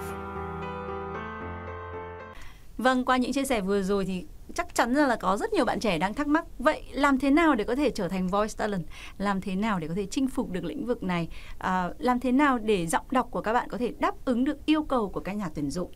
Vâng, 2.78 3.06
qua 3.06 3.18
những 3.18 3.34
chia 3.34 3.46
sẻ 3.46 3.62
vừa 3.62 3.82
rồi 3.82 4.06
thì 4.06 4.26
chắc 4.54 4.76
chắn 4.76 4.94
là 4.94 5.16
có 5.16 5.38
rất 5.38 5.54
nhiều 5.54 5.66
bạn 5.66 5.80
trẻ 5.80 5.98
đang 5.98 6.14
thắc 6.14 6.28
mắc 6.28 6.46
vậy 6.60 6.84
làm 6.92 7.20
thế 7.20 7.32
nào 7.32 7.56
để 7.56 7.64
có 7.64 7.76
thể 7.76 7.90
trở 7.90 8.08
thành 8.08 8.28
voice 8.28 8.54
talent? 8.58 8.86
Làm 9.18 9.42
thế 9.42 9.56
nào 9.56 9.80
để 9.80 9.88
có 9.88 9.94
thể 9.94 10.06
chinh 10.06 10.28
phục 10.28 10.52
được 10.52 10.64
lĩnh 10.64 10.86
vực 10.86 11.04
này? 11.04 11.28
À, 11.58 11.90
làm 12.00 12.20
thế 12.20 12.32
nào 12.32 12.58
để 12.58 12.88
giọng 12.88 13.06
đọc 13.12 13.28
của 13.32 13.42
các 13.42 13.54
bạn 13.54 13.70
có 13.70 13.78
thể 13.78 13.94
đáp 14.00 14.26
ứng 14.26 14.44
được 14.44 14.66
yêu 14.66 14.84
cầu 14.84 15.10
của 15.10 15.20
các 15.20 15.34
nhà 15.34 15.50
tuyển 15.56 15.70
dụng? 15.70 15.92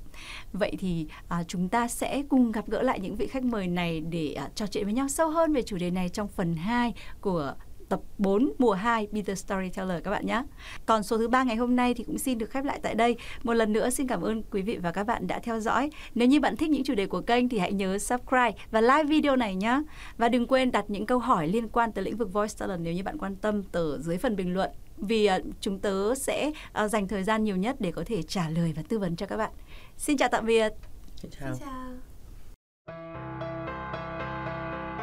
Vậy 0.53 0.75
thì 0.79 1.07
à, 1.27 1.43
chúng 1.47 1.69
ta 1.69 1.87
sẽ 1.87 2.23
cùng 2.29 2.51
gặp 2.51 2.67
gỡ 2.67 2.81
lại 2.81 2.99
những 2.99 3.15
vị 3.15 3.27
khách 3.27 3.43
mời 3.43 3.67
này 3.67 3.99
để 3.99 4.33
à, 4.33 4.49
trò 4.55 4.67
chuyện 4.67 4.85
với 4.85 4.93
nhau 4.93 5.07
sâu 5.07 5.29
hơn 5.29 5.53
về 5.53 5.61
chủ 5.61 5.77
đề 5.77 5.91
này 5.91 6.09
trong 6.09 6.27
phần 6.27 6.55
2 6.55 6.93
của 7.21 7.53
tập 7.89 7.99
4 8.17 8.53
mùa 8.57 8.73
2 8.73 9.07
Be 9.11 9.21
the 9.21 9.35
Storyteller 9.35 10.03
các 10.03 10.11
bạn 10.11 10.25
nhé. 10.25 10.43
Còn 10.85 11.03
số 11.03 11.17
thứ 11.17 11.27
ba 11.27 11.43
ngày 11.43 11.55
hôm 11.55 11.75
nay 11.75 11.93
thì 11.93 12.03
cũng 12.03 12.17
xin 12.17 12.37
được 12.37 12.49
khép 12.49 12.65
lại 12.65 12.79
tại 12.83 12.95
đây. 12.95 13.15
Một 13.43 13.53
lần 13.53 13.73
nữa 13.73 13.89
xin 13.89 14.07
cảm 14.07 14.21
ơn 14.21 14.43
quý 14.51 14.61
vị 14.61 14.77
và 14.77 14.91
các 14.91 15.03
bạn 15.03 15.27
đã 15.27 15.39
theo 15.39 15.59
dõi. 15.59 15.89
Nếu 16.15 16.27
như 16.27 16.39
bạn 16.39 16.55
thích 16.57 16.69
những 16.69 16.83
chủ 16.83 16.95
đề 16.95 17.07
của 17.07 17.21
kênh 17.21 17.49
thì 17.49 17.59
hãy 17.59 17.73
nhớ 17.73 17.97
subscribe 17.99 18.53
và 18.71 18.81
like 18.81 19.03
video 19.03 19.35
này 19.35 19.55
nhé. 19.55 19.81
Và 20.17 20.29
đừng 20.29 20.47
quên 20.47 20.71
đặt 20.71 20.85
những 20.87 21.05
câu 21.05 21.19
hỏi 21.19 21.47
liên 21.47 21.69
quan 21.69 21.91
tới 21.91 22.03
lĩnh 22.03 22.17
vực 22.17 22.33
voice 22.33 22.55
talent 22.57 22.81
nếu 22.81 22.93
như 22.93 23.03
bạn 23.03 23.17
quan 23.17 23.35
tâm 23.35 23.63
ở 23.71 23.97
dưới 24.01 24.17
phần 24.17 24.35
bình 24.35 24.53
luận 24.53 24.69
vì 24.97 25.29
uh, 25.29 25.45
chúng 25.61 25.79
tớ 25.79 26.15
sẽ 26.15 26.51
uh, 26.83 26.91
dành 26.91 27.07
thời 27.07 27.23
gian 27.23 27.43
nhiều 27.43 27.55
nhất 27.55 27.75
để 27.79 27.91
có 27.91 28.03
thể 28.05 28.21
trả 28.21 28.49
lời 28.49 28.73
và 28.75 28.83
tư 28.89 28.99
vấn 28.99 29.15
cho 29.15 29.25
các 29.25 29.37
bạn. 29.37 29.51
Xin 29.97 30.17
chào 30.17 30.29
tạm 30.29 30.45
biệt. 30.45 30.73
Xin 31.15 31.31
chào. 31.31 31.53
Xin 31.53 31.67
chào. 31.67 32.08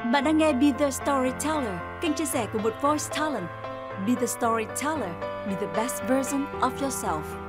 Bạn 0.05 0.25
đang 0.25 0.39
nghe 0.39 0.53
Be 0.53 0.73
The 0.79 0.91
Storyteller, 0.91 1.75
kênh 2.01 2.15
chia 2.15 2.25
sẻ 2.25 2.47
của 2.53 2.59
một 2.59 2.75
voice 2.83 3.05
talent. 3.15 3.49
Be 4.07 4.15
the 4.15 4.27
storyteller, 4.27 5.11
be 5.47 5.55
the 5.61 5.67
best 5.77 6.03
version 6.09 6.47
of 6.61 6.71
yourself. 6.83 7.46